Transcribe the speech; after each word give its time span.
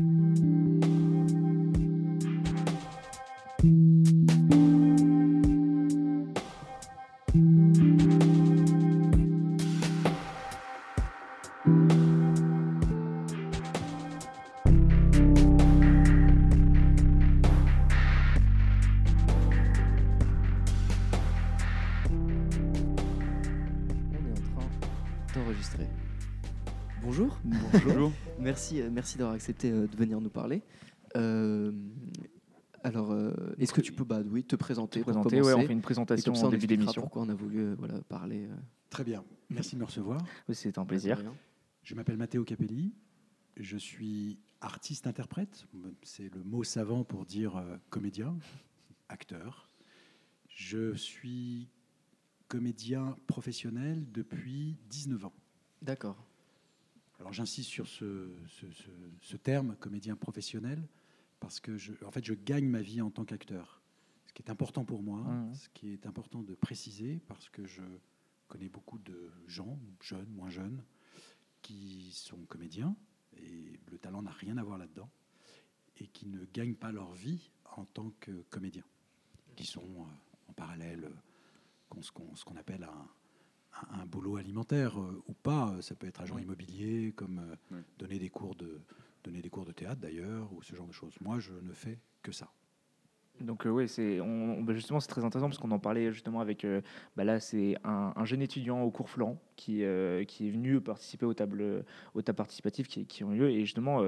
merci, 0.00 0.46
euh, 0.46 0.49
merci 28.90 29.18
d'avoir 29.18 29.34
accepté 29.34 29.70
euh, 29.70 29.86
de 29.86 29.96
venir 29.96 30.20
nous 30.20 30.30
parler. 30.30 30.62
Euh, 31.16 31.72
alors, 32.82 33.14
est-ce 33.58 33.74
que 33.74 33.82
tu 33.82 33.92
peux 33.92 34.04
bah, 34.04 34.20
oui, 34.24 34.42
te 34.42 34.56
présenter, 34.56 35.00
te 35.00 35.04
présenter 35.04 35.42
ouais, 35.42 35.52
On 35.52 35.66
fait 35.66 35.72
une 35.72 35.82
présentation 35.82 36.32
en 36.32 36.48
début 36.48 36.66
d'émission. 36.66 37.02
Pourquoi 37.02 37.22
on 37.22 37.28
a 37.28 37.34
voulu 37.34 37.74
voilà, 37.74 38.00
parler. 38.08 38.48
Très 38.88 39.04
bien, 39.04 39.22
merci 39.50 39.74
de 39.74 39.80
me 39.80 39.84
recevoir. 39.84 40.18
Oui, 40.48 40.54
c'est 40.54 40.78
un 40.78 40.86
plaisir. 40.86 41.22
Je 41.82 41.94
m'appelle 41.94 42.16
Matteo 42.16 42.42
Capelli, 42.44 42.94
je 43.56 43.76
suis 43.76 44.38
artiste-interprète, 44.62 45.66
c'est 46.02 46.32
le 46.34 46.42
mot 46.42 46.64
savant 46.64 47.04
pour 47.04 47.26
dire 47.26 47.62
comédien, 47.90 48.34
acteur. 49.10 49.68
Je 50.48 50.94
suis 50.94 51.68
comédien 52.48 53.14
professionnel 53.26 54.06
depuis 54.10 54.76
19 54.88 55.26
ans. 55.26 55.32
D'accord. 55.82 56.29
Alors 57.30 57.36
j'insiste 57.36 57.70
sur 57.70 57.86
ce, 57.86 59.36
terme, 59.36 59.76
comédien 59.76 60.16
professionnel, 60.16 60.82
parce 61.38 61.60
que 61.60 61.76
je, 61.76 61.92
en 62.04 62.10
fait, 62.10 62.24
je 62.24 62.34
gagne 62.34 62.66
ma 62.66 62.82
vie 62.82 63.00
en 63.00 63.10
tant 63.12 63.24
qu'acteur. 63.24 63.80
Ce 64.26 64.32
qui 64.32 64.42
est 64.42 64.50
important 64.50 64.84
pour 64.84 65.00
moi, 65.00 65.20
mmh. 65.20 65.54
ce 65.54 65.68
qui 65.68 65.92
est 65.92 66.06
important 66.06 66.42
de 66.42 66.56
préciser, 66.56 67.20
parce 67.28 67.48
que 67.48 67.64
je 67.66 67.82
connais 68.48 68.68
beaucoup 68.68 68.98
de 68.98 69.30
gens, 69.46 69.78
jeunes, 70.02 70.28
moins 70.30 70.50
jeunes, 70.50 70.82
qui 71.62 72.10
sont 72.10 72.46
comédiens, 72.46 72.96
et 73.36 73.78
le 73.92 73.98
talent 73.98 74.22
n'a 74.22 74.32
rien 74.32 74.56
à 74.58 74.64
voir 74.64 74.76
là-dedans, 74.76 75.08
et 75.98 76.08
qui 76.08 76.26
ne 76.26 76.44
gagnent 76.46 76.74
pas 76.74 76.90
leur 76.90 77.12
vie 77.12 77.52
en 77.76 77.84
tant 77.84 78.10
que 78.18 78.42
comédiens, 78.50 78.86
qui 79.54 79.66
sont 79.66 79.84
euh, 79.84 80.48
en 80.48 80.52
parallèle 80.52 81.04
euh, 81.04 82.02
ce 82.02 82.10
qu'on 82.10 82.56
appelle 82.56 82.82
un, 82.82 83.08
un 83.90 84.06
boulot 84.06 84.36
alimentaire 84.36 84.98
euh, 84.98 85.22
ou 85.28 85.32
pas. 85.32 85.74
Ça 85.80 85.94
peut 85.94 86.06
être 86.06 86.20
agent 86.20 86.38
immobilier, 86.38 87.12
comme 87.16 87.40
euh, 87.72 87.80
donner, 87.98 88.18
des 88.18 88.30
cours 88.30 88.54
de, 88.54 88.80
donner 89.24 89.42
des 89.42 89.50
cours 89.50 89.64
de 89.64 89.72
théâtre 89.72 90.00
d'ailleurs, 90.00 90.52
ou 90.52 90.62
ce 90.62 90.74
genre 90.74 90.86
de 90.86 90.92
choses. 90.92 91.14
Moi, 91.20 91.38
je 91.40 91.52
ne 91.52 91.72
fais 91.72 91.98
que 92.22 92.32
ça. 92.32 92.50
Donc 93.40 93.66
euh, 93.66 93.70
oui, 93.70 93.88
c'est 93.88 94.20
on, 94.20 94.60
bah, 94.60 94.74
justement 94.74 95.00
c'est 95.00 95.08
très 95.08 95.24
intéressant 95.24 95.48
parce 95.48 95.58
qu'on 95.58 95.70
en 95.70 95.78
parlait 95.78 96.12
justement 96.12 96.40
avec 96.40 96.66
bah 97.16 97.24
là 97.24 97.40
c'est 97.40 97.74
un, 97.84 98.24
jeune 98.26 98.42
étudiant 98.42 98.82
au 98.82 98.90
cours 98.90 99.08
Flan 99.08 99.40
qui 99.56 99.82
qui 100.28 100.48
est 100.48 100.50
venu 100.50 100.78
participer 100.82 101.24
aux 101.24 101.32
tables 101.32 101.86
aux 102.12 102.20
tables 102.20 102.36
participatives 102.36 102.86
qui, 102.86 103.06
qui 103.06 103.24
ont 103.24 103.30
lieu 103.30 103.48
et 103.48 103.60
justement 103.60 104.02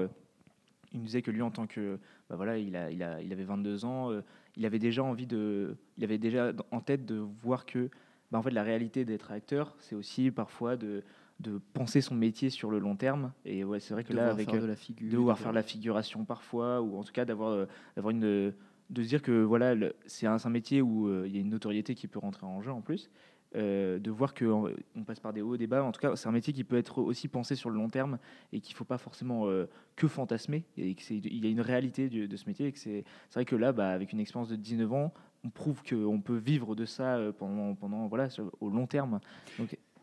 il 0.91 0.99
nous 0.99 1.05
disait 1.05 1.23
que 1.23 1.31
lui 1.31 1.41
en 1.41 1.49
tant 1.49 1.65
que 1.65 1.97
bah 2.29 2.35
voilà 2.35 2.59
il 2.59 2.75
a, 2.75 2.91
il 2.91 3.01
a 3.01 3.23
il 3.23 3.33
avait 3.33 3.43
22 3.43 3.85
ans 3.85 4.11
il 4.55 4.67
avait 4.67 4.77
déjà 4.77 5.03
envie 5.03 5.25
de 5.25 5.77
il 5.97 6.03
avait 6.03 6.19
déjà 6.19 6.53
en 6.69 6.81
tête 6.81 7.03
de 7.03 7.15
voir 7.15 7.65
que 7.65 7.89
bah, 8.33 8.39
en 8.39 8.41
fait, 8.41 8.49
la 8.49 8.63
réalité 8.63 9.05
d'être 9.05 9.31
acteur, 9.31 9.75
c'est 9.77 9.93
aussi 9.93 10.31
parfois 10.31 10.75
de, 10.75 11.03
de 11.39 11.61
penser 11.75 12.01
son 12.01 12.15
métier 12.15 12.49
sur 12.49 12.71
le 12.71 12.79
long 12.79 12.95
terme. 12.95 13.31
Et 13.45 13.63
ouais, 13.63 13.79
c'est 13.79 13.93
vrai 13.93 14.03
que 14.03 14.11
là, 14.11 14.31
avec 14.31 14.49
de, 14.49 14.65
la 14.65 14.75
figure, 14.75 15.11
devoir 15.11 15.37
faire 15.37 15.53
la 15.53 15.61
figuration 15.61 16.25
parfois, 16.25 16.81
ou 16.81 16.97
en 16.97 17.03
tout 17.03 17.13
cas 17.13 17.25
d'avoir 17.25 17.51
euh, 17.51 17.67
d'avoir 17.95 18.09
une 18.09 18.51
de 18.89 19.03
se 19.03 19.07
dire 19.07 19.21
que 19.21 19.43
voilà, 19.43 19.75
c'est 20.07 20.25
un, 20.25 20.37
un, 20.43 20.49
métier 20.49 20.81
où 20.81 21.07
euh, 21.07 21.25
il 21.27 21.35
y 21.35 21.37
a 21.37 21.41
une 21.41 21.49
notoriété 21.49 21.93
qui 21.93 22.07
peut 22.07 22.17
rentrer 22.17 22.47
en 22.47 22.59
jeu 22.63 22.71
en 22.71 22.81
plus. 22.81 23.11
Euh, 23.55 23.99
de 23.99 24.09
voir 24.09 24.33
qu'on 24.33 24.71
on 24.95 25.03
passe 25.03 25.19
par 25.19 25.31
des 25.31 25.43
hauts, 25.43 25.55
des 25.55 25.67
bas. 25.67 25.83
En 25.83 25.91
tout 25.91 26.01
cas, 26.01 26.15
c'est 26.15 26.27
un 26.27 26.31
métier 26.31 26.53
qui 26.53 26.63
peut 26.63 26.77
être 26.77 27.03
aussi 27.03 27.27
pensé 27.27 27.53
sur 27.53 27.69
le 27.69 27.75
long 27.75 27.87
terme 27.87 28.17
et 28.51 28.61
qu'il 28.61 28.73
ne 28.73 28.77
faut 28.77 28.83
pas 28.83 28.97
forcément 28.97 29.47
que 29.95 30.07
fantasmer. 30.07 30.65
Et 30.75 30.95
qu'il 30.95 31.43
y 31.43 31.47
a 31.47 31.51
une 31.51 31.61
réalité 31.61 32.09
de, 32.09 32.25
de 32.25 32.35
ce 32.35 32.47
métier. 32.47 32.65
Et 32.65 32.71
que 32.71 32.79
c'est 32.79 33.05
vrai 33.31 33.45
que 33.45 33.55
là, 33.55 33.73
bah, 33.73 33.91
avec 33.91 34.11
une 34.11 34.19
expérience 34.19 34.49
de 34.49 34.55
19 34.55 34.91
ans, 34.91 35.13
on 35.43 35.49
prouve 35.49 35.81
qu'on 35.83 36.21
peut 36.21 36.37
vivre 36.37 36.75
de 36.75 36.85
ça 36.85 37.17
euh, 37.17 37.31
pendant, 37.31 37.75
pendant 37.75 38.07
voilà, 38.07 38.29
au 38.61 38.69
long 38.69 38.87
terme. 38.87 39.19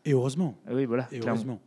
et 0.05 0.13
heureusement. 0.13 0.57
Ah 0.67 0.75
oui, 0.75 0.85
voilà. 0.85 1.07
Et 1.11 1.19
heureusement. 1.19 1.61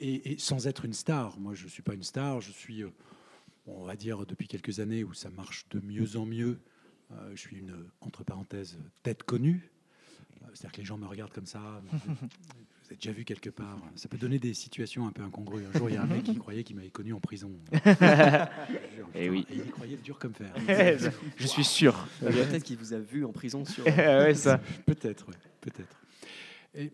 Et, 0.00 0.36
sans 0.38 0.66
être 0.66 0.84
une 0.84 0.94
star. 0.94 1.38
Moi, 1.38 1.54
je 1.54 1.64
ne 1.64 1.70
suis 1.70 1.82
pas 1.82 1.94
une 1.94 2.02
star. 2.02 2.40
Je 2.40 2.50
suis, 2.50 2.82
euh, 2.82 2.90
on 3.66 3.84
va 3.84 3.94
dire, 3.94 4.26
depuis 4.26 4.48
quelques 4.48 4.80
années 4.80 5.04
où 5.04 5.12
ça 5.14 5.30
marche 5.30 5.68
de 5.70 5.80
mieux 5.80 6.16
en 6.16 6.26
mieux. 6.26 6.58
Euh, 7.12 7.30
je 7.34 7.40
suis 7.40 7.58
une, 7.58 7.86
entre 8.00 8.24
parenthèses, 8.24 8.78
tête 9.02 9.22
connue. 9.22 9.70
C'est-à-dire 10.54 10.72
que 10.72 10.78
les 10.78 10.84
gens 10.84 10.98
me 10.98 11.06
regardent 11.06 11.32
comme 11.32 11.46
ça. 11.46 11.82
Déjà 13.00 13.12
vu 13.12 13.24
quelque 13.24 13.50
part. 13.50 13.78
Ça 13.96 14.08
peut 14.08 14.18
donner 14.18 14.38
des 14.38 14.54
situations 14.54 15.06
un 15.06 15.12
peu 15.12 15.22
incongrues. 15.22 15.64
Un 15.66 15.78
jour, 15.78 15.90
il 15.90 15.94
y 15.94 15.96
a 15.96 16.02
un 16.02 16.06
mec 16.06 16.24
qui 16.24 16.36
croyait 16.36 16.64
qu'il 16.64 16.76
m'avait 16.76 16.90
connu 16.90 17.12
en 17.12 17.20
prison. 17.20 17.50
et 17.72 17.86
eh 19.14 19.30
oui. 19.30 19.46
il 19.52 19.70
croyait 19.70 19.96
dur 19.96 20.18
comme 20.18 20.34
fer. 20.34 20.54
Je 21.36 21.46
suis 21.46 21.64
sûr. 21.64 22.06
Peut-être 22.20 22.62
qu'il 22.62 22.76
vous 22.76 22.92
a 22.92 22.98
vu 22.98 23.24
en 23.24 23.32
prison 23.32 23.64
sur. 23.64 23.84
ouais, 23.86 24.34
ça. 24.34 24.58
Peut-être, 24.86 25.26
peut-être. 25.60 26.00
Et 26.74 26.92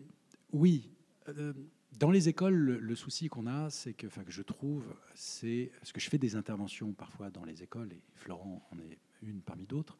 oui. 0.51 0.89
Euh, 1.27 1.53
dans 1.99 2.11
les 2.11 2.29
écoles, 2.29 2.55
le, 2.55 2.95
souci 2.95 3.27
qu'on 3.27 3.45
a, 3.45 3.69
c'est 3.69 3.91
que, 3.91 4.07
enfin, 4.07 4.23
que 4.23 4.31
je 4.31 4.41
trouve, 4.41 4.85
c'est 5.15 5.69
ce 5.83 5.91
que 5.91 5.99
je 5.99 6.09
fais 6.09 6.17
des 6.17 6.37
interventions 6.37 6.93
parfois 6.93 7.29
dans 7.29 7.43
les 7.43 7.61
écoles, 7.61 7.91
et 7.91 8.01
Florent 8.15 8.65
en 8.71 8.79
est 8.79 8.97
une 9.21 9.41
parmi 9.41 9.65
d'autres, 9.65 9.97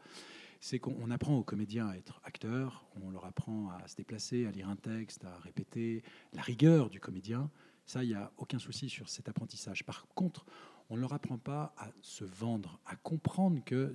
c'est 0.60 0.80
qu'on 0.80 1.10
apprend 1.10 1.38
aux 1.38 1.44
comédiens 1.44 1.88
à 1.88 1.96
être 1.96 2.20
acteurs, 2.24 2.86
on 3.02 3.10
leur 3.12 3.26
apprend 3.26 3.70
à 3.70 3.88
se 3.88 3.96
déplacer, 3.96 4.46
à 4.46 4.52
lire 4.52 4.68
un 4.70 4.76
texte, 4.76 5.24
à 5.24 5.38
répéter, 5.40 6.04
la 6.34 6.42
rigueur 6.42 6.90
du 6.90 7.00
comédien. 7.00 7.50
Ça, 7.86 8.04
il 8.04 8.10
n'y 8.10 8.16
a 8.16 8.32
aucun 8.38 8.60
souci 8.60 8.90
sur 8.90 9.10
cet 9.10 9.30
apprentissage. 9.30 9.86
Par 9.86 10.08
contre, 10.10 10.46
on 10.90 10.96
ne 10.96 11.02
leur 11.02 11.14
apprend 11.14 11.38
pas 11.38 11.74
à 11.78 11.92
se 12.02 12.24
vendre, 12.24 12.80
à 12.86 12.96
comprendre 12.96 13.64
que 13.64 13.94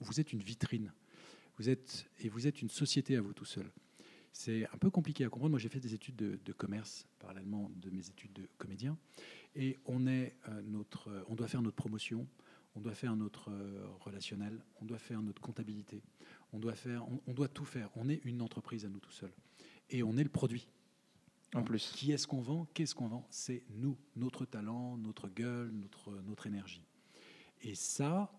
vous 0.00 0.20
êtes 0.20 0.32
une 0.32 0.42
vitrine. 0.42 0.92
Vous 1.58 1.68
êtes, 1.68 2.06
et 2.18 2.28
vous 2.28 2.46
êtes 2.46 2.62
une 2.62 2.68
société 2.68 3.16
à 3.16 3.20
vous 3.20 3.32
tout 3.32 3.44
seul. 3.44 3.70
C'est 4.32 4.66
un 4.72 4.78
peu 4.78 4.90
compliqué 4.90 5.24
à 5.24 5.28
comprendre. 5.28 5.50
Moi, 5.50 5.60
j'ai 5.60 5.68
fait 5.68 5.78
des 5.78 5.94
études 5.94 6.16
de, 6.16 6.52
commerce 6.52 7.06
parallèlement 7.20 7.70
de 7.76 7.90
mes 7.90 8.08
études 8.08 8.32
de 8.32 8.48
comédien. 8.58 8.98
Et 9.54 9.78
on, 9.86 10.08
est, 10.08 10.34
euh, 10.48 10.62
notre, 10.62 11.24
on 11.28 11.36
doit 11.36 11.46
faire 11.46 11.62
notre 11.62 11.76
promotion, 11.76 12.26
on 12.76 12.80
doit 12.80 12.94
faire 12.94 13.14
notre 13.16 13.50
euh, 13.50 13.86
relationnel, 14.00 14.60
on 14.80 14.84
doit 14.84 14.98
faire 14.98 15.22
notre 15.22 15.40
comptabilité, 15.40 16.02
on 16.52 16.58
doit, 16.58 16.74
faire, 16.74 17.06
on, 17.26 17.32
doit 17.32 17.48
tout 17.48 17.64
faire. 17.64 17.90
On 17.96 18.08
est 18.08 18.20
une 18.24 18.42
entreprise 18.42 18.84
à 18.84 18.88
nous 18.88 19.00
tout 19.00 19.12
seuls. 19.12 19.34
Et 19.90 20.02
on 20.02 20.16
est 20.16 20.22
le 20.22 20.30
produit. 20.30 20.68
En 21.54 21.62
plus. 21.62 21.92
Qui 21.94 22.10
est-ce 22.10 22.26
qu'on 22.26 22.40
vend? 22.40 22.66
Qu'est-ce 22.74 22.96
qu'on 22.96 23.06
vend? 23.06 23.26
C'est 23.30 23.62
nous, 23.70 23.96
notre 24.16 24.44
talent, 24.44 24.96
notre 24.96 25.28
gueule, 25.28 25.70
notre, 25.70 26.10
notre 26.22 26.48
énergie. 26.48 26.82
Et 27.62 27.76
ça, 27.76 28.32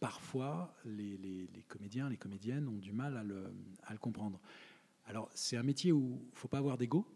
parfois, 0.00 0.74
les, 0.86 1.18
les, 1.18 1.62
comédiens, 1.68 2.08
les 2.08 2.16
comédiennes 2.16 2.66
ont 2.68 2.78
du 2.78 2.92
mal 2.92 3.16
à 3.18 3.22
le, 3.22 3.52
à 3.82 3.92
le 3.92 3.98
comprendre. 3.98 4.40
Alors, 5.04 5.30
c'est 5.34 5.56
un 5.56 5.62
métier 5.62 5.92
où 5.92 6.18
il 6.22 6.30
ne 6.30 6.36
faut 6.36 6.48
pas 6.48 6.58
avoir 6.58 6.78
d'ego, 6.78 7.06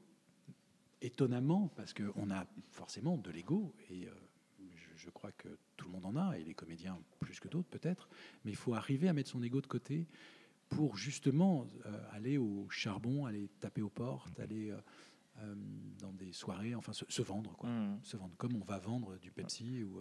étonnamment, 1.00 1.69
parce 1.75 1.94
qu'on 1.94 2.31
a 2.31 2.47
forcément 2.71 3.16
de 3.16 3.31
l'ego. 3.31 3.75
Et 3.88 4.06
euh, 4.06 4.15
je, 5.05 5.11
crois 5.11 5.33
que 5.33 5.49
tout 5.77 5.87
le 5.87 5.93
monde 5.93 6.06
en 6.06 6.16
a, 6.16 6.38
et 6.38 6.44
les 6.44 6.55
comédiens 6.55 6.99
plus 7.21 7.41
que 7.41 7.49
d'autres 7.49 7.69
peut-être, 7.69 8.09
mais 8.44 8.50
il 8.50 8.56
faut 8.56 8.75
arriver 8.75 9.09
à 9.09 9.12
mettre 9.12 9.31
son 9.31 9.43
ego 9.43 9.61
de 9.61 9.66
côté 9.66 10.06
pour 10.71 10.97
justement 10.97 11.66
euh, 11.84 11.99
aller 12.12 12.38
au 12.38 12.66
charbon, 12.71 13.27
aller 13.27 13.49
taper 13.60 13.83
aux 13.83 13.91
portes, 13.91 14.39
aller 14.41 14.71
euh, 14.71 14.77
euh, 15.41 15.55
dans 15.99 16.12
des 16.12 16.33
soirées, 16.33 16.75
enfin 16.75 16.92
se, 16.92 17.22
vendre, 17.22 17.57
quoi. 17.57 17.69
Mmh. 17.69 17.98
se 18.03 18.16
vendre 18.16 18.34
comme 18.39 18.57
on 18.57 18.65
va 18.65 18.78
vendre 18.78 19.19
du 19.19 19.30
Pepsi 19.30 19.83
ou. 19.83 20.01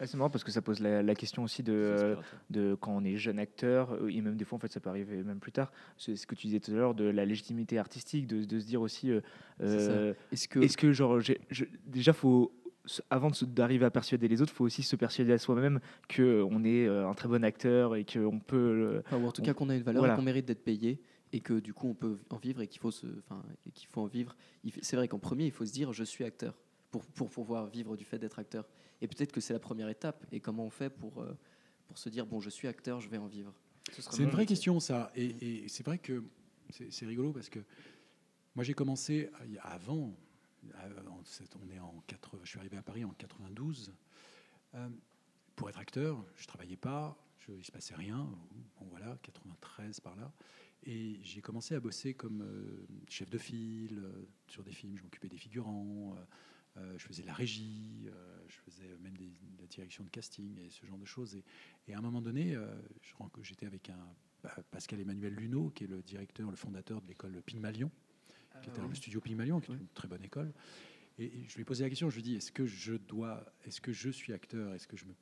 c'est 0.00 0.14
marrant 0.14 0.30
parce 0.30 0.44
que 0.44 0.52
ça 0.52 0.62
pose 0.62 0.80
la, 0.80 1.14
question 1.14 1.42
aussi 1.42 1.62
de, 1.62 2.16
de 2.50 2.76
quand 2.80 2.96
on 2.96 3.04
est 3.04 3.16
jeune 3.16 3.38
acteur, 3.38 3.98
et 4.08 4.20
même 4.20 4.36
des 4.36 4.44
fois 4.44 4.56
en 4.56 4.60
fait 4.60 4.72
ça 4.72 4.80
peut 4.80 4.90
arriver 4.90 5.22
même 5.22 5.40
plus 5.40 5.52
tard, 5.52 5.72
c'est 5.98 6.14
ce 6.14 6.26
que 6.26 6.34
tu 6.34 6.46
disais 6.46 6.60
tout 6.60 6.70
à 6.70 6.74
l'heure 6.74 6.94
de 6.94 7.04
la 7.04 7.24
légitimité 7.24 7.78
artistique, 7.78 8.26
de, 8.26 8.44
de 8.44 8.60
se 8.60 8.66
dire 8.66 8.80
aussi, 8.80 9.10
est-ce 9.60 10.48
que, 10.48 10.60
est 10.60 10.76
que 10.76 10.92
genre, 10.92 11.20
déjà 11.86 12.12
faut 12.12 12.52
avant 13.10 13.30
d'arriver 13.42 13.84
à 13.84 13.90
persuader 13.90 14.28
les 14.28 14.42
autres, 14.42 14.52
il 14.52 14.56
faut 14.56 14.64
aussi 14.64 14.82
se 14.82 14.96
persuader 14.96 15.32
à 15.32 15.38
soi-même 15.38 15.80
qu'on 16.14 16.64
est 16.64 16.86
euh, 16.86 17.08
un 17.08 17.14
très 17.14 17.28
bon 17.28 17.44
acteur 17.44 17.96
et 17.96 18.04
qu'on 18.04 18.38
peut. 18.38 19.02
ou 19.12 19.26
en 19.26 19.32
tout 19.32 19.42
cas 19.42 19.54
qu'on 19.54 19.68
a 19.68 19.76
une 19.76 19.82
valeur 19.82 20.06
et 20.06 20.14
qu'on 20.14 20.22
mérite 20.22 20.46
d'être 20.46 20.64
payé 20.64 21.00
et 21.32 21.40
que 21.40 21.54
du 21.58 21.74
coup 21.74 21.88
on 21.88 21.94
peut 21.94 22.18
en 22.30 22.36
vivre 22.36 22.60
et 22.62 22.68
qu'il 22.68 22.80
faut, 22.80 22.90
se, 22.90 23.06
qu'il 23.74 23.88
faut 23.88 24.00
en 24.00 24.06
vivre. 24.06 24.36
C'est 24.82 24.96
vrai 24.96 25.08
qu'en 25.08 25.18
premier, 25.18 25.46
il 25.46 25.52
faut 25.52 25.66
se 25.66 25.72
dire 25.72 25.92
je 25.92 26.04
suis 26.04 26.24
acteur 26.24 26.54
pour, 26.90 27.04
pour 27.04 27.30
pouvoir 27.30 27.66
vivre 27.66 27.96
du 27.96 28.04
fait 28.04 28.18
d'être 28.18 28.38
acteur. 28.38 28.66
Et 29.00 29.08
peut-être 29.08 29.32
que 29.32 29.40
c'est 29.40 29.52
la 29.52 29.58
première 29.58 29.88
étape. 29.88 30.24
Et 30.32 30.40
comment 30.40 30.64
on 30.64 30.70
fait 30.70 30.90
pour, 30.90 31.20
euh, 31.20 31.36
pour 31.86 31.98
se 31.98 32.08
dire 32.08 32.26
bon, 32.26 32.40
je 32.40 32.50
suis 32.50 32.68
acteur, 32.68 33.00
je 33.00 33.08
vais 33.08 33.18
en 33.18 33.26
vivre? 33.26 33.52
C'est 33.92 34.22
une 34.22 34.30
vraie 34.30 34.46
question 34.46 34.80
ça. 34.80 35.12
Et, 35.14 35.64
et 35.64 35.68
c'est 35.68 35.84
vrai 35.84 35.98
que 35.98 36.22
c'est 36.90 37.06
rigolo 37.06 37.32
parce 37.32 37.48
que 37.48 37.60
moi 38.54 38.64
j'ai 38.64 38.74
commencé 38.74 39.30
avant 39.62 40.08
euh, 40.08 40.25
on 41.60 41.68
est 41.70 41.78
en 41.78 42.02
80, 42.06 42.40
je 42.44 42.48
suis 42.48 42.58
arrivé 42.58 42.76
à 42.76 42.82
Paris 42.82 43.04
en 43.04 43.12
92. 43.12 43.92
pour 45.54 45.68
être 45.68 45.78
acteur, 45.78 46.24
je 46.36 46.46
travaillais 46.46 46.76
pas, 46.76 47.16
je, 47.38 47.52
il 47.52 47.64
se 47.64 47.72
passait 47.72 47.94
rien. 47.94 48.28
Bon 48.78 48.86
voilà, 48.90 49.16
93 49.22 50.00
par 50.00 50.16
là. 50.16 50.32
Et 50.84 51.18
j'ai 51.22 51.40
commencé 51.40 51.74
à 51.74 51.80
bosser 51.80 52.14
comme 52.14 52.42
euh, 52.42 52.86
chef 53.08 53.28
de 53.28 53.38
file 53.38 53.98
euh, 53.98 54.28
sur 54.46 54.62
des 54.62 54.72
films. 54.72 54.96
Je 54.96 55.02
m'occupais 55.02 55.28
des 55.28 55.36
figurants, 55.36 56.16
euh, 56.76 56.94
je 56.96 57.06
faisais 57.06 57.24
la 57.24 57.32
régie, 57.32 58.08
je 58.48 58.56
faisais 58.58 58.96
même 59.00 59.16
des, 59.16 59.32
la 59.58 59.66
direction 59.66 60.04
de 60.04 60.10
casting 60.10 60.58
et 60.60 60.70
ce 60.70 60.84
genre 60.84 60.98
de 60.98 61.06
choses. 61.06 61.40
Et, 61.88 61.94
à 61.94 61.98
un 61.98 62.02
moment 62.02 62.20
donné, 62.20 62.54
j'étais 63.40 63.64
avec 63.64 63.88
un 63.88 64.14
bah, 64.42 64.54
Pascal 64.70 65.00
Emmanuel 65.00 65.32
Luneau, 65.32 65.70
qui 65.70 65.84
est 65.84 65.86
le 65.86 66.02
directeur, 66.02 66.50
le 66.50 66.56
fondateur 66.56 67.00
de 67.00 67.08
l'école 67.08 67.40
Pygmalion, 67.40 67.90
qui 68.62 68.70
était 68.70 68.80
dans 68.80 68.88
le 68.88 68.94
studio 68.94 69.20
Pygmalion, 69.20 69.60
qui 69.60 69.72
est 69.72 69.74
une 69.74 69.88
très 69.88 70.08
bonne 70.08 70.24
école. 70.24 70.52
Et, 71.18 71.32
je 71.48 71.54
lui 71.54 71.62
ai 71.62 71.64
posé 71.64 71.84
la 71.84 71.88
question, 71.88 72.10
je 72.10 72.14
lui 72.16 72.20
ai 72.20 72.24
dit, 72.24 72.36
est-ce 72.36 72.52
que 72.52 72.66
je 72.66 72.94
dois, 72.94 73.44
est-ce 73.64 73.80
que 73.80 73.92
je 73.92 74.10
suis 74.10 74.32
acteur, 74.32 74.74
est-ce 74.74 74.86
que 74.86 74.96
je 74.96 75.04
me 75.04 75.14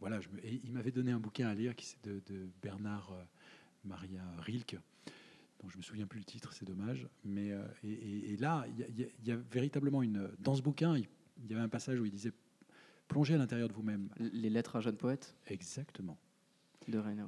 voilà, 0.00 0.20
je 0.20 0.28
me, 0.30 0.44
et 0.44 0.60
il 0.64 0.72
m'avait 0.72 0.90
donné 0.90 1.12
un 1.12 1.20
bouquin 1.20 1.46
à 1.46 1.54
lire 1.54 1.76
qui 1.76 1.94
de, 2.02 2.20
de 2.26 2.48
Bernard 2.60 3.14
Maria 3.84 4.22
Rilke, 4.38 4.76
dont 5.60 5.68
je 5.68 5.76
me 5.76 5.82
souviens 5.82 6.06
plus 6.06 6.18
le 6.18 6.24
titre, 6.24 6.52
c'est 6.52 6.64
dommage. 6.64 7.08
Mais 7.24 7.52
euh, 7.52 7.64
et, 7.84 8.36
là, 8.36 8.66
il 8.88 9.08
y, 9.24 9.30
a 9.30 9.36
véritablement 9.36 10.02
une 10.02 10.30
dans 10.38 10.54
ce 10.54 10.62
bouquin, 10.62 10.96
il 10.96 11.06
y 11.48 11.52
avait 11.52 11.62
un 11.62 11.68
passage 11.68 12.00
où 12.00 12.04
il 12.04 12.10
disait 12.10 12.32
plongez 13.08 13.34
à 13.34 13.38
l'intérieur 13.38 13.68
de 13.68 13.74
vous-même. 13.74 14.08
Les 14.18 14.50
lettres 14.50 14.76
à 14.76 14.78
un 14.78 14.82
jeune 14.82 14.96
poète? 14.96 15.36
Exactement. 15.46 16.18
De 16.88 16.98
Rainer, 16.98 17.24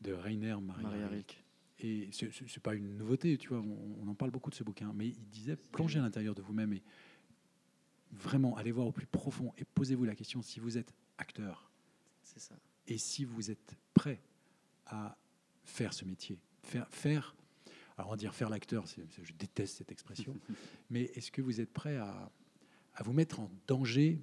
De 0.00 0.12
Rainer 0.12 0.56
Maria, 0.60 1.08
Rilke. 1.08 1.42
Et 1.82 2.10
ce 2.12 2.26
n'est 2.26 2.62
pas 2.62 2.74
une 2.74 2.96
nouveauté, 2.96 3.36
tu 3.38 3.48
vois, 3.48 3.58
on, 3.58 4.06
en 4.06 4.14
parle 4.14 4.30
beaucoup 4.30 4.50
de 4.50 4.54
ce 4.54 4.62
bouquin, 4.62 4.92
mais 4.94 5.08
il 5.08 5.28
disait 5.30 5.56
plongez 5.56 5.98
à 5.98 6.02
l'intérieur 6.02 6.34
de 6.34 6.42
vous-même 6.42 6.72
et 6.72 6.82
vraiment 8.12 8.56
allez 8.56 8.70
voir 8.70 8.86
au 8.86 8.92
plus 8.92 9.06
profond 9.06 9.52
et 9.58 9.64
posez-vous 9.64 10.04
la 10.04 10.14
question 10.14 10.42
si 10.42 10.60
vous 10.60 10.78
êtes 10.78 10.94
acteur. 11.18 11.70
C'est 12.22 12.38
ça. 12.38 12.54
Et 12.86 12.98
si 12.98 13.24
vous 13.24 13.50
êtes 13.50 13.76
prêt 13.94 14.22
à 14.86 15.16
faire 15.64 15.92
ce 15.92 16.04
métier, 16.04 16.38
faire, 16.62 16.88
faire 16.90 17.34
alors 17.96 18.08
on 18.08 18.12
va 18.12 18.16
dire 18.16 18.34
faire 18.34 18.48
l'acteur, 18.48 18.84
je 18.86 19.32
déteste 19.34 19.78
cette 19.78 19.92
expression, 19.92 20.36
mais 20.90 21.10
est-ce 21.14 21.30
que 21.30 21.42
vous 21.42 21.60
êtes 21.60 21.72
prêt 21.72 21.96
à, 21.96 22.30
à, 22.94 23.02
vous 23.02 23.12
mettre 23.12 23.40
en 23.40 23.50
danger 23.66 24.20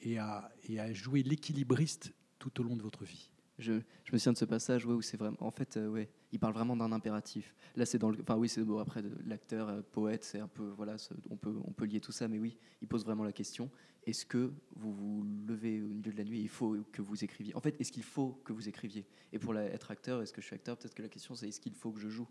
et 0.00 0.18
à, 0.18 0.50
et 0.64 0.80
à 0.80 0.92
jouer 0.92 1.22
l'équilibriste 1.22 2.12
tout 2.38 2.60
au 2.60 2.64
long 2.64 2.76
de 2.76 2.82
votre 2.82 3.04
vie? 3.04 3.31
Je, 3.58 3.74
je, 4.04 4.12
me 4.12 4.18
souviens 4.18 4.32
de 4.32 4.38
ce 4.38 4.44
passage 4.44 4.86
où 4.86 5.00
c'est 5.02 5.16
vraiment. 5.16 5.36
En 5.40 5.50
fait, 5.50 5.76
euh, 5.76 5.88
ouais, 5.88 6.08
il 6.32 6.38
parle 6.38 6.54
vraiment 6.54 6.76
d'un 6.76 6.92
impératif. 6.92 7.54
Là, 7.76 7.86
c'est 7.86 7.98
dans 7.98 8.10
le. 8.10 8.18
Enfin, 8.20 8.36
oui, 8.36 8.48
c'est 8.48 8.62
bon, 8.62 8.78
après, 8.78 9.02
l'acteur, 9.26 9.68
euh, 9.68 9.82
poète, 9.92 10.24
c'est 10.24 10.40
un 10.40 10.48
peu. 10.48 10.72
Voilà, 10.76 10.96
on 11.30 11.36
peut, 11.36 11.54
on 11.64 11.72
peut 11.72 11.84
lier 11.84 12.00
tout 12.00 12.12
ça, 12.12 12.28
mais 12.28 12.38
oui, 12.38 12.56
il 12.80 12.88
pose 12.88 13.04
vraiment 13.04 13.24
la 13.24 13.32
question 13.32 13.70
est-ce 14.06 14.26
que 14.26 14.52
vous 14.76 14.92
vous 14.92 15.24
levez 15.46 15.80
au 15.80 15.86
milieu 15.86 16.12
de 16.12 16.16
la 16.16 16.24
nuit 16.24 16.40
et 16.40 16.42
il 16.42 16.48
faut 16.48 16.76
que 16.92 17.02
vous 17.02 17.22
écriviez? 17.22 17.54
En 17.54 17.60
fait, 17.60 17.80
est-ce 17.80 17.92
qu'il 17.92 18.02
faut 18.02 18.40
que 18.44 18.52
vous 18.52 18.68
écriviez? 18.68 19.06
Et 19.32 19.38
pour 19.38 19.56
être 19.56 19.90
acteur, 19.90 20.22
est-ce 20.22 20.32
que 20.32 20.40
je 20.40 20.46
suis 20.46 20.54
acteur? 20.54 20.76
Peut-être 20.76 20.94
que 20.94 21.02
la 21.02 21.08
question, 21.08 21.34
c'est 21.34 21.48
est-ce 21.48 21.60
qu'il 21.60 21.74
faut 21.74 21.92
que 21.92 22.00
je 22.00 22.08
joue? 22.08 22.28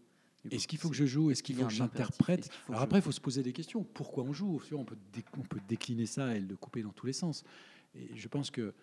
Est-ce 0.49 0.67
qu'il 0.67 0.79
faut 0.79 0.89
que 0.89 0.95
je 0.95 1.05
joue? 1.05 1.31
Est-ce 1.31 1.43
qu'il 1.43 1.55
faut 1.55 1.65
que 1.65 1.73
j'interprète 1.73 2.49
Alors 2.67 2.81
après, 2.81 2.99
il 2.99 3.01
faut 3.01 3.11
se 3.11 3.21
poser 3.21 3.43
des 3.43 3.53
questions. 3.53 3.83
Pourquoi 3.83 4.23
on 4.23 4.33
joue? 4.33 4.59
On 4.73 4.83
peut, 4.83 4.97
on 5.37 5.43
peut 5.43 5.61
décliner 5.67 6.05
ça 6.05 6.35
et 6.35 6.39
le 6.39 6.55
couper 6.55 6.81
dans 6.81 6.91
tous 6.91 7.05
les 7.05 7.13
sens. 7.13 7.43
Et 7.95 8.09
je 8.15 8.27
pense 8.27 8.49
que 8.51 8.73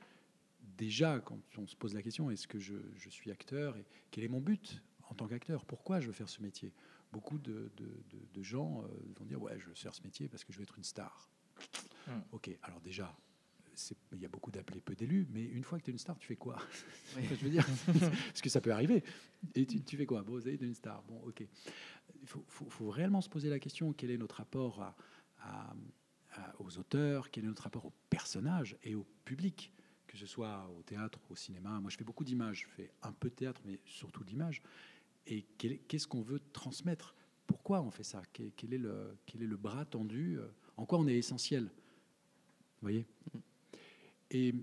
déjà, 0.79 1.21
quand 1.21 1.39
on 1.59 1.67
se 1.67 1.77
pose 1.77 1.95
la 1.95 2.03
question, 2.03 2.31
est-ce 2.31 2.47
que 2.47 2.59
je, 2.59 2.75
suis 3.11 3.31
acteur 3.31 3.77
et 3.77 3.85
quel 4.11 4.25
est 4.25 4.29
mon 4.29 4.41
but 4.41 4.83
en 5.11 5.15
tant 5.15 5.27
qu'acteur? 5.27 5.67
Pourquoi 5.67 6.01
je 6.01 6.07
veux 6.07 6.13
faire 6.13 6.29
ce 6.29 6.41
métier? 6.41 6.73
Beaucoup 7.13 7.39
de, 7.39 7.71
gens 8.41 8.83
euh, 8.85 8.89
vont 9.19 9.27
dire 9.27 9.43
ouais, 9.43 9.59
je 9.59 9.67
veux 9.67 9.75
faire 9.75 9.95
ce 9.95 10.03
métier 10.03 10.29
parce 10.29 10.45
que 10.45 10.53
je 10.53 10.59
veux 10.59 10.63
être 10.63 10.79
une 10.79 10.85
star. 10.85 11.29
Hmm. 12.07 12.21
Ok, 12.33 12.51
alors 12.63 12.81
déjà, 12.81 13.15
il 14.13 14.21
y 14.21 14.25
a 14.25 14.29
beaucoup 14.29 14.51
d'appelés, 14.51 14.81
peu 14.81 14.95
d'élus, 14.95 15.27
mais 15.31 15.45
une 15.45 15.65
fois 15.65 15.79
que 15.79 15.85
tu 15.85 15.91
es 15.91 15.93
une 15.93 15.99
star, 15.99 16.17
tu 16.19 16.27
fais 16.27 16.37
quoi? 16.37 16.59
Je 17.17 17.45
veux 17.45 17.51
dire, 17.51 17.67
parce 18.01 18.41
que 18.41 18.49
ça 18.49 18.61
peut 18.61 18.73
arriver. 18.73 19.03
Et 19.55 19.67
tu, 19.67 19.97
fais 19.97 20.07
quoi? 20.07 20.23
Bon, 20.23 20.33
vous 20.33 20.47
avez 20.47 20.59
une 20.61 20.75
star. 20.75 21.03
Bon, 21.03 21.21
ok. 21.27 21.45
Il 22.21 22.27
faut, 22.27 22.91
réellement 22.91 23.21
se 23.21 23.29
poser 23.29 23.49
la 23.49 23.59
question 23.59 23.93
quel 23.93 24.11
est 24.11 24.17
notre 24.17 24.37
rapport 24.37 24.95
aux 26.59 26.79
auteurs, 26.79 27.31
quel 27.31 27.45
est 27.45 27.49
notre 27.49 27.65
rapport 27.65 27.87
aux 27.87 27.93
personnages 28.11 28.77
et 28.83 28.95
au 28.95 29.07
public, 29.25 29.73
que 30.09 30.17
ce 30.17 30.27
soit 30.27 30.69
au 30.77 30.83
théâtre, 30.83 31.21
au 31.31 31.37
cinéma. 31.37 31.79
Moi, 31.81 31.91
je 31.91 31.97
fais 31.97 32.05
beaucoup 32.05 32.25
d'images. 32.25 32.63
Je 32.63 32.75
fais 32.75 32.91
un 33.03 33.13
peu 33.13 33.29
de 33.29 33.35
théâtre, 33.35 33.61
mais 33.65 33.79
surtout 33.85 34.25
d'images. 34.25 34.63
Et 35.27 35.43
qu'est-ce 35.43 36.09
qu'on 36.09 36.23
veut 36.23 36.41
transmettre? 36.53 37.15
Pourquoi 37.47 37.81
on 37.83 37.91
fait 37.91 38.03
ça? 38.03 38.23
Quel, 38.33 38.75
est 38.75 38.79
le, 38.79 39.17
quel 39.27 39.43
est 39.43 39.47
le 39.47 39.57
bras 39.57 39.85
tendu? 39.85 40.39
En 40.77 40.87
quoi 40.87 40.99
on 40.99 41.07
est 41.07 41.17
essentiel? 41.17 41.65
Vous 41.65 42.83
voyez? 42.83 43.07
Et 44.31 44.55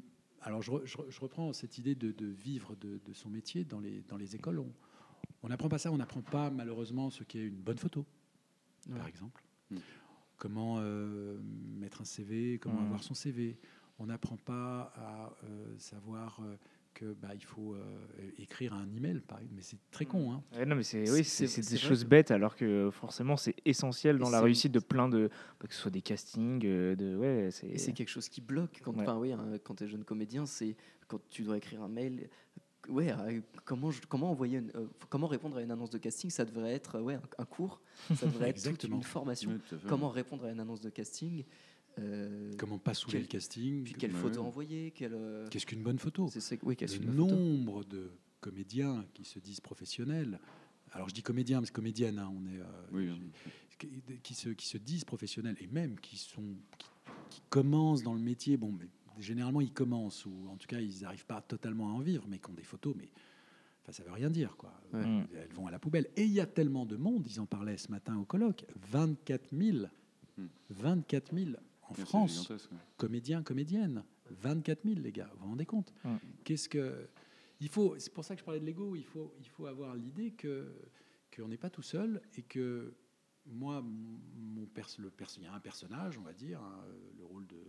alors, 0.42 0.62
je, 0.62 0.72
reprends 1.20 1.54
cette 1.54 1.78
idée 1.78 1.96
de, 1.96 2.26
vivre 2.28 2.76
de, 2.76 3.14
son 3.14 3.30
métier 3.30 3.64
dans 3.64 3.80
les, 3.80 4.02
dans 4.02 4.18
les 4.18 4.36
écoles. 4.36 4.64
On 5.44 5.50
n'apprend 5.50 5.70
pas 5.70 5.78
ça, 5.78 5.92
on 5.92 5.98
n'apprend 5.98 6.22
pas 6.22 6.50
malheureusement 6.50 7.10
ce 7.10 7.24
qu'est 7.24 7.46
une 7.46 7.62
bonne 7.62 7.78
photo, 7.78 8.06
par 8.96 9.08
exemple. 9.08 9.44
Mm. 9.70 9.78
Comment 10.38 10.78
euh, 10.80 11.40
mettre 11.78 12.02
un 12.02 12.06
CV, 12.06 12.60
comment 12.60 12.82
mm. 12.82 12.86
avoir 12.86 13.04
son 13.04 13.14
CV. 13.14 13.58
On 14.00 14.08
n'apprend 14.08 14.38
pas 14.38 14.92
à 14.96 15.32
euh, 15.46 15.74
savoir 15.78 16.40
euh, 16.42 16.56
que 16.94 17.14
bah, 17.14 17.30
il 17.34 17.44
faut 17.44 17.74
euh, 17.74 17.82
écrire 18.38 18.74
un 18.74 18.88
email, 18.96 19.22
pareil. 19.22 19.48
Mais 19.54 19.62
c'est 19.62 19.78
très 19.92 20.06
con. 20.06 20.34
Hein. 20.34 20.66
non, 20.66 20.76
mais 20.76 20.84
c'est 20.84 21.10
oui, 21.12 21.24
c'est 21.24 21.70
des 21.70 21.78
choses 21.78 22.06
bêtes, 22.06 22.32
alors 22.32 22.56
que 22.56 22.90
forcément 22.92 23.38
c'est 23.38 23.56
essentiel 23.66 24.18
dans 24.18 24.30
la 24.30 24.42
réussite 24.42 24.72
de 24.72 24.80
plein 24.80 25.08
de, 25.08 25.30
bah, 25.60 25.68
que 25.68 25.74
ce 25.74 25.82
soit 25.82 25.92
des 25.92 26.02
castings, 26.02 26.60
de 26.60 27.18
ouais. 27.18 27.50
Et 27.64 27.78
c'est 27.78 27.94
quelque 27.94 28.10
chose 28.10 28.30
qui 28.30 28.42
bloque 28.42 28.82
quand, 28.84 28.94
oui, 29.18 29.32
hein, 29.32 29.46
quand 29.64 29.76
tu 29.76 29.86
es 29.86 29.88
jeune 29.88 30.04
comédien, 30.04 30.46
c'est 30.46 30.76
quand 31.08 31.20
tu 31.30 31.44
dois 31.44 31.58
écrire 31.58 31.82
un 31.82 31.90
mail. 31.90 32.30
Ouais, 32.90 33.12
euh, 33.12 33.42
comment, 33.64 33.90
comment 34.08 34.32
envoyer, 34.32 34.62
comment 35.10 35.28
répondre 35.28 35.58
à 35.58 35.62
une 35.62 35.72
annonce 35.72 35.90
de 35.90 35.98
casting 35.98 36.30
Ça 36.30 36.46
devrait 36.46 36.74
être 36.74 37.00
ouais, 37.00 37.18
un, 37.38 37.46
cours, 37.46 37.82
ça 38.14 38.26
devrait 38.28 38.50
être 38.52 38.62
toute 38.62 38.84
une 38.84 39.02
formation. 39.02 39.58
comment 39.88 40.10
répondre 40.10 40.46
à 40.46 40.52
une 40.52 40.60
annonce 40.60 40.82
de 40.82 40.90
casting 40.90 41.44
euh, 42.00 42.52
Comment 42.58 42.78
pas 42.78 42.94
saouler 42.94 43.22
le 43.22 43.28
casting 43.28 43.84
Puis 43.84 43.94
quelle 43.94 44.12
photo 44.12 44.42
envoyer 44.42 44.94
euh, 45.02 45.48
Qu'est-ce 45.50 45.66
qu'une 45.66 45.84
bonne 45.84 46.00
photo? 46.00 46.30
c'est, 46.30 46.60
oui, 46.64 46.76
Le 46.80 47.12
nombre 47.12 47.84
de 47.86 48.12
comédiens 48.42 49.06
qui 49.14 49.24
se 49.24 49.40
disent 49.40 49.62
professionnels. 49.62 50.40
Alors 50.92 51.10
je 51.10 51.14
dis 51.14 51.24
comédiens, 51.24 51.62
mais 51.62 51.68
comédienne, 51.68 52.20
hein, 52.20 52.32
on 52.34 52.46
est, 52.46 53.06
euh, 53.06 53.16
qui, 54.24 54.34
se, 54.34 54.50
qui 54.50 54.68
se 54.68 54.78
disent 54.78 55.04
professionnels 55.04 55.58
et 55.60 55.68
même 55.68 56.00
qui, 56.00 56.18
sont, 56.18 56.56
qui, 57.30 57.42
commencent 57.50 58.04
dans 58.04 58.14
le 58.14 58.22
métier. 58.22 58.56
Bon, 58.58 58.72
mais 58.72 58.88
généralement 59.20 59.62
ils 59.62 59.74
commencent, 59.74 60.26
ou 60.26 60.48
en 60.50 60.58
tout 60.58 60.68
cas 60.68 60.80
ils 60.80 61.02
n'arrivent 61.02 61.26
pas 61.26 61.42
totalement 61.42 61.90
à 61.90 61.94
en 61.94 62.00
vivre, 62.00 62.26
mais 62.30 62.40
qui 62.40 62.50
ont 62.50 62.54
des 62.54 62.64
photos, 62.64 62.96
mais 62.98 63.10
enfin, 63.84 63.92
ça 63.92 64.04
veut 64.04 64.12
rien 64.12 64.30
dire. 64.30 64.56
Quoi. 64.58 64.72
Elles 64.94 65.54
vont 65.54 65.68
à 65.68 65.72
la 65.72 65.80
poubelle. 65.80 66.08
Et 66.16 66.24
il 66.24 66.32
y 66.32 66.40
a 66.40 66.46
tellement 66.46 66.86
de 66.86 66.96
monde, 66.96 67.26
ils 67.28 67.40
en 67.42 67.46
parlaient 67.46 67.78
ce 67.78 67.92
matin 67.92 68.18
au 68.18 68.26
colloque, 68.26 68.66
24 68.92 69.50
000. 69.54 69.88
24 70.70 71.34
000 71.34 71.52
en 71.88 71.94
France, 71.94 72.52
comédiens, 72.98 73.44
comédiennes, 73.44 74.04
24 74.30 74.84
000 74.84 75.00
les 75.00 75.12
gars, 75.12 75.30
vous 75.34 75.42
vous 75.42 75.50
rendez 75.50 75.66
compte? 75.66 75.94
Qu'est-ce 76.44 76.70
que 76.70 77.08
il 77.60 77.70
faut 77.70 77.96
C'est 77.98 78.14
pour 78.14 78.26
ça 78.26 78.36
que 78.36 78.40
je 78.40 78.46
parlais 78.46 78.60
de 78.60 78.66
l'ego. 78.66 78.96
Il 78.96 79.06
faut, 79.06 79.34
il 79.40 79.48
faut 79.48 79.66
avoir 79.66 79.96
l'idée 79.96 80.32
que 80.32 80.74
qu'on 81.36 81.48
n'est 81.48 81.58
pas 81.58 81.70
tout 81.70 81.82
seul 81.82 82.22
et 82.38 82.44
que 82.44 82.94
moi, 83.46 83.82
mon 83.82 84.68
le 84.98 85.12
il 85.38 85.44
y 85.44 85.46
a 85.46 85.54
un 85.54 85.60
personnage, 85.60 86.18
on 86.18 86.22
va 86.22 86.34
dire, 86.34 86.62
hein, 86.62 86.84
le 87.18 87.26
rôle 87.26 87.46
de 87.48 87.62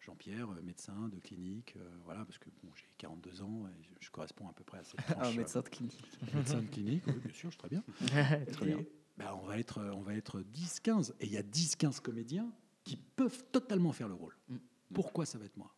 Jean-Pierre, 0.00 0.50
euh, 0.50 0.62
médecin 0.62 1.08
de 1.08 1.18
clinique, 1.20 1.74
euh, 1.76 1.88
voilà, 2.04 2.24
parce 2.24 2.38
que 2.38 2.48
bon, 2.62 2.70
j'ai 2.74 2.86
42 2.98 3.42
ans 3.42 3.66
et 3.68 3.82
je, 4.00 4.10
corresponds 4.10 4.48
à 4.48 4.52
peu 4.52 4.64
près 4.64 4.78
à 4.78 4.84
cette 4.84 4.96
tranche. 5.06 5.26
un 5.26 5.36
médecin 5.36 5.60
de 5.60 5.68
clinique. 5.68 6.02
médecin 6.34 6.62
de 6.62 6.66
clinique, 6.66 7.04
oui, 7.06 7.14
bien 7.24 7.32
sûr, 7.32 7.50
je 7.50 7.58
très 7.58 7.68
bien. 7.68 7.84
très 8.52 8.66
bien. 8.66 8.84
Ben, 9.16 9.32
on 9.40 9.46
va 9.46 9.58
être, 9.58 9.80
on 9.94 10.02
va 10.02 10.14
être 10.14 10.40
10-15 10.40 11.12
et 11.20 11.26
il 11.26 11.32
y 11.32 11.36
a 11.36 11.42
10-15 11.42 12.00
comédiens 12.00 12.52
qui 12.84 12.96
peuvent 12.96 13.44
totalement 13.50 13.92
faire 13.92 14.08
le 14.08 14.14
rôle. 14.14 14.36
Mm. 14.48 14.56
Pourquoi 14.92 15.26
ça 15.26 15.38
va 15.38 15.44
être 15.44 15.56
moi? 15.56 15.74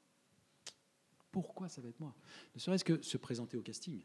Pourquoi 1.31 1.69
ça 1.69 1.81
va 1.81 1.89
être 1.89 2.01
moi? 2.01 2.15
Ne 2.55 2.61
serait-ce 2.61 2.85
que 2.85 3.03
se 3.03 3.17
présenter 3.17 3.57
au 3.57 3.63
casting. 3.63 4.03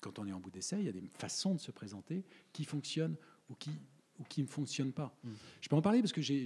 Quand 0.00 0.18
on 0.18 0.26
est 0.26 0.32
en 0.32 0.40
bout 0.40 0.50
d'essai, 0.50 0.80
il 0.80 0.86
y 0.86 0.88
a 0.88 0.92
des 0.92 1.08
façons 1.14 1.54
de 1.54 1.60
se 1.60 1.70
présenter 1.70 2.24
qui 2.52 2.64
fonctionnent 2.64 3.16
ou 3.48 3.54
qui 3.54 3.70
ou 4.18 4.24
qui 4.24 4.42
ne 4.42 4.46
fonctionnent 4.46 4.92
pas. 4.92 5.16
Mm. 5.24 5.30
Je 5.60 5.68
peux 5.68 5.76
en 5.76 5.82
parler 5.82 6.00
parce 6.00 6.12
que 6.12 6.22
j'ai 6.22 6.44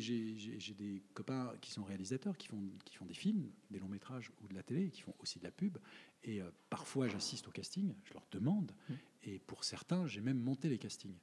des 0.79 1.03
copains 1.15 1.53
qui 1.61 1.71
sont 1.71 1.85
réalisateurs, 1.85 2.37
qui 2.37 2.49
font, 2.49 2.63
qui 2.85 2.97
font 2.97 3.05
des 3.05 3.15
films, 3.15 3.51
des 3.71 3.79
longs 3.79 3.89
métrages 3.89 4.31
ou 4.43 4.49
de 4.49 4.55
la 4.55 4.63
télé, 4.63 4.91
qui 4.91 5.03
font 5.03 5.15
aussi 5.19 5.39
de 5.39 5.45
la 5.45 5.51
pub. 5.51 5.79
Et 6.25 6.41
euh, 6.41 6.51
parfois, 6.71 7.09
j'assiste 7.09 7.49
au 7.49 7.51
casting, 7.51 7.95
je 8.05 8.15
leur 8.15 8.27
demande. 8.31 8.73
Mm. 8.89 8.95
Et 9.25 9.39
pour 9.41 9.65
certains, 9.65 10.07
j'ai 10.07 10.21
même 10.21 10.39
monté 10.39 10.69
les 10.69 10.79
castings. 10.79 11.19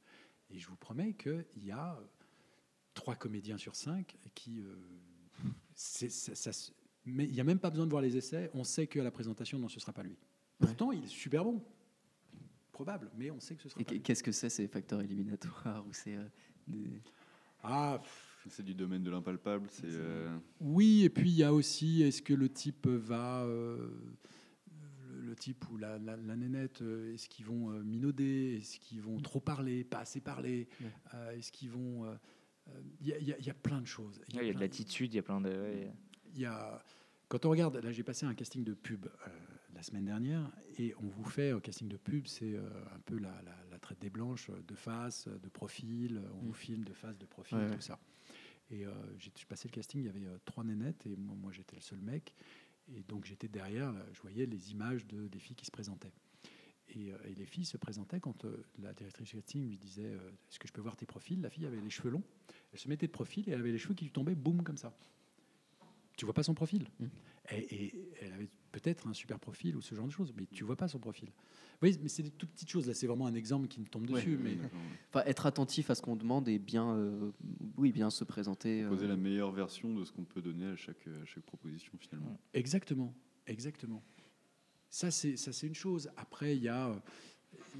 Et 0.49 0.59
je 0.59 0.67
vous 0.67 0.75
promets 0.75 1.13
qu'il 1.13 1.45
y 1.63 1.71
a 1.71 1.99
trois 2.93 3.15
comédiens 3.15 3.57
sur 3.57 3.75
cinq 3.75 4.15
qui. 4.35 4.61
Euh, 4.61 4.75
ça, 5.75 6.51
mais 7.05 7.25
il 7.25 7.31
n'y 7.33 7.41
a 7.41 7.43
même 7.43 7.59
pas 7.59 7.69
besoin 7.69 7.85
de 7.85 7.91
voir 7.91 8.01
les 8.01 8.15
essais. 8.15 8.49
On 8.53 8.63
sait 8.63 8.87
qu'à 8.87 9.03
la 9.03 9.11
présentation, 9.11 9.59
non, 9.59 9.67
ce 9.67 9.75
ne 9.75 9.81
sera 9.81 9.91
pas 9.93 10.03
lui. 10.03 10.15
Pourtant, 10.59 10.91
il 10.91 11.03
est 11.03 11.07
super 11.07 11.43
bon. 11.43 11.61
Probable, 12.71 13.11
mais 13.17 13.29
on 13.29 13.39
sait 13.39 13.55
que 13.55 13.61
ce 13.63 13.69
sera 13.69 13.81
Et 13.81 13.99
Qu'est-ce 13.99 14.23
que 14.23 14.31
c'est 14.31 14.49
ces 14.49 14.67
facteurs 14.67 15.01
éliminatoires 15.01 15.85
ou 15.87 15.93
c'est 15.93 16.15
euh, 16.15 16.85
Ah, 17.61 18.01
C'est 18.49 18.63
du 18.63 18.73
domaine 18.73 19.03
de 19.03 19.11
l'impalpable. 19.11 19.67
C'est. 19.71 19.83
euh, 19.85 20.35
Oui, 20.59 21.03
et 21.03 21.09
puis 21.09 21.29
il 21.29 21.35
y 21.35 21.43
a 21.43 21.53
aussi, 21.53 22.01
est-ce 22.03 22.21
que 22.21 22.33
le 22.33 22.49
type 22.49 22.87
va, 22.87 23.43
euh, 23.43 23.89
le, 25.11 25.21
le 25.21 25.35
type 25.35 25.69
ou 25.71 25.77
la, 25.77 25.99
la, 25.99 26.15
la 26.17 26.35
nénette, 26.35 26.81
euh, 26.81 27.13
est-ce 27.13 27.27
qu'ils 27.29 27.45
vont 27.45 27.69
euh, 27.71 27.83
minauder, 27.83 28.57
est-ce 28.59 28.79
qu'ils 28.79 29.01
vont 29.01 29.19
trop 29.19 29.39
parler, 29.39 29.83
pas 29.83 29.99
assez 29.99 30.19
parler, 30.21 30.67
Ouais. 30.81 30.87
euh, 31.13 31.31
est-ce 31.37 31.51
qu'ils 31.51 31.69
vont, 31.69 32.05
il 33.01 33.07
y, 33.07 33.13
a- 33.13 33.17
il 33.19 33.27
y 33.27 33.33
a- 33.33 33.37
il 33.39 33.45
y 33.45 33.49
a 33.49 33.53
plein 33.53 33.81
de 33.81 33.87
choses. 33.87 34.21
Il 34.29 34.35
y 34.35 34.49
a 34.49 34.53
de 34.53 34.59
l'attitude, 34.59 35.13
il 35.13 35.17
y 35.17 35.19
a 35.19 35.23
plein 35.23 35.41
de. 35.41 35.87
il 36.33 36.39
y 36.39 36.45
a, 36.45 36.83
quand 37.27 37.45
on 37.45 37.49
regarde, 37.49 37.77
là 37.77 37.91
j'ai 37.91 38.03
passé 38.03 38.25
un 38.25 38.33
casting 38.33 38.63
de 38.63 38.73
pub 38.73 39.05
euh, 39.05 39.29
la 39.73 39.81
semaine 39.83 40.05
dernière, 40.05 40.51
et 40.77 40.93
on 40.99 41.07
vous 41.07 41.25
fait 41.25 41.51
un 41.51 41.59
casting 41.59 41.87
de 41.87 41.97
pub, 41.97 42.27
c'est 42.27 42.53
euh, 42.55 42.61
un 42.95 42.99
peu 42.99 43.17
la, 43.17 43.41
la- 43.43 43.57
la 43.71 43.79
traite 43.79 43.99
des 43.99 44.09
blanches, 44.09 44.49
euh, 44.49 44.61
de 44.67 44.75
face, 44.75 45.27
euh, 45.27 45.37
de 45.39 45.49
profil, 45.49 46.17
euh, 46.17 46.29
on 46.35 46.43
Mm. 46.43 46.47
vous 46.47 46.53
filme 46.53 46.83
de 46.83 46.93
face, 46.93 47.17
de 47.17 47.25
profil, 47.25 47.57
Ouais, 47.57 47.67
tout 47.67 47.73
ouais. 47.75 47.81
ça. 47.81 47.99
Et 48.71 48.85
euh, 48.85 48.91
j'ai 49.17 49.31
passé 49.47 49.67
le 49.67 49.73
casting, 49.73 50.01
il 50.01 50.05
y 50.05 50.09
avait 50.09 50.25
euh, 50.25 50.37
trois 50.45 50.63
nénettes, 50.63 51.05
et 51.05 51.15
moi, 51.15 51.35
moi 51.35 51.51
j'étais 51.51 51.75
le 51.75 51.81
seul 51.81 51.99
mec, 51.99 52.33
et 52.95 53.01
donc 53.03 53.25
j'étais 53.25 53.47
derrière, 53.47 53.93
je 54.13 54.21
voyais 54.21 54.45
les 54.45 54.71
images 54.71 55.05
de, 55.07 55.27
des 55.27 55.39
filles 55.39 55.55
qui 55.55 55.65
se 55.65 55.71
présentaient. 55.71 56.13
Et, 56.89 57.11
euh, 57.11 57.17
et 57.25 57.33
les 57.35 57.45
filles 57.45 57.65
se 57.65 57.77
présentaient 57.77 58.19
quand 58.19 58.45
euh, 58.45 58.63
la 58.79 58.93
directrice 58.93 59.31
casting 59.31 59.67
lui 59.67 59.77
disait 59.77 60.05
euh, 60.05 60.29
Est-ce 60.49 60.59
que 60.59 60.67
je 60.67 60.73
peux 60.73 60.81
voir 60.81 60.95
tes 60.95 61.05
profils? 61.05 61.41
La 61.41 61.49
fille 61.49 61.65
avait 61.65 61.79
les 61.81 61.89
cheveux 61.89 62.09
longs, 62.09 62.23
elle 62.71 62.79
se 62.79 62.87
mettait 62.89 63.07
de 63.07 63.11
profil 63.11 63.47
et 63.47 63.51
elle 63.53 63.59
avait 63.59 63.71
les 63.71 63.77
cheveux 63.77 63.93
qui 63.93 64.05
lui 64.05 64.11
tombaient 64.11 64.35
boum 64.35 64.63
comme 64.63 64.77
ça. 64.77 64.95
Tu 66.17 66.25
vois 66.25 66.33
pas 66.33 66.43
son 66.43 66.53
profil. 66.53 66.87
Mm. 66.99 67.05
Et, 67.51 67.57
et 67.85 68.09
elle 68.21 68.33
avait 68.33 68.49
peut-être 68.71 69.07
un 69.07 69.13
super 69.13 69.39
profil 69.39 69.75
ou 69.75 69.81
ce 69.81 69.95
genre 69.95 70.05
de 70.05 70.11
choses, 70.11 70.33
mais 70.37 70.45
tu 70.51 70.63
vois 70.63 70.75
pas 70.75 70.87
son 70.87 70.99
profil. 70.99 71.29
Oui, 71.81 71.97
mais 72.01 72.07
c'est 72.07 72.23
des 72.23 72.31
toutes 72.31 72.51
petites 72.51 72.69
choses. 72.69 72.87
Là, 72.87 72.93
c'est 72.93 73.07
vraiment 73.07 73.27
un 73.27 73.33
exemple 73.33 73.67
qui 73.67 73.79
me 73.81 73.85
tombe 73.87 74.05
dessus. 74.05 74.37
mais. 74.41 74.57
Enfin, 75.09 75.23
être 75.25 75.45
attentif 75.45 75.89
à 75.89 75.95
ce 75.95 76.01
qu'on 76.01 76.15
demande 76.15 76.47
et 76.47 76.59
bien, 76.59 76.95
euh, 76.95 77.31
oui, 77.77 77.91
bien 77.91 78.09
se 78.09 78.23
présenter. 78.23 78.81
euh, 78.83 78.87
Proposer 78.87 79.07
la 79.07 79.17
meilleure 79.17 79.51
version 79.51 79.93
de 79.93 80.05
ce 80.05 80.11
qu'on 80.11 80.23
peut 80.23 80.41
donner 80.41 80.67
à 80.67 80.75
chaque, 80.75 81.07
à 81.07 81.25
chaque 81.25 81.43
proposition 81.43 81.91
finalement. 81.99 82.39
Exactement, 82.53 83.13
exactement. 83.47 84.01
Ça, 84.93 85.09
c'est 85.09 85.65
une 85.67 85.73
chose. 85.73 86.11
Après, 86.17 86.55
il 86.55 86.61
y 86.61 86.67
a, 86.69 86.89
euh, 86.89 86.95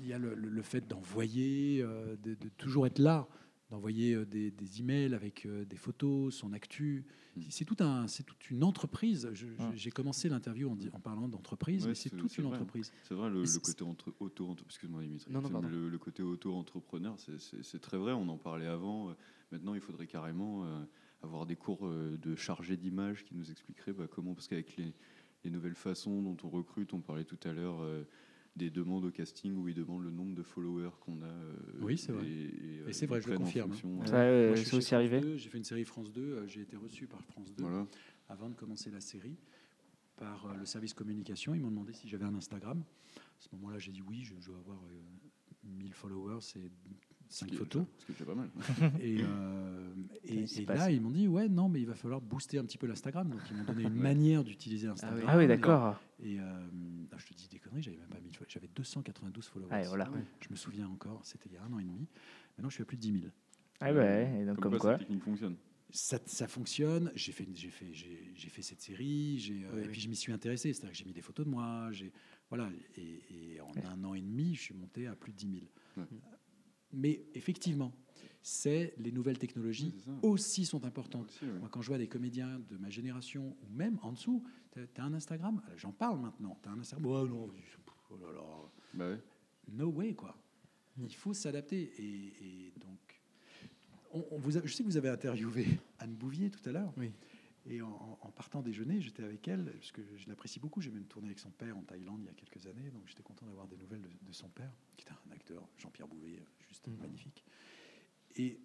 il 0.02 0.08
y 0.08 0.14
a 0.14 0.18
le, 0.18 0.34
le- 0.34 0.50
le 0.50 0.62
fait 0.64 0.88
d'envoyer, 0.88 1.80
euh, 1.84 2.16
de, 2.24 2.34
de 2.34 2.50
toujours 2.58 2.88
être 2.88 2.98
là, 2.98 3.28
d'envoyer 3.70 4.16
euh, 4.16 4.26
des, 4.26 4.50
des 4.50 4.80
emails 4.80 5.14
avec 5.14 5.48
des 5.48 5.76
photos, 5.76 6.34
son 6.34 6.54
actu. 6.54 7.06
Mm. 7.38 7.42
C'est 7.50 7.66
tout 7.66 7.78
un, 7.82 8.08
c'est 8.08 8.24
toute 8.24 8.50
une 8.50 8.64
entreprise. 8.64 9.30
J'ai 9.76 9.92
commencé 9.92 10.28
l'interview 10.28 10.72
en, 10.92 11.00
parlant 11.00 11.28
d'entreprise, 11.28 11.84
Ouais, 11.84 11.90
mais 11.90 11.96
c'est 11.96 12.10
toute 12.10 12.36
une 12.40 12.46
vrai. 12.46 12.56
entreprise. 12.56 12.92
C'est 13.04 13.14
vrai, 13.14 13.30
le, 13.30 13.44
côté 13.60 13.84
entre, 13.84 14.12
auto 14.20 14.56
excuse-moi 14.66 15.04
Dimitri. 15.04 15.32
Non, 15.32 15.42
non, 15.44 15.62
le, 15.62 15.90
le 15.90 15.98
côté 16.00 16.24
auto-entrepreneur, 16.24 17.16
c'est- 17.20 17.80
très 17.80 18.00
vrai. 18.00 18.14
On 18.14 18.28
en 18.28 18.40
parlait 18.40 18.66
avant. 18.66 19.16
Maintenant, 19.52 19.76
il 19.76 19.82
faudrait 19.82 20.08
carrément 20.08 20.66
euh, 20.66 20.84
avoir 21.22 21.46
des 21.46 21.56
cours 21.56 21.88
de 21.88 22.36
chargé 22.36 22.76
d'images 22.76 23.24
qui 23.24 23.36
nous 23.36 23.52
expliqueraient 23.52 23.94
bah, 23.94 24.08
comment, 24.10 24.34
parce 24.34 24.48
qu'avec 24.48 24.76
les, 24.78 24.96
les 25.44 25.50
nouvelles 25.52 25.76
façons 25.76 26.22
dont 26.22 26.38
on 26.44 26.50
recrute, 26.50 26.94
on 26.94 27.02
parlait 27.02 27.26
tout 27.26 27.40
à 27.44 27.52
l'heure 27.54 27.82
euh, 27.82 28.04
des 28.56 28.70
demandes 28.70 29.06
au 29.06 29.12
casting 29.12 29.56
où 29.56 29.68
ils 29.68 29.74
demandent 29.76 30.04
le 30.04 30.12
nombre 30.12 30.36
de 30.36 30.44
followers 30.44 30.92
qu'on 31.02 31.22
a. 31.22 31.26
euh, 31.26 31.56
Oui, 31.82 31.98
c'est 31.98 32.12
vrai. 32.12 32.26
Et, 32.28 32.84
Et 32.88 32.94
c'est 32.94 33.06
vrai, 33.08 33.20
je 33.22 33.30
le 33.30 33.38
confirme, 33.38 33.72
fonction, 33.72 34.02
euh, 34.02 34.14
euh, 34.14 34.48
Moi, 34.48 34.56
je 34.56 34.64
suis 34.64 34.78
aussi 34.78 34.96
arrivé 34.96 35.20
2, 35.20 35.38
J'ai 35.38 35.50
fait 35.50 35.58
une 35.58 35.64
série 35.64 35.86
France 35.86 36.12
2. 36.12 36.22
euh, 36.22 36.48
J'ai 36.48 36.62
été 36.62 36.76
reçu 36.76 37.08
par 37.08 37.22
France 37.24 37.54
2 37.56 37.64
voilà. 37.64 37.88
avant 38.30 38.50
de 38.50 38.56
commencer 38.56 38.92
la 38.92 39.02
série 39.02 39.38
par 40.16 40.46
euh, 40.46 40.58
le 40.58 40.66
service 40.66 40.94
communication. 40.94 41.56
Ils 41.56 41.62
m'ont 41.62 41.72
demandé 41.72 41.94
si 41.94 42.08
j'avais 42.08 42.26
un 42.26 42.36
Instagram. 42.36 42.84
À 43.18 43.22
ce 43.40 43.50
moment-là, 43.54 43.80
j'ai 43.80 43.92
dit 43.92 44.02
oui, 44.02 44.24
je, 44.24 44.36
dois 44.36 44.58
avoir 44.60 44.78
euh, 44.84 45.02
1000 45.64 45.94
followers 45.94 46.40
et 46.56 46.72
Ce 47.34 47.40
5 47.40 47.48
qui 47.48 47.56
est- 47.56 47.58
photos. 47.58 47.86
Ce 47.98 48.06
qui 48.06 48.12
déjà 48.14 48.26
pas 48.26 48.36
mal. 48.36 48.50
Et, 49.02 49.18
euh, 49.22 49.94
et, 50.26 50.44
et 50.62 50.66
là, 50.66 50.92
ils 50.92 51.02
m'ont 51.02 51.10
dit 51.12 51.28
ouais, 51.28 51.50
non, 51.50 51.68
mais 51.68 51.82
il 51.82 51.88
va 51.88 51.96
falloir 51.96 52.22
booster 52.22 52.60
un 52.60 52.66
petit 52.66 52.78
peu 52.78 52.86
l'Instagram. 52.88 53.28
Donc, 53.30 53.40
ils 53.50 53.58
m'ont 53.58 53.64
donné 53.64 53.84
une 53.88 53.96
manière 53.96 54.44
d'utiliser 54.44 54.88
Instagram. 54.88 55.24
Ah 55.28 55.38
oui, 55.38 55.48
d'accord. 55.48 56.00
Et 56.22 56.40
euh, 56.40 56.44
ah, 57.12 57.16
je 57.18 57.26
te 57.26 57.34
dis 57.34 57.48
des 57.50 57.60
conneries, 57.60 57.82
j'avais 57.82 57.98
même 57.98 58.08
pas 58.10 58.20
1000 58.20 58.34
followers. 58.36 58.50
J'avais 58.52 58.68
292 58.76 59.48
followers. 59.48 59.70
Ah, 59.72 59.82
voilà. 59.88 60.10
Je 60.42 60.48
me 60.52 60.56
souviens 60.56 60.88
encore, 60.88 61.26
c'était 61.26 61.50
il 61.50 61.54
y 61.54 61.58
a 61.58 61.64
un 61.64 61.74
an 61.74 61.80
et 61.80 61.84
demi. 61.84 62.08
Maintenant, 62.58 62.70
je 62.70 62.76
suis 62.76 62.84
à 62.84 62.86
plus 62.86 62.98
de 62.98 63.02
10 63.02 63.12
000. 63.22 63.26
Ah 63.82 63.92
ouais, 63.94 64.42
et 64.42 64.46
donc 64.46 64.60
comme 64.60 64.78
quoi. 64.78 64.92
cette 64.98 65.08
technique 65.08 65.24
fonctionne. 65.24 65.56
ça, 65.90 66.20
ça 66.26 66.48
fonctionne. 66.48 67.12
J'ai 67.16 67.32
fait, 67.32 67.48
j'ai 67.54 67.70
fait, 67.70 67.92
j'ai, 67.94 68.50
fait 68.50 68.62
cette 68.62 68.82
série. 68.82 69.40
J'ai, 69.40 69.66
euh, 69.66 69.70
Oui, 69.74 69.80
et 69.80 69.86
oui. 69.86 69.92
puis 69.92 70.02
je 70.02 70.08
m'y 70.10 70.16
suis 70.16 70.32
intéressé. 70.32 70.72
C'est-à-dire 70.72 70.92
que 70.92 70.98
j'ai 70.98 71.06
mis 71.06 71.14
des 71.14 71.22
photos 71.22 71.46
de 71.46 71.52
moi. 71.52 71.90
J'ai, 71.92 72.14
voilà. 72.50 72.70
Et, 72.96 73.56
et 73.56 73.62
en 73.62 73.72
un 73.92 74.04
an 74.04 74.14
et 74.14 74.22
demi, 74.22 74.54
je 74.56 74.62
suis 74.62 74.74
monté 74.76 75.08
à 75.08 75.16
plus 75.16 75.32
de 75.34 75.38
10 75.38 75.46
000. 75.52 75.66
Ouais. 75.98 76.04
Mais 76.94 77.26
effectivement, 77.34 77.92
c'est 78.42 78.94
les 78.98 79.12
nouvelles 79.12 79.38
technologies 79.40 79.94
Oui, 80.08 80.14
aussi 80.22 80.66
sont 80.66 80.86
importantes. 80.86 81.30
Aussi. 81.30 81.46
Moi, 81.46 81.70
quand 81.72 81.82
je 81.82 81.88
vois 81.88 81.98
des 81.98 82.08
comédiens 82.08 82.60
de 82.70 82.78
ma 82.78 82.90
génération 82.90 83.56
ou 83.62 83.74
même 83.76 83.98
en 84.04 84.12
dessous, 84.12 84.44
tu 84.72 84.80
as 85.02 85.04
un 85.04 85.14
Instagram. 85.14 85.62
Euh, 85.70 85.74
J'en 85.78 85.92
parle 85.92 86.20
maintenant. 86.20 86.58
Tu 86.62 86.70
as 86.70 86.72
un 86.74 86.80
Instagram. 86.80 87.06
Oh 87.12 87.28
non, 87.28 87.50
oh 88.12 88.18
là 88.18 88.32
là. 88.34 88.42
Bah 88.94 89.10
ouais. 89.10 89.20
No 89.72 89.88
way, 89.90 90.14
quoi. 90.14 90.36
Il 91.00 91.16
faut 91.16 91.34
s'adapter. 91.34 91.92
Et, 91.98 92.34
et 92.68 92.74
donc, 92.80 93.00
on, 94.12 94.24
on 94.32 94.38
vous 94.38 94.58
a- 94.58 94.62
je 94.66 94.74
sais 94.74 94.84
que 94.84 94.90
vous 94.90 94.98
avez 94.98 95.10
interviewé 95.10 95.66
Anne 96.00 96.14
Bouvier 96.14 96.50
tout 96.52 96.68
à 96.70 96.72
l'heure. 96.74 96.94
Oui. 96.98 97.12
Et 97.66 97.82
en, 97.82 98.18
partant 98.36 98.62
déjeuner, 98.62 99.00
j'étais 99.00 99.24
avec 99.24 99.48
elle, 99.48 99.72
parce 99.74 99.92
que 99.94 100.02
je 100.18 100.28
l'apprécie 100.28 100.60
beaucoup. 100.60 100.82
J'ai 100.82 100.92
même 100.92 101.06
tourné 101.06 101.28
avec 101.28 101.40
son 101.40 101.52
père 101.52 101.78
en 101.78 101.84
Thaïlande 101.84 102.20
il 102.22 102.26
y 102.26 102.30
a 102.30 102.34
quelques 102.34 102.66
années, 102.68 102.90
donc 102.92 103.08
j'étais 103.08 103.24
content 103.24 103.46
d'avoir 103.46 103.68
des 103.68 103.78
nouvelles 103.78 104.02
de, 104.02 104.10
de 104.22 104.34
son 104.34 104.50
père, 104.50 104.72
qui 104.98 105.04
était 105.06 105.14
un 105.28 105.32
acteur, 105.32 105.66
Jean-Pierre 105.78 106.08
Bouvier, 106.08 106.44
juste 106.68 106.88
Mhm. 106.88 106.98
magnifique. 107.00 107.46
Et 108.36 108.60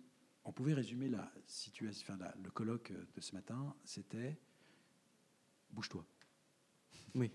on 0.44 0.52
pouvait 0.52 0.74
résumer 0.74 1.08
la 1.08 1.32
situation, 1.46 2.04
enfin 2.14 2.24
la- 2.24 2.34
le 2.42 2.50
colloque 2.50 2.92
de 3.14 3.20
ce 3.20 3.34
matin, 3.34 3.74
c'était 3.84 4.38
bouge-toi. 5.70 6.04
Oui. 7.14 7.30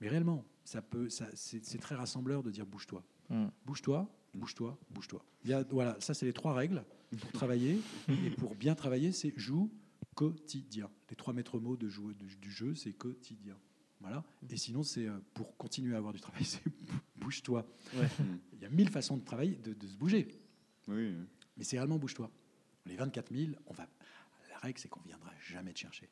Mais 0.00 0.08
réellement, 0.08 0.44
ça 0.64 0.82
peut, 0.82 1.08
ça, 1.08 1.28
c'est 1.34 1.78
très 1.80 1.94
rassembleur 1.94 2.42
de 2.42 2.50
dire 2.50 2.66
bouge-toi. 2.66 3.02
Mm. 3.30 3.46
Bouge-toi, 3.64 4.06
bouge-toi, 4.34 4.78
bouge-toi. 4.90 5.24
A- 5.50 5.62
Voilà, 5.70 5.98
ça 6.00 6.12
c'est 6.12 6.26
les 6.26 6.32
trois 6.34 6.52
règles 6.52 6.84
pour 7.20 7.32
travailler. 7.32 7.78
Et 8.26 8.30
pour 8.30 8.54
bien 8.54 8.74
travailler, 8.74 9.12
c'est 9.12 9.32
joue 9.38 9.70
quotidien. 10.14 10.90
Les 11.10 11.16
trois 11.16 11.32
maîtres 11.34 11.58
mots 11.58 11.76
de 11.76 11.88
jouer, 11.88 12.14
du, 12.14 12.36
du 12.36 12.50
jeu, 12.50 12.74
c'est 12.74 12.92
quotidien. 12.92 13.56
Voilà. 14.00 14.24
Et 14.50 14.56
sinon, 14.56 14.82
c'est 14.82 15.06
euh, 15.06 15.18
pour 15.34 15.56
continuer 15.56 15.94
à 15.94 15.98
avoir 15.98 16.12
du 16.12 16.20
travail, 16.20 16.44
c'est 16.44 16.62
bou- 16.64 16.98
bouge-toi. 17.16 17.66
Mm. 17.94 17.98
Il 18.54 18.58
y 18.60 18.64
a 18.64 18.70
mille 18.70 18.90
façons 18.90 19.16
de 19.16 19.24
travailler, 19.24 19.56
de, 19.56 19.72
de 19.72 19.86
se 19.86 19.96
bouger. 19.96 20.28
Oui. 20.88 21.14
Mais 21.56 21.64
c'est 21.64 21.78
réellement 21.78 21.98
bouge-toi. 21.98 22.30
Les 22.86 22.96
24 22.96 23.32
000, 23.34 23.52
on 23.66 23.72
va. 23.72 23.88
La 24.50 24.58
règle, 24.58 24.78
c'est 24.78 24.88
qu'on 24.88 25.00
ne 25.00 25.06
viendra 25.06 25.32
jamais 25.40 25.72
te 25.72 25.78
chercher. 25.78 26.08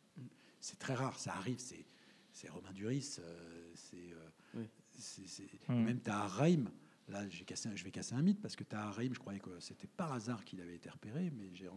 C'est 0.60 0.78
très 0.78 0.94
rare, 0.94 1.18
ça 1.18 1.34
arrive. 1.34 1.58
C'est, 1.58 1.84
c'est 2.32 2.48
Romain 2.48 2.72
Duris, 2.72 3.16
euh, 3.18 3.72
c'est, 3.74 4.12
euh, 4.12 4.28
Oui. 4.54 4.64
c'est- 4.98 5.26
c'est- 5.26 5.68
Mm. 5.68 5.84
même 5.84 6.00
Tahar 6.00 6.30
Rahim. 6.30 6.70
Là, 7.08 7.26
cassé, 7.46 7.68
je 7.74 7.84
vais 7.84 7.90
casser 7.90 8.14
un 8.14 8.22
mythe 8.22 8.40
parce 8.40 8.54
que 8.56 8.64
Tahar 8.64 8.94
Rahim, 8.94 9.12
je 9.12 9.18
croyais 9.18 9.40
que 9.40 9.58
c'était 9.60 9.88
par 9.88 10.12
hasard 10.12 10.44
qu'il 10.44 10.60
avait 10.60 10.76
été 10.76 10.88
repéré, 10.88 11.30
mais 11.30 11.50
j'ai, 11.54 11.68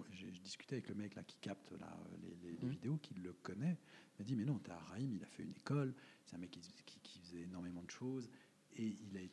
discuté 0.43 0.75
avec 0.75 0.87
le 0.87 0.95
mec 0.95 1.15
là 1.15 1.23
qui 1.23 1.37
capte 1.41 1.71
là, 1.79 1.97
les, 2.21 2.35
les- 2.51 2.57
les 2.57 2.67
Mm. 2.67 2.69
vidéos, 2.69 2.97
qui 2.97 3.15
le 3.15 3.33
connaît. 3.33 3.77
Il 4.13 4.21
m'a 4.21 4.25
dit 4.25 4.35
mais 4.35 4.45
non, 4.45 4.59
Tahar 4.59 4.85
Rahim, 4.89 5.13
il 5.13 5.23
a 5.23 5.27
fait 5.27 5.43
une 5.43 5.51
école. 5.51 5.93
C'est 6.25 6.35
un 6.35 6.39
mec 6.39 6.51
qui, 6.51 6.61
qui- 6.61 6.99
qui 7.01 7.19
faisait 7.19 7.41
énormément 7.41 7.81
de 7.83 7.89
choses 7.89 8.29
et 8.73 8.85
il 8.85 9.17
a, 9.17 9.21
il, 9.21 9.29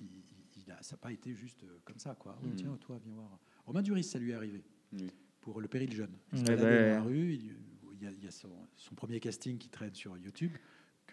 il- 0.00 0.24
il 0.64 0.70
a, 0.72 0.82
ça 0.82 0.96
n'a 0.96 0.98
pas 1.00 1.12
été 1.12 1.34
juste 1.34 1.62
euh, 1.64 1.78
comme 1.84 1.98
ça 1.98 2.14
quoi. 2.16 2.36
Oh, 2.42 2.46
Mm. 2.46 2.56
Tiens, 2.56 2.76
toi, 2.78 2.98
viens 3.04 3.14
voir. 3.14 3.38
Romain 3.66 3.82
Duris, 3.82 4.04
ça 4.04 4.18
lui 4.18 4.32
est 4.32 4.34
arrivé 4.34 4.62
pour 5.40 5.60
le 5.60 5.68
péril 5.68 5.92
jeune. 5.92 6.16
Il 6.32 6.42
baladait 6.42 6.62
bah, 6.64 6.88
dans 6.88 6.94
la 6.96 7.02
rue, 7.02 7.34
il, 7.34 7.56
il 7.92 8.02
y 8.02 8.06
a, 8.06 8.10
il 8.10 8.24
y 8.24 8.26
a 8.26 8.30
son, 8.32 8.50
son 8.76 8.94
premier 8.96 9.20
casting 9.20 9.58
qui 9.58 9.68
traîne 9.68 9.94
sur 9.94 10.16
YouTube. 10.18 10.52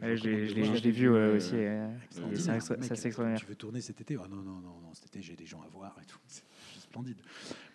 Ouais, 0.02 0.18
je 0.18 0.24
l'ai- 0.28 0.92
vu 0.92 1.08
euh, 1.10 1.36
aussi. 1.38 1.54
euh, 1.56 1.88
c'est 2.10 2.56
extraordinaire. 3.06 3.40
Tu 3.40 3.46
veux 3.46 3.56
tourner 3.56 3.80
cet 3.80 4.02
été 4.02 4.18
Oh 4.18 4.28
non, 4.28 4.38
non, 4.38 4.60
non, 4.60 4.80
non 4.82 4.94
cet 4.94 5.06
été 5.08 5.22
j'ai 5.22 5.36
des 5.36 5.46
gens 5.46 5.62
à 5.62 5.68
voir 5.68 5.96
et 6.02 6.06
tout. 6.06 6.18
C'est 6.28 6.44
splendide. 6.80 7.22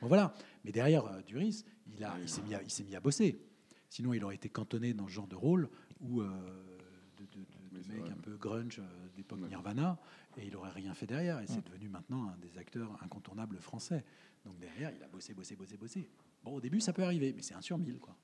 Bon 0.00 0.08
voilà, 0.08 0.34
mais 0.64 0.72
derrière 0.72 1.06
euh, 1.06 1.22
Duris, 1.22 1.64
il, 1.96 2.02
a, 2.04 2.14
il 2.20 2.28
s'est 2.28 2.42
mis, 2.42 2.54
à- 2.54 2.62
il 2.62 2.70
s'est 2.70 2.82
mis 2.84 2.96
à 2.96 3.00
bosser. 3.00 3.40
Sinon, 3.88 4.12
il 4.14 4.24
aurait 4.24 4.34
été 4.34 4.48
cantonné 4.48 4.92
dans 4.94 5.06
ce 5.06 5.12
genre 5.12 5.28
de 5.28 5.36
rôle 5.36 5.68
où 6.00 6.20
euh, 6.20 6.26
de, 7.16 7.22
de, 7.24 7.40
de- 7.40 7.46
Oui, 7.72 7.78
de 7.78 7.82
c'est 7.82 7.92
mec 7.92 8.00
vrai. 8.02 8.10
un 8.10 8.20
peu 8.20 8.36
grunge 8.36 8.80
euh, 8.80 9.08
d'époque 9.16 9.40
Ouais. 9.42 9.48
Nirvana 9.48 9.98
et 10.36 10.46
il 10.46 10.56
aurait 10.56 10.70
rien 10.72 10.94
fait 10.94 11.06
derrière. 11.06 11.40
Et 11.40 11.46
c'est 11.46 11.56
Ouais. 11.56 11.62
devenu 11.66 11.88
maintenant 11.88 12.28
un 12.28 12.36
des 12.38 12.58
acteurs 12.58 12.98
incontournables 13.02 13.58
français. 13.58 14.04
Donc 14.44 14.58
derrière, 14.58 14.92
il 14.96 15.02
a 15.02 15.08
bossé, 15.08 15.34
bossé, 15.34 15.54
bossé, 15.56 15.76
bossé. 15.76 16.08
Bon, 16.44 16.54
au 16.54 16.60
début, 16.60 16.80
ça 16.80 16.92
peut 16.92 17.02
arriver, 17.02 17.32
mais 17.34 17.42
c'est 17.42 17.54
un 17.54 17.60
sur 17.60 17.78
mille, 17.78 17.98
quoi. 17.98 18.16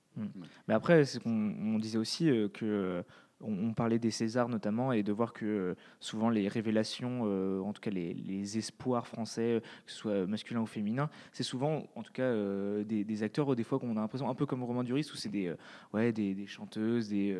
Mais 0.69 0.75
après, 0.75 1.03
on 1.27 1.79
disait 1.81 1.99
aussi 1.99 2.31
euh, 2.31 2.49
que 2.49 2.65
euh, 2.65 3.03
on, 3.47 3.73
parlait 3.75 3.99
des 3.99 4.11
Césars 4.11 4.49
notamment, 4.49 4.93
et 4.93 5.03
de 5.03 5.13
voir 5.13 5.33
que 5.33 5.45
euh, 5.45 5.75
souvent 6.01 6.31
les 6.31 6.49
révélations, 6.49 7.23
euh, 7.25 7.61
en 7.61 7.73
tout 7.73 7.81
cas 7.81 7.91
les, 7.91 8.59
espoirs 8.59 9.07
français, 9.07 9.63
que 9.87 9.91
ce 9.91 9.99
soit 9.99 10.27
masculin 10.27 10.61
ou 10.61 10.67
féminin, 10.67 11.09
c'est 11.33 11.43
souvent, 11.43 11.85
en 11.97 12.03
tout 12.03 12.13
cas, 12.13 12.23
euh, 12.23 12.85
des, 12.85 13.23
acteurs, 13.23 13.57
des 13.57 13.65
fois, 13.65 13.79
qu'on 13.79 13.97
a 13.97 14.01
l'impression, 14.01 14.29
un 14.29 14.35
peu 14.35 14.47
comme 14.47 14.63
Romain 14.63 14.85
Duris, 14.85 15.09
où 15.13 15.17
c'est 15.17 15.29
des, 15.29 15.53
ouais, 15.93 16.13
des, 16.13 16.47
chanteuses, 16.47 17.09
des, 17.09 17.37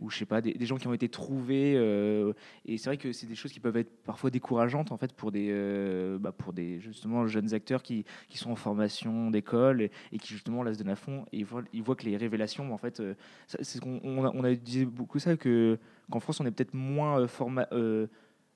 ou 0.00 0.10
je 0.10 0.18
sais 0.18 0.26
pas, 0.26 0.40
des, 0.40 0.66
gens 0.66 0.76
qui 0.76 0.86
ont 0.88 0.94
été 0.94 1.08
trouvés. 1.08 1.74
et 2.66 2.78
c'est 2.78 2.90
vrai 2.90 2.96
que 2.96 3.12
c'est 3.12 3.26
des 3.26 3.34
choses 3.34 3.52
qui 3.52 3.60
peuvent 3.60 3.76
être 3.76 4.02
parfois 4.02 4.30
décourageantes, 4.30 4.92
en 4.92 4.96
fait, 4.96 5.12
pour 5.12 5.32
des, 5.32 6.16
bah, 6.20 6.32
pour 6.32 6.52
des 6.52 6.80
justement, 6.80 7.26
jeunes 7.26 7.54
acteurs 7.54 7.82
qui, 7.82 8.04
qui 8.28 8.38
sont 8.38 8.50
en 8.50 8.56
formation 8.56 9.30
d'école 9.30 9.82
et, 10.12 10.18
qui, 10.18 10.28
justement, 10.28 10.62
là 10.62 10.74
se 10.74 10.78
donnent 10.78 10.90
à 10.90 10.96
fond, 10.96 11.24
et 11.32 11.38
ils 11.38 11.44
voient, 11.44 11.62
ils 11.72 11.82
voient 11.82 11.96
que 11.96 12.04
les 12.04 12.16
révélations, 12.16 12.72
en 12.72 12.78
fait, 12.78 13.02
on 13.84 14.24
a, 14.24 14.30
on 14.34 14.44
a 14.44 14.54
beaucoup 14.86 15.18
ça 15.18 15.36
que 15.40 15.78
qu'en 16.10 16.20
France 16.20 16.40
on 16.40 16.46
est 16.46 16.50
peut-être 16.50 16.74
moins 16.74 17.20
euh, 17.20 17.26
format. 17.26 17.66
Euh, 17.72 18.06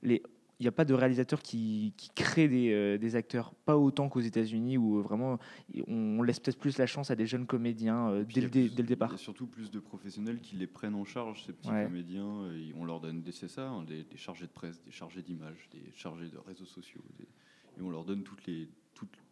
les, 0.02 0.22
il 0.60 0.62
n'y 0.62 0.68
a 0.68 0.72
pas 0.72 0.84
de 0.84 0.94
réalisateur 0.94 1.42
qui, 1.42 1.94
qui 1.96 2.10
crée 2.10 2.46
des, 2.46 2.72
euh, 2.72 2.96
des, 2.96 3.16
acteurs, 3.16 3.52
pas 3.64 3.76
autant 3.76 4.08
qu'aux 4.08 4.20
États-Unis, 4.20 4.78
où 4.78 5.02
vraiment 5.02 5.40
on 5.88 6.22
laisse 6.22 6.38
peut-être 6.38 6.60
plus 6.60 6.78
la 6.78 6.86
chance 6.86 7.10
à 7.10 7.16
des 7.16 7.26
jeunes 7.26 7.44
comédiens 7.44 8.24
dès, 8.32 8.40
le, 8.42 8.48
dès, 8.48 8.68
le, 8.68 8.84
départ. 8.84 9.08
Il 9.10 9.14
y 9.14 9.14
a 9.16 9.18
surtout 9.18 9.48
plus 9.48 9.72
de 9.72 9.80
professionnels 9.80 10.40
qui 10.40 10.54
les 10.54 10.68
prennent 10.68 10.94
en 10.94 11.04
charge, 11.04 11.44
ces 11.44 11.52
petits 11.52 11.70
comédiens. 11.70 12.48
on 12.76 12.84
leur 12.84 13.00
donne 13.00 13.20
des 13.20 13.32
CSA, 13.32 13.68
hein, 13.68 13.82
des, 13.82 14.06
chargés 14.14 14.46
de 14.46 14.52
presse, 14.52 14.80
des 14.84 14.92
chargés 14.92 15.22
d'image, 15.22 15.68
des 15.72 15.92
chargés 15.92 16.28
de 16.28 16.38
réseaux 16.38 16.66
sociaux. 16.66 17.02
et 17.20 17.82
on 17.82 17.90
leur 17.90 18.04
donne 18.04 18.22
toutes 18.22 18.46
les, 18.46 18.68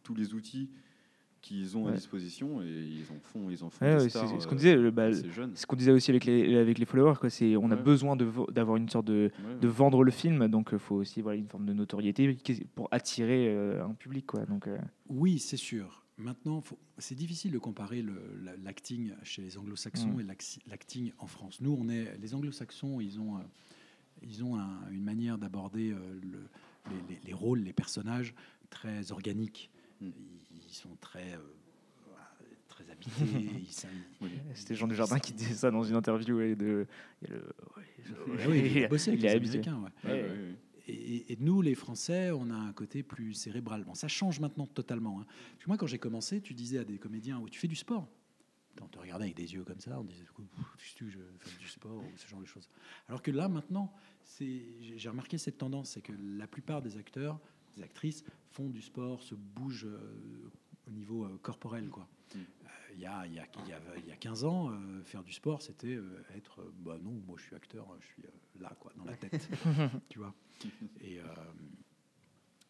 tous 0.03 0.15
les 0.17 0.35
outils 0.35 0.71
qu'ils 1.43 1.77
ont 1.77 1.89
à 1.89 1.93
disposition 1.93 2.63
et 2.63 2.67
ils 2.67 3.05
en 3.11 3.21
font, 3.21 3.51
ils 3.51 3.63
en 3.65 3.69
font 3.69 3.85
ouais, 3.85 4.09
c'est 4.09 4.41
ce 4.41 4.47
qu'on 4.47 4.55
disait, 4.55 4.91
bah, 4.91 5.13
ce 5.13 5.67
qu'on 5.67 5.77
disait 5.77 5.91
aussi 5.91 6.11
avec 6.11 6.25
les 6.25 6.57
avec 6.57 6.79
les 6.79 6.85
followers, 6.87 7.17
quoi. 7.19 7.29
C'est 7.29 7.57
on 7.57 7.71
a 7.71 7.77
besoin 7.77 8.17
de 8.17 8.31
d'avoir 8.53 8.77
une 8.77 8.89
sorte 8.89 9.07
de, 9.07 9.31
de 9.61 9.69
vendre 9.69 10.05
le 10.05 10.13
film, 10.13 10.49
donc 10.49 10.71
il 10.73 10.79
faut 10.79 10.95
aussi 10.95 11.21
voilà 11.21 11.39
une 11.39 11.49
forme 11.49 11.67
de 11.67 11.73
notoriété 11.73 12.39
pour 12.75 12.89
attirer 12.93 13.49
euh, 13.49 13.85
un 13.85 13.95
public, 13.95 14.25
quoi. 14.27 14.47
Donc 14.47 14.69
euh. 14.69 14.79
oui, 15.09 15.39
c'est 15.39 15.57
sûr. 15.57 16.05
Maintenant, 16.17 16.63
c'est 16.99 17.17
difficile 17.17 17.51
de 17.51 17.59
comparer 17.59 18.05
l'acting 18.63 19.13
chez 19.25 19.43
les 19.43 19.59
Anglo-Saxons 19.59 20.13
mm. 20.13 20.21
et 20.21 20.27
l'acting 20.69 21.13
en 21.19 21.27
France. 21.27 21.61
Nous, 21.61 21.77
on 21.77 21.89
est 21.89 22.17
les 22.19 22.35
Anglo-Saxons, 22.35 23.01
ils 23.01 23.19
ont 23.19 23.39
euh, 23.39 23.43
ils 24.23 24.45
ont 24.45 24.57
une 24.93 25.03
manière 25.03 25.37
d'aborder 25.37 25.89
le, 25.91 26.49
les, 27.09 27.19
les, 27.25 27.33
rôles, 27.33 27.61
les 27.61 27.73
personnages 27.73 28.35
très 28.71 29.11
organiques. 29.11 29.69
Mm 30.01 30.11
ils 30.73 30.77
sont 30.77 30.97
très, 31.01 31.35
euh, 31.35 31.39
très 32.69 32.91
habités. 32.91 33.11
C'était 34.55 34.75
Jean 34.75 34.89
Dujardin 34.89 35.19
qui 35.19 35.35
disait 35.35 35.55
ça 35.55 35.71
dans 35.71 35.83
une 35.83 35.97
interview. 35.97 36.41
Et 36.41 36.57
de, 36.57 36.87
il, 37.23 37.31
le, 37.31 38.57
il. 38.57 38.89
Et, 40.89 41.37
nous, 41.39 41.63
les 41.63 41.75
Français, 41.75 42.31
on 42.33 42.51
a 42.51 42.57
un 42.57 42.73
côté 42.73 43.03
plus 43.03 43.35
cérébral. 43.35 43.85
Bon, 43.85 43.95
ça 43.95 44.09
change 44.09 44.41
maintenant 44.41 44.67
totalement. 44.67 45.21
Hein. 45.21 45.27
Parce 45.27 45.65
que 45.65 45.69
moi, 45.69 45.77
quand 45.77 45.87
j'ai 45.87 45.99
commencé, 45.99 46.41
tu 46.41 46.55
disais 46.55 46.79
à 46.79 46.85
des 46.85 46.99
comédiens 46.99 47.39
où 47.39 47.49
tu 47.49 47.61
fais 47.61 47.69
du 47.69 47.77
sport? 47.77 48.09
On 48.81 48.89
te 48.89 48.99
regardait 48.99 49.27
avec 49.27 49.37
des 49.37 49.53
yeux 49.53 49.65
comme 49.65 49.81
ça, 49.81 50.01
on 50.01 50.05
disait 50.05 50.25
tu 50.97 51.11
je 51.11 51.19
fais 51.39 51.59
du 51.59 51.69
sport 51.69 51.99
ou 51.99 52.17
ce 52.17 52.27
genre 52.27 52.41
de 52.41 52.47
choses? 52.47 52.71
Alors 53.07 53.21
que 53.21 53.31
là, 53.31 53.49
maintenant, 53.49 53.93
j'ai 54.41 55.09
remarqué 55.09 55.37
cette 55.37 55.59
tendance, 55.59 55.91
c'est 55.91 56.01
que 56.01 56.13
la 56.37 56.47
plupart 56.47 56.81
des 56.81 56.97
acteurs, 56.97 57.39
des 57.77 57.83
actrices 57.83 58.25
font 58.51 58.69
du 58.69 58.81
sport, 58.81 59.23
se 59.23 59.35
bougent 59.35 59.87
euh, 59.87 60.51
au 60.87 60.91
niveau 60.91 61.25
euh, 61.25 61.39
corporel. 61.43 61.89
Quoi. 61.89 62.09
Mm. 62.35 62.39
Euh, 62.39 62.69
il 62.95 63.01
y, 63.01 63.07
a, 63.07 63.27
y, 63.27 63.39
a, 63.39 63.47
y, 64.07 64.13
a, 64.13 64.17
15 64.17 64.45
ans, 64.45 64.71
euh, 64.71 65.03
faire 65.05 65.23
du 65.23 65.33
sport, 65.33 65.63
c'était 65.63 65.99
être 66.37 66.63
bah 66.81 66.99
non, 67.03 67.13
moi 67.27 67.37
je 67.39 67.45
suis 67.45 67.57
acteur, 67.57 67.87
je 68.01 68.07
suis 68.07 68.23
là, 68.61 68.77
quoi, 68.79 68.93
dans 68.97 69.05
la 69.05 69.17
tête. 69.17 69.49
tu 70.11 70.19
vois 70.19 70.35
et, 71.01 71.19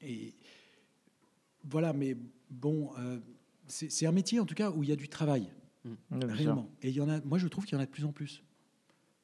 et 0.01 0.35
voilà, 1.65 1.93
mais 1.93 2.17
bon, 2.51 2.93
c'est 3.67 4.07
un 4.07 4.13
métier 4.13 4.39
en 4.39 4.47
tout 4.47 4.55
cas 4.55 4.71
où 4.71 4.83
il 4.85 4.89
y 4.89 4.93
a 4.93 4.97
du 4.97 5.09
travail, 5.09 5.53
mm. 5.85 5.95
réellement. 6.25 6.71
Et 6.83 6.91
il 6.91 6.95
y 6.95 7.01
en 7.01 7.09
a, 7.09 7.21
moi 7.23 7.39
je 7.39 7.49
trouve 7.49 7.65
qu'il 7.65 7.77
y 7.77 7.79
en 7.79 7.83
a 7.83 7.87
de 7.87 7.91
plus 7.91 8.05
en 8.05 8.13
plus, 8.13 8.45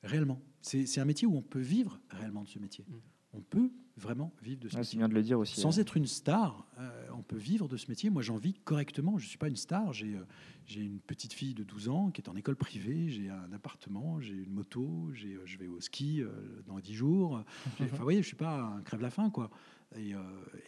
réellement. 0.03 0.43
C'est 0.61 0.99
un 0.99 1.05
métier 1.05 1.29
où 1.29 1.37
on 1.37 1.43
peut 1.43 1.61
vivre 1.61 2.01
réellement 2.11 2.43
de 2.43 2.49
ce 2.49 2.59
métier. 2.59 2.85
Mm. 2.89 2.97
On 3.39 3.43
peut 3.43 3.71
vraiment 3.99 4.33
vivre 4.43 4.61
de 4.61 4.69
ce 4.69 4.77
métier. 4.77 4.99
de 5.01 5.15
le 5.15 5.23
dire 5.23 5.39
aussi. 5.39 5.61
Sans 5.61 5.79
être 5.79 5.97
une 5.97 6.07
star, 6.07 6.67
euh, 6.79 7.09
on 7.17 7.23
peut 7.23 7.37
vivre 7.37 7.69
de 7.69 7.77
ce 7.77 7.89
métier. 7.89 8.11
Moi, 8.11 8.23
j'en 8.23 8.37
vis 8.37 8.55
correctement. 8.65 9.19
Je 9.19 9.25
ne 9.25 9.29
suis 9.29 9.39
pas 9.39 9.49
une 9.49 9.57
star. 9.57 9.93
J'ai 9.93 10.15
euh, 10.15 10.25
j'ai 10.67 10.83
une 10.83 11.01
petite 11.01 11.33
fille 11.33 11.55
de 11.55 11.65
12 11.65 11.89
ans 11.89 12.11
qui 12.11 12.21
est 12.21 12.29
en 12.29 12.37
école 12.37 12.57
privée. 12.57 13.09
J'ai 13.09 13.29
un 13.31 13.53
appartement, 13.53 14.21
j'ai 14.21 14.35
une 14.35 14.53
moto, 14.53 15.11
euh, 15.11 15.43
je 15.45 15.59
vais 15.59 15.67
au 15.67 15.81
ski 15.81 16.23
dans 16.67 16.79
10 16.79 16.95
jours. 16.95 17.43
Enfin, 17.67 17.87
vous 17.87 18.03
voyez, 18.03 18.23
je 18.23 18.27
ne 18.27 18.29
suis 18.29 18.37
pas 18.37 18.61
un 18.61 18.83
crève-la-faim, 18.83 19.31
quoi. 19.31 19.51
Et, 19.97 20.13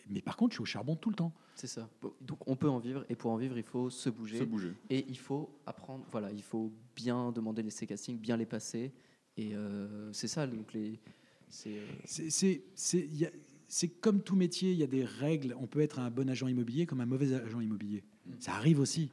mais 0.08 0.22
par 0.22 0.36
contre, 0.38 0.52
je 0.52 0.56
suis 0.56 0.62
au 0.62 0.66
charbon 0.66 0.96
tout 0.96 1.10
le 1.10 1.16
temps. 1.16 1.34
C'est 1.54 1.66
ça. 1.66 1.90
Donc, 2.22 2.48
on 2.48 2.56
peut 2.56 2.70
en 2.70 2.78
vivre. 2.78 3.04
Et 3.10 3.14
pour 3.14 3.30
en 3.30 3.36
vivre, 3.36 3.58
il 3.58 3.62
faut 3.62 3.90
se 3.90 4.08
bouger. 4.08 4.38
Se 4.38 4.44
bouger. 4.44 4.72
Et 4.88 5.04
il 5.08 5.18
faut 5.18 5.50
apprendre. 5.66 6.04
Voilà, 6.10 6.32
il 6.32 6.42
faut 6.42 6.72
bien 6.96 7.30
demander 7.30 7.62
les 7.62 7.86
castings, 7.86 8.18
bien 8.18 8.38
les 8.38 8.46
passer. 8.46 8.92
Et 9.36 9.52
c'est 10.12 10.28
ça. 10.28 10.46
Donc, 10.46 10.72
les 10.72 10.98
c'est 11.50 12.62
comme 14.00 14.22
tout 14.22 14.36
métier, 14.36 14.72
il 14.72 14.78
y 14.78 14.82
a 14.82 14.88
des 14.88 15.04
règles. 15.04 15.54
On 15.58 15.66
peut 15.66 15.80
être 15.80 15.98
un 15.98 16.10
bon 16.10 16.28
agent 16.28 16.48
immobilier 16.48 16.86
comme 16.86 17.00
un 17.00 17.06
mauvais 17.06 17.34
agent 17.34 17.60
immobilier. 17.60 18.04
Mm. 18.26 18.32
Ça 18.38 18.54
arrive 18.54 18.80
aussi. 18.80 19.10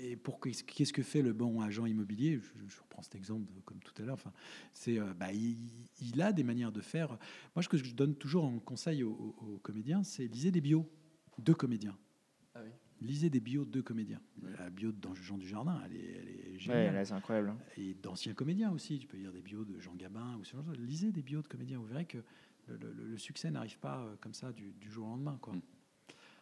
Et 0.00 0.14
pour 0.14 0.40
qu'est-ce 0.40 0.92
que 0.92 1.02
fait 1.02 1.22
le 1.22 1.32
bon 1.32 1.60
agent 1.60 1.84
immobilier? 1.84 2.40
Je, 2.68 2.80
reprends 2.80 3.02
cet 3.02 3.16
exemple 3.16 3.50
comme 3.64 3.80
tout 3.80 3.92
à 4.00 4.04
l'heure. 4.04 4.14
Enfin, 4.14 4.32
c'est 4.72 4.98
euh, 4.98 5.12
bah, 5.14 5.32
il, 5.32 6.22
a 6.22 6.32
des 6.32 6.44
manières 6.44 6.70
de 6.70 6.80
faire. 6.80 7.18
Moi, 7.56 7.62
ce 7.62 7.68
que 7.68 7.76
je 7.76 7.94
donne 7.94 8.14
toujours 8.14 8.44
en 8.44 8.60
conseil 8.60 9.02
aux, 9.02 9.60
comédiens, 9.62 10.04
c'est 10.04 10.26
lisez 10.26 10.52
des 10.52 10.60
bios 10.60 10.88
de 11.38 11.52
comédiens. 11.52 11.96
Ah 12.54 12.60
oui. 12.62 12.70
Lisez 13.00 13.30
des 13.30 13.40
bios 13.40 13.64
de 13.64 13.80
comédiens. 13.80 14.20
La 14.58 14.70
bio 14.70 14.90
de 14.90 15.14
Jean 15.14 15.38
Dujardin, 15.38 15.80
elle 15.84 15.96
est, 15.96 16.16
elle 16.20 16.28
est 16.28 16.58
géniale. 16.58 16.94
Ouais, 16.94 17.04
c'est 17.04 17.12
incroyable. 17.12 17.50
Hein. 17.50 17.58
Et 17.76 17.94
d'anciens 17.94 18.34
comédiens 18.34 18.72
aussi. 18.72 18.98
Tu 18.98 19.06
peux 19.06 19.16
lire 19.16 19.32
des 19.32 19.40
bios 19.40 19.64
de 19.64 19.78
Jean 19.78 19.94
Gabin 19.94 20.36
ou 20.40 20.44
ce 20.44 20.52
genre 20.52 20.64
de 20.64 20.74
Lisez 20.74 21.12
des 21.12 21.22
bios 21.22 21.42
de 21.42 21.48
comédiens. 21.48 21.78
Vous 21.78 21.86
verrez 21.86 22.06
que 22.06 22.18
le, 22.68 23.16
succès 23.18 23.50
n'arrive 23.50 23.78
pas 23.78 24.00
euh, 24.00 24.16
comme 24.20 24.34
ça 24.34 24.52
du, 24.52 24.74
jour 24.90 25.06
au 25.06 25.10
lendemain. 25.10 25.38
Quoi. 25.40 25.54
Mm. 25.54 25.62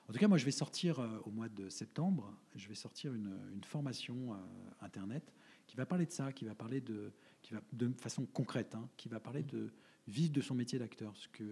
En 0.09 0.13
tout 0.13 0.19
cas, 0.19 0.29
moi, 0.29 0.39
je 0.39 0.45
vais 0.45 0.51
sortir 0.51 1.01
euh, 1.01 1.19
au 1.25 1.31
mois 1.31 1.49
de 1.49 1.69
septembre, 1.69 2.33
je 2.55 2.69
vais 2.69 2.75
sortir 2.75 3.13
une, 3.15 3.63
formation 3.65 4.35
euh, 4.35 4.37
internet 4.81 5.33
qui 5.67 5.77
va 5.77 5.87
parler 5.87 6.07
de 6.07 6.13
ça, 6.13 6.33
qui 6.33 6.45
va 6.45 6.55
parler 6.55 6.81
de, 6.81 7.13
qui 7.43 7.55
va 7.55 7.61
de 7.73 7.93
façon 8.01 8.25
concrète, 8.27 8.75
hein, 8.75 8.89
qui 8.97 9.09
va 9.09 9.19
parler 9.19 9.43
de 9.43 9.73
vivre 10.07 10.33
de 10.33 10.41
son 10.41 10.55
métier 10.55 10.79
d'acteur. 10.79 11.17
Ce 11.17 11.29
que, 11.29 11.45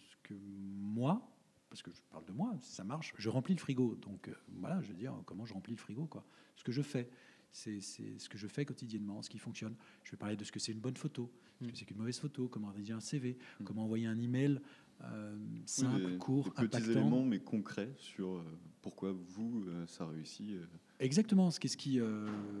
ce 0.00 0.16
que 0.24 0.34
moi, 0.34 1.30
parce 1.70 1.82
que 1.82 1.92
je 1.92 2.00
parle 2.10 2.24
de 2.24 2.32
moi, 2.32 2.52
ça 2.60 2.84
marche, 2.84 3.14
je 3.16 3.28
remplis 3.28 3.54
le 3.54 3.60
frigo. 3.60 3.94
Donc 3.94 4.28
euh, 4.28 4.34
voilà, 4.58 4.82
je 4.82 4.88
veux 4.88 4.94
dire, 4.94 5.14
comment 5.24 5.46
je 5.46 5.54
remplis 5.54 5.72
le 5.72 5.78
frigo, 5.78 6.04
quoi. 6.06 6.26
Ce 6.56 6.64
que 6.64 6.72
je 6.72 6.82
fais, 6.82 7.08
c'est 7.52 7.80
ce 7.80 8.28
que 8.28 8.36
je 8.36 8.48
fais 8.48 8.64
quotidiennement, 8.64 9.22
ce 9.22 9.30
qui 9.30 9.38
fonctionne. 9.38 9.76
Je 10.04 10.10
vais 10.10 10.16
parler 10.16 10.36
de 10.36 10.44
ce 10.44 10.52
que 10.52 10.58
c'est 10.58 10.72
une 10.72 10.80
bonne 10.80 10.96
photo, 10.96 11.32
ce 11.60 11.66
que 11.66 11.70
mm. 11.70 11.74
c'est 11.76 11.84
qu'une 11.84 11.96
mauvaise 11.96 12.18
photo, 12.18 12.48
comment 12.48 12.68
rédiger 12.68 12.92
un 12.92 13.00
CV, 13.00 13.38
mm. 13.60 13.64
comment 13.64 13.84
envoyer 13.84 14.06
un 14.06 14.20
email 14.20 14.60
euh, 15.02 15.38
simple, 15.64 16.18
court, 16.18 16.44
des 16.44 16.50
impactant. 16.50 16.78
Petits 16.78 16.90
éléments, 16.90 17.24
mais 17.24 17.38
concrets 17.38 17.94
sur 17.96 18.34
euh, 18.34 18.44
pourquoi 18.82 19.12
vous, 19.12 19.64
ça 19.86 20.06
réussit. 20.06 20.50
Exactement. 20.98 21.50
Ce 21.50 21.60
qu'est-ce 21.60 21.76
qui. 21.76 22.00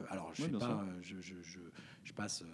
alors, 0.08 0.32
je, 0.34 0.44
sais 0.44 0.48
pas, 0.50 0.86
je, 1.02 1.20
je, 1.20 1.34
je, 2.04 2.12
passe 2.12 2.44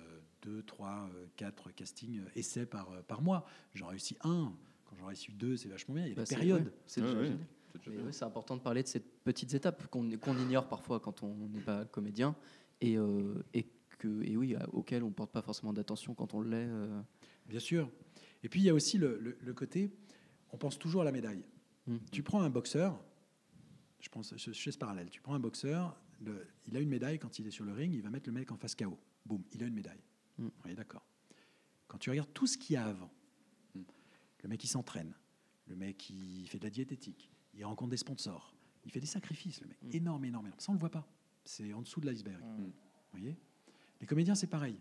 deux, 0.43 0.63
trois, 0.63 1.09
quatre 1.37 1.71
castings 1.71 2.23
essais 2.35 2.67
par, 2.67 2.91
par 3.05 3.21
mois. 3.23 3.47
J'en 3.75 3.89
réussis 3.89 4.17
un 4.25 4.57
j'en 4.99 5.11
ai 5.11 5.15
su 5.15 5.33
deux, 5.33 5.57
c'est 5.57 5.69
vachement 5.69 5.95
bien. 5.95 6.05
Il 6.05 6.11
y 6.11 6.13
a 6.13 6.15
des 6.15 6.23
bah, 6.23 6.37
périodes. 6.37 6.73
C'est 8.11 8.25
important 8.25 8.57
de 8.57 8.63
parler 8.63 8.83
de 8.83 8.89
ces 8.89 9.01
petites 9.01 9.55
étapes 9.55 9.87
qu'on 9.89 10.39
ignore 10.39 10.69
parfois 10.69 11.01
quand 11.01 11.23
on 11.23 11.49
n'est 11.49 11.61
pas 11.61 11.85
comédien 11.85 12.35
et, 12.81 12.97
euh, 12.97 13.45
et, 13.55 13.67
que, 13.99 14.23
et 14.23 14.37
oui, 14.37 14.57
auxquelles 14.73 15.03
on 15.03 15.09
ne 15.09 15.15
porte 15.15 15.33
pas 15.33 15.43
forcément 15.43 15.73
d'attention 15.73 16.15
quand 16.15 16.35
on 16.35 16.43
l'est. 16.43 16.67
Euh. 16.69 17.01
Bien 17.47 17.61
sûr. 17.61 17.91
Et 18.43 18.49
puis 18.49 18.61
il 18.61 18.65
y 18.65 18.71
a 18.71 18.75
aussi 18.75 18.99
le, 18.99 19.19
le, 19.41 19.55
côté, 19.55 19.91
on 20.53 20.57
pense 20.57 20.79
toujours 20.79 21.03
à 21.03 21.05
la 21.05 21.13
médaille. 21.13 21.45
Mmh. 21.87 21.97
Tu 22.13 22.23
prends 22.23 22.43
un 22.43 22.51
boxeur, 22.51 23.03
je 24.01 24.09
pense, 24.09 24.35
je, 24.37 24.51
fais 24.53 24.73
ce 24.73 24.79
parallèle, 24.79 25.11
tu 25.11 25.21
prends 25.21 25.35
un 25.35 25.41
boxeur, 25.41 25.99
il 26.67 26.77
a 26.77 26.81
une 26.81 26.89
médaille 26.89 27.19
quand 27.19 27.39
il 27.39 27.47
est 27.47 27.51
sur 27.51 27.65
le 27.65 27.73
ring, 27.73 27.95
il 27.95 28.03
va 28.03 28.11
mettre 28.11 28.29
le 28.29 28.33
mec 28.33 28.51
en 28.53 28.57
face 28.57 28.75
KO. 28.75 28.99
Boum, 29.25 29.43
il 29.53 29.63
a 29.63 29.67
une 29.67 29.75
médaille. 29.75 30.03
Mmh. 30.39 30.49
Oui, 30.65 30.75
d'accord. 30.75 31.05
Quand 31.89 31.99
tu 31.99 32.11
regardes 32.11 32.33
tout 32.33 32.47
ce 32.47 32.59
qu'il 32.59 32.75
y 32.75 32.77
a 32.77 32.87
avant, 32.87 33.11
le 34.47 34.51
mec, 34.51 34.63
il 34.63 34.69
s'entraîne. 34.69 35.13
Le 35.67 35.75
mec, 35.75 36.09
il 36.09 36.47
fait 36.47 36.59
de 36.59 36.65
la 36.65 36.71
diététique. 36.71 37.33
Il 37.55 37.65
rencontre 37.65 37.91
des 37.91 37.97
sponsors. 37.97 38.55
Il 38.85 38.93
fait 38.93 39.01
des 39.01 39.07
sacrifices, 39.07 39.61
le 39.61 39.67
mec. 39.67 39.83
Mm. 39.83 39.91
Énorme, 39.93 40.25
énorme, 40.25 40.47
énorme. 40.47 40.61
Ça, 40.61 40.71
on 40.71 40.75
ne 40.75 40.79
le 40.79 40.81
voit 40.81 40.91
pas. 40.91 41.05
C'est 41.45 41.73
en 41.73 41.83
dessous 41.83 42.01
de 42.01 42.07
l'iceberg. 42.07 42.41
Mm. 42.41 42.63
Vous 42.63 42.73
voyez? 43.11 43.37
Les 44.01 44.07
comédiens, 44.07 44.37
c'est 44.37 44.47
pareil. 44.47 44.79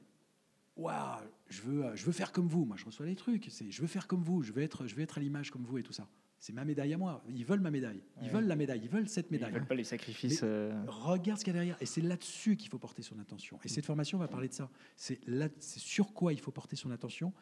Waouh, 0.76 1.24
je 1.50 1.62
veux, 1.64 1.96
je 1.96 2.06
veux 2.06 2.12
faire 2.12 2.32
comme 2.32 2.48
vous. 2.48 2.66
Moi, 2.66 2.78
je 2.78 2.86
reçois 2.86 3.08
des 3.08 3.16
trucs. 3.16 3.48
C'est, 3.50 3.72
je 3.72 3.82
veux 3.82 3.88
faire 3.88 4.06
comme 4.06 4.22
vous. 4.22 4.44
Je 4.44 4.52
veux 4.52 4.62
être, 4.62 4.86
je 4.86 4.94
veux 4.94 5.02
être 5.02 5.18
à 5.18 5.22
l'image 5.22 5.50
comme 5.50 5.64
vous 5.64 5.80
et 5.80 5.84
tout 5.84 5.94
ça. 5.94 6.08
c'est 6.38 6.54
ma 6.54 6.64
médaille 6.64 6.94
à 6.94 6.98
moi. 7.00 7.24
Ils 7.28 7.46
veulent 7.46 7.62
ma 7.62 7.72
médaille. 7.72 8.04
Ils 8.22 8.30
veulent 8.30 8.46
la 8.46 8.56
médaille. 8.56 8.82
Ils 8.84 8.90
veulent 8.90 9.10
cette 9.10 9.32
médaille. 9.32 9.50
Ils 9.50 9.56
veulent 9.56 9.66
pas 9.66 9.74
les 9.74 9.84
sacrifices. 9.84 10.42
Euh, 10.44 10.80
Regarde 10.86 11.40
ce 11.40 11.46
qu'il 11.46 11.54
y 11.54 11.58
a 11.58 11.60
derrière. 11.60 11.82
Et 11.82 11.88
c'est 11.88 12.02
là-dessus 12.02 12.56
qu'il 12.56 12.70
faut 12.70 12.78
porter 12.78 13.02
son 13.02 13.18
attention. 13.18 13.58
Et 13.64 13.70
cette 13.70 13.86
formation 13.86 14.20
va 14.20 14.28
parler 14.28 14.50
de 14.50 14.54
ça. 14.54 14.70
C'est 14.96 15.26
là, 15.26 15.50
c'est 15.60 15.80
sur 15.80 16.14
quoi 16.14 16.34
il 16.34 16.40
faut 16.40 16.52
porter 16.52 16.76
son 16.76 16.92
attention 16.92 17.34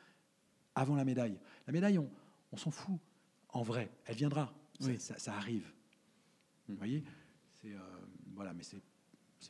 avant 0.75 0.95
la 0.95 1.05
médaille. 1.05 1.37
La 1.67 1.73
médaille, 1.73 1.97
on, 1.97 2.09
on 2.51 2.57
s'en 2.57 2.71
fout. 2.71 2.99
En 3.49 3.61
vrai, 3.61 3.91
elle 4.05 4.15
viendra. 4.15 4.53
Ça, 4.79 4.87
Oui. 4.87 4.99
ça- 4.99 5.17
ça 5.19 5.35
arrive. 5.35 5.71
Vous 6.67 6.75
voyez? 6.75 7.03
Euh, 7.65 7.77
voilà, 8.33 8.53
mais 8.53 8.63
c'est 8.63 8.81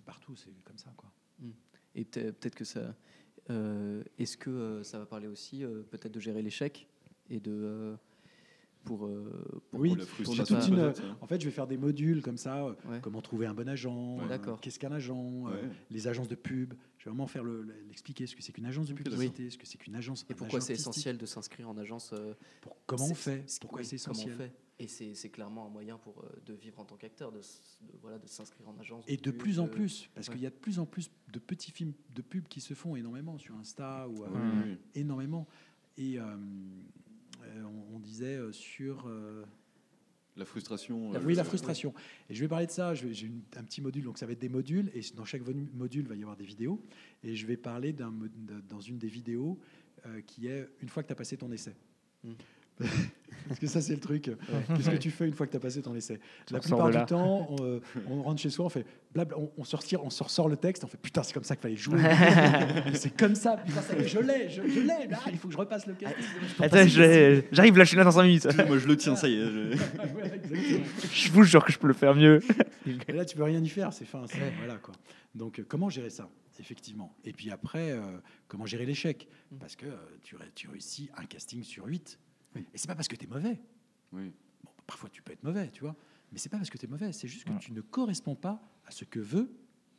partout. 0.05 0.35
C'est 0.35 0.51
comme 0.63 0.77
ça, 0.77 0.93
quoi. 0.97 1.11
Et 1.95 2.03
peut- 2.05 2.31
peut-être 2.33 2.55
que 2.55 2.65
ça. 2.65 2.95
euh, 3.49 4.03
Est-ce 4.17 4.37
que 4.37 4.49
euh, 4.49 4.83
ça 4.83 4.99
va 4.99 5.05
parler 5.05 5.27
aussi 5.27 5.63
peut-être 5.91 6.11
de 6.13 6.19
gérer 6.19 6.41
l'échec 6.41 6.87
et 7.29 7.39
de. 7.39 7.97
Pour, 8.83 9.05
euh, 9.05 9.61
pour- 9.71 9.79
Oui, 9.79 9.89
Pour 9.89 9.97
la 10.35 10.45
pour 10.45 10.57
une- 10.67 10.79
hein. 10.79 10.93
en 11.21 11.27
fait, 11.27 11.39
je 11.41 11.45
vais 11.45 11.51
faire 11.51 11.67
des 11.67 11.77
modules 11.77 12.21
comme 12.21 12.37
ça. 12.37 12.65
euh, 12.65 12.73
Ouais. 12.89 12.99
Comment 13.01 13.21
trouver 13.21 13.45
un 13.45 13.53
bon 13.53 13.67
agent 13.69 14.17
Ouais. 14.17 14.31
euh. 14.47 14.55
Qu'est-ce 14.61 14.79
qu'un 14.79 14.91
agent 14.91 15.47
euh. 15.47 15.69
Les 15.89 16.07
agences 16.07 16.27
de 16.27 16.35
pub. 16.35 16.73
Je 16.97 17.05
vais 17.05 17.11
vraiment 17.11 17.27
faire 17.27 17.43
le- 17.43 17.63
l'expliquer 17.87 18.27
ce 18.27 18.35
que 18.35 18.41
c'est 18.41 18.51
qu'une 18.51 18.65
agence 18.65 18.87
de 18.87 18.93
publicité, 18.93 19.49
ce 19.49 19.57
que 19.57 19.65
c'est 19.65 19.77
qu'une 19.77 19.95
agence. 19.95 20.25
Et 20.29 20.33
pourquoi 20.33 20.61
c'est 20.61 20.73
essentiel 20.73 21.17
de 21.17 21.25
s'inscrire 21.25 21.69
en 21.69 21.77
agence 21.77 22.13
Pour- 22.61 22.77
Comment 22.85 23.07
on 23.07 23.13
fait 23.15 23.45
Pourquoi 23.61 23.79
oui, 23.81 23.85
c'est 23.85 23.97
comment 24.03 24.17
on 24.17 24.21
essentiel 24.21 24.37
fait 24.37 24.53
Et 24.79 24.87
c'est 25.15 25.29
clairement 25.29 25.65
un 25.65 25.69
moyen 25.69 25.97
pour 25.97 26.23
de 26.45 26.53
vivre 26.53 26.79
en 26.79 26.85
tant 26.85 26.95
qu'acteur, 26.97 27.31
de, 27.31 27.39
voilà, 28.01 28.19
de 28.19 28.27
s'inscrire 28.27 28.67
en 28.69 28.77
agence. 28.79 29.05
Et 29.07 29.17
de 29.17 29.31
pub, 29.31 29.37
plus 29.39 29.59
en 29.59 29.67
plus, 29.67 30.09
parce 30.15 30.29
qu'il 30.29 30.39
y 30.41 30.45
a 30.45 30.49
de 30.49 30.55
plus 30.55 30.79
en 30.79 30.85
plus 30.85 31.09
de 31.31 31.39
petits 31.39 31.71
films 31.71 31.93
de 32.15 32.21
pub 32.21 32.47
qui 32.47 32.59
se 32.61 32.73
font 32.73 32.95
énormément 32.95 33.37
sur 33.37 33.55
Insta 33.55 34.07
ou 34.09 34.23
Oui, 34.23 34.27
oui. 34.65 34.77
énormément. 34.95 35.47
Et 35.97 36.19
euh, 36.19 36.23
on, 37.63 37.95
on 37.95 37.99
disait 37.99 38.35
euh, 38.37 38.51
sur 38.51 39.05
euh, 39.07 39.43
La 40.35 40.45
frustration. 40.45 41.11
la- 41.11 41.19
euh, 41.19 41.23
oui 41.25 41.35
la 41.35 41.41
euh, 41.41 41.45
frustration. 41.45 41.93
Et 42.29 42.35
je 42.35 42.41
vais 42.41 42.47
parler 42.47 42.65
de 42.65 42.71
ça. 42.71 42.93
J'ai 42.93 43.31
un 43.55 43.63
petit 43.63 43.81
module, 43.81 44.03
donc 44.03 44.17
ça 44.17 44.25
va 44.25 44.31
être 44.31 44.39
des 44.41 44.49
modules, 44.49 44.91
et 44.93 45.01
dans 45.15 45.25
chaque 45.25 45.41
module 45.73 46.07
va 46.07 46.15
y 46.15 46.21
avoir 46.21 46.37
des 46.37 46.45
vidéos. 46.45 46.81
Et 47.23 47.35
je 47.35 47.45
vais 47.45 47.57
parler 47.57 47.93
dans 47.93 48.81
une 48.81 48.97
des 48.97 49.07
vidéos 49.07 49.59
euh, 50.05 50.21
qui 50.21 50.47
est 50.47 50.67
une 50.81 50.89
fois 50.89 51.03
que 51.03 51.07
tu 51.07 51.13
as 51.13 51.17
passé 51.17 51.37
ton 51.37 51.51
essai. 51.51 51.75
Mm. 52.23 52.31
Parce 53.47 53.59
que 53.59 53.67
ça, 53.67 53.81
c'est 53.81 53.93
le 53.93 53.99
truc. 53.99 54.31
Qu'est-ce 54.75 54.89
que 54.89 54.95
tu 54.97 55.11
fais 55.11 55.27
une 55.27 55.33
fois 55.33 55.45
que 55.45 55.51
tu 55.51 55.57
as 55.57 55.59
passé 55.59 55.81
ton 55.81 55.95
essai 55.95 56.19
La 56.51 56.59
plupart 56.75 56.87
du 57.01 57.05
temps, 57.07 57.47
on, 57.49 57.63
euh, 57.63 57.79
on 58.09 58.21
rentre 58.23 58.41
chez 58.41 58.49
soi, 58.49 58.65
on 58.65 58.69
fait 58.69 58.85
blabla, 59.13 59.37
on, 59.37 59.51
on 59.57 59.63
se 59.63 59.75
retire, 59.75 60.03
on 60.03 60.09
se 60.09 60.23
ressort 60.23 60.49
le 60.49 60.57
texte, 60.57 60.83
on 60.83 60.87
fait 60.87 60.97
putain, 60.97 61.23
c'est 61.23 61.33
comme 61.33 61.43
ça 61.43 61.55
qu'il 61.55 61.61
fallait 61.61 61.75
jouer. 61.75 61.99
c'est 62.93 63.15
comme 63.15 63.35
ça, 63.35 63.57
putain, 63.57 63.81
ça 63.81 63.95
y 63.95 64.01
est, 64.01 64.07
je 64.07 64.19
l'ai, 64.19 64.49
je, 64.49 64.61
je 64.67 64.79
l'ai, 64.79 65.07
là, 65.07 65.19
il 65.31 65.37
faut 65.37 65.47
que 65.47 65.53
je 65.53 65.57
repasse 65.59 65.85
le. 65.87 65.93
Attends, 66.59 66.87
je- 66.87 67.41
j'arrive 67.51 67.77
là, 67.77 67.83
je 67.83 67.89
suis 67.89 67.97
là 67.97 68.03
dans 68.03 68.11
5 68.11 68.23
minutes. 68.23 68.47
Moi, 68.67 68.77
je 68.77 68.87
le 68.87 68.97
tiens, 68.97 69.15
ça 69.15 69.27
y 69.27 69.33
est. 69.33 69.45
je- 69.45 69.77
Ouais, 70.13 70.31
exactement. 70.35 70.85
Je 71.11 71.31
vous 71.31 71.43
jure 71.43 71.63
que 71.63 71.71
je 71.71 71.79
peux 71.79 71.87
le 71.87 71.93
faire 71.93 72.15
mieux. 72.15 72.39
Et 73.07 73.11
là, 73.11 73.25
tu 73.25 73.35
peux 73.35 73.43
rien 73.43 73.61
y 73.63 73.69
faire, 73.69 73.93
c'est 73.93 74.05
fin. 74.05 74.25
c'est- 74.27 74.37
Voilà, 74.57 74.75
quoi. 74.77 74.93
Donc, 75.35 75.59
euh, 75.59 75.65
comment 75.67 75.89
gérer 75.89 76.09
ça 76.09 76.29
Effectivement? 76.59 77.15
Et 77.25 77.33
puis 77.33 77.49
après, 77.49 77.91
euh, 77.91 77.99
comment 78.47 78.65
gérer 78.67 78.85
l'échec? 78.85 79.27
Parce 79.59 79.75
que 79.75 79.87
euh, 79.87 79.95
tu, 80.23 80.35
tu 80.53 80.69
réussis 80.69 81.09
un 81.17 81.25
casting 81.25 81.63
sur 81.63 81.85
8. 81.87 82.19
Et 82.59 82.77
c'est 82.77 82.87
pas 82.87 82.95
parce 82.95 83.07
que 83.07 83.15
tu 83.15 83.25
es 83.25 83.27
mauvais. 83.27 83.59
Oui. 84.11 84.31
Bon, 84.63 84.71
parfois, 84.87 85.09
tu 85.09 85.21
peux 85.21 85.31
être 85.33 85.43
mauvais, 85.43 85.69
tu 85.71 85.81
vois. 85.81 85.95
Mais 86.31 86.37
c'est 86.39 86.49
pas 86.49 86.57
parce 86.57 86.69
que 86.69 86.77
tu 86.77 86.85
es 86.85 86.89
mauvais, 86.89 87.11
c'est 87.11 87.27
juste 87.27 87.45
que 87.45 87.57
tu 87.59 87.71
ne 87.71 87.81
corresponds 87.81 88.35
pas 88.35 88.61
à 88.85 88.91
ce 88.91 89.05
que 89.05 89.19
veut 89.19 89.51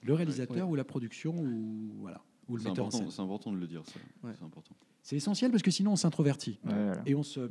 le 0.03 0.15
réalisateur 0.15 0.67
Ouais. 0.67 0.73
ou 0.73 0.75
la 0.75 0.85
production 0.85 1.35
ou, 1.39 1.93
voilà, 2.01 2.23
ou 2.49 2.57
le 2.57 2.63
C'est 2.63 2.69
metteur 2.69 2.85
en 2.85 2.89
important, 2.89 3.05
scène. 3.05 3.11
c'est 3.13 3.23
important 3.23 3.53
de 3.53 3.59
le 3.59 3.67
dire, 3.67 3.83
ça. 3.87 3.99
Ouais. 4.23 4.35
C'est 4.39 4.45
important. 4.45 4.75
C'est 5.03 5.17
essentiel 5.17 5.51
parce 5.51 5.63
que 5.63 5.71
sinon, 5.71 5.93
on 5.93 5.97
s'introvertit 5.97 6.59
Ouais, 6.65 6.73
voilà. 6.73 7.03
et 7.07 7.15
on 7.15 7.23
se, 7.23 7.51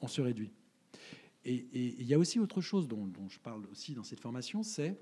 on 0.00 0.08
se 0.08 0.20
réduit. 0.20 0.50
Et 1.44 1.54
et 1.54 2.00
il 2.00 2.06
y 2.06 2.14
a 2.14 2.18
aussi 2.18 2.38
autre 2.38 2.60
chose 2.60 2.86
dont, 2.88 3.06
dont 3.06 3.28
je 3.28 3.38
parle 3.40 3.64
aussi 3.66 3.94
dans 3.94 4.04
cette 4.04 4.20
formation, 4.20 4.62
c'est 4.62 4.98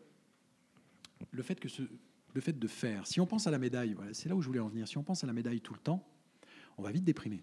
le 1.32 1.42
fait, 1.42 1.58
que 1.58 1.68
ce, 1.68 1.82
le 2.34 2.40
fait 2.40 2.56
de 2.58 2.66
faire. 2.68 3.06
Si 3.06 3.20
on 3.20 3.26
pense 3.26 3.46
à 3.46 3.50
la 3.50 3.58
médaille, 3.58 3.92
voilà, 3.94 4.14
c'est 4.14 4.28
là 4.28 4.36
où 4.36 4.40
je 4.40 4.46
voulais 4.46 4.60
en 4.60 4.68
venir, 4.68 4.86
si 4.86 4.96
on 4.98 5.02
pense 5.02 5.24
à 5.24 5.26
la 5.26 5.32
médaille 5.32 5.60
tout 5.60 5.74
le 5.74 5.80
temps, 5.80 6.06
on 6.76 6.82
va 6.82 6.92
vite 6.92 7.04
déprimer. 7.04 7.42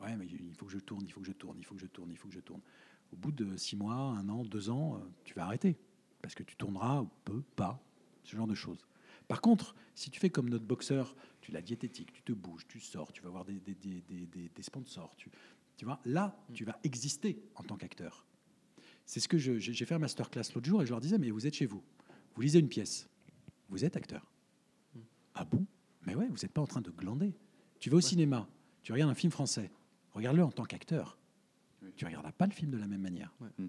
Ouais, 0.00 0.16
mais 0.16 0.26
il 0.26 0.54
faut 0.56 0.66
que 0.66 0.72
je 0.72 0.78
tourne, 0.78 1.04
il 1.06 1.12
faut 1.12 1.20
que 1.20 1.26
je 1.26 1.32
tourne, 1.32 1.56
il 1.58 1.64
faut 1.64 1.74
que 1.74 1.80
je 1.80 1.86
tourne, 1.86 2.10
il 2.10 2.16
faut 2.16 2.28
que 2.28 2.34
je 2.34 2.40
tourne. 2.40 2.60
Au 3.12 3.16
bout 3.16 3.32
de 3.32 3.56
six 3.56 3.76
mois, 3.76 3.94
un 3.94 4.28
an, 4.28 4.44
deux 4.44 4.70
ans, 4.70 4.96
euh, 4.96 4.98
tu 5.24 5.34
vas 5.34 5.44
arrêter. 5.44 5.76
Parce 6.20 6.34
que 6.34 6.42
tu 6.42 6.56
tourneras 6.56 7.02
ou 7.02 7.08
peu, 7.24 7.42
pas, 7.56 7.80
ce 8.24 8.34
genre 8.36 8.46
de 8.46 8.54
choses. 8.54 8.86
Par 9.28 9.40
contre, 9.40 9.74
si 9.94 10.10
tu 10.10 10.20
fais 10.20 10.30
comme 10.30 10.48
notre 10.50 10.64
boxeur, 10.64 11.14
tu 11.40 11.52
la 11.52 11.62
diététique, 11.62 12.12
tu 12.12 12.22
te 12.22 12.32
bouges, 12.32 12.66
tu 12.66 12.80
sors, 12.80 13.12
tu 13.12 13.22
vas 13.22 13.28
voir 13.30 13.44
des, 13.44 13.60
des, 13.60 13.74
des, 13.74 14.00
des- 14.02 14.26
des- 14.26 14.48
des 14.48 14.62
sponsors, 14.62 15.14
tu, 15.16 15.30
tu 15.76 15.84
vois, 15.84 16.00
là, 16.04 16.36
tu 16.52 16.64
vas 16.64 16.78
exister 16.82 17.42
en 17.54 17.62
tant 17.62 17.76
qu'acteur. 17.76 18.24
C'est 19.06 19.20
ce 19.20 19.28
que 19.28 19.38
j'ai 19.38 19.84
fait 19.84 19.94
un 19.94 19.98
masterclass 19.98 20.42
l'autre 20.54 20.66
jour 20.66 20.82
et 20.82 20.86
je 20.86 20.90
leur 20.90 21.00
disais, 21.00 21.18
mais 21.18 21.30
vous 21.30 21.46
êtes 21.46 21.54
chez 21.54 21.66
vous, 21.66 21.82
vous 22.34 22.42
lisez 22.42 22.58
une 22.58 22.68
pièce, 22.68 23.08
vous 23.68 23.84
êtes 23.84 23.96
acteur. 23.96 24.30
Mm. 24.94 24.98
Ah 25.34 25.44
bon? 25.44 25.66
Mais 26.06 26.14
ouais, 26.14 26.26
vous 26.28 26.36
n'êtes 26.42 26.52
pas 26.52 26.62
en 26.62 26.66
train 26.66 26.80
de 26.80 26.90
glander. 26.90 27.34
Tu 27.80 27.90
vas 27.90 27.98
au 27.98 28.00
cinéma, 28.00 28.48
tu 28.82 28.92
regardes 28.92 29.10
un 29.10 29.14
film 29.14 29.30
français, 29.30 29.70
regarde-le 30.14 30.44
en 30.44 30.50
tant 30.52 30.64
qu'acteur. 30.64 31.18
Oui. 31.82 31.90
Tu 31.96 32.04
ne 32.04 32.08
regarderas 32.10 32.32
pas 32.32 32.46
le 32.46 32.52
film 32.52 32.70
de 32.70 32.78
la 32.78 32.86
même 32.86 33.02
manière. 33.02 33.34
Ouais. 33.40 33.48
Mm. 33.58 33.68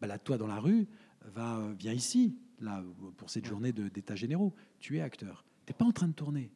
Bah 0.00 0.06
là, 0.06 0.18
toi, 0.18 0.38
dans 0.38 0.46
la 0.46 0.58
rue, 0.60 0.86
va, 1.24 1.58
euh, 1.58 1.74
viens 1.78 1.92
ici, 1.92 2.36
là, 2.60 2.82
pour 3.16 3.30
cette 3.30 3.44
Ouais. 3.44 3.50
journée 3.50 3.72
de- 3.72 3.88
d'état 3.88 4.14
généraux. 4.16 4.54
Tu 4.78 4.96
es 4.96 5.00
acteur. 5.00 5.44
Tu 5.66 5.72
n'es 5.72 5.76
pas 5.76 5.84
en 5.84 5.92
train 5.92 6.08
de 6.08 6.12
tourner, 6.14 6.50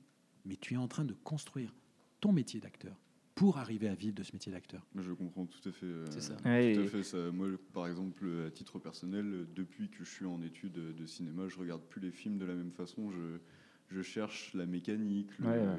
mais 0.44 0.56
tu 0.56 0.74
es 0.74 0.76
en 0.76 0.88
train 0.88 1.04
de 1.04 1.14
construire 1.24 1.74
ton 2.20 2.32
métier 2.32 2.60
d'acteur 2.60 2.96
pour 3.34 3.56
arriver 3.58 3.88
à 3.88 3.94
vivre 3.94 4.14
de 4.14 4.22
ce 4.22 4.32
métier 4.32 4.52
d'acteur. 4.52 4.86
Je 4.94 5.12
comprends 5.12 5.46
tout 5.46 5.66
à 5.68 5.72
fait. 5.72 5.86
euh, 5.86 6.04
C'est 6.10 6.20
ça. 6.20 6.36
Ouais, 6.44 6.74
Tout 6.74 6.82
à 6.82 6.86
fait. 6.86 7.02
Ça. 7.02 7.30
Moi, 7.32 7.48
par 7.72 7.86
exemple, 7.88 8.26
à 8.46 8.50
titre 8.50 8.78
personnel, 8.78 9.24
euh, 9.32 9.46
depuis 9.54 9.88
que 9.88 10.04
je 10.04 10.10
suis 10.10 10.26
en 10.26 10.40
études 10.42 10.72
de 10.94 11.06
cinéma, 11.06 11.48
je 11.48 11.58
regarde 11.58 11.82
plus 11.82 12.00
les 12.00 12.10
films 12.12 12.38
de 12.38 12.44
la 12.44 12.54
même 12.54 12.72
façon. 12.72 13.10
Je, 13.10 13.38
je 13.90 14.02
cherche 14.02 14.52
la 14.54 14.66
mécanique, 14.66 15.30
le- 15.38 15.46
Ouais, 15.48 15.58
ouais. 15.58 15.78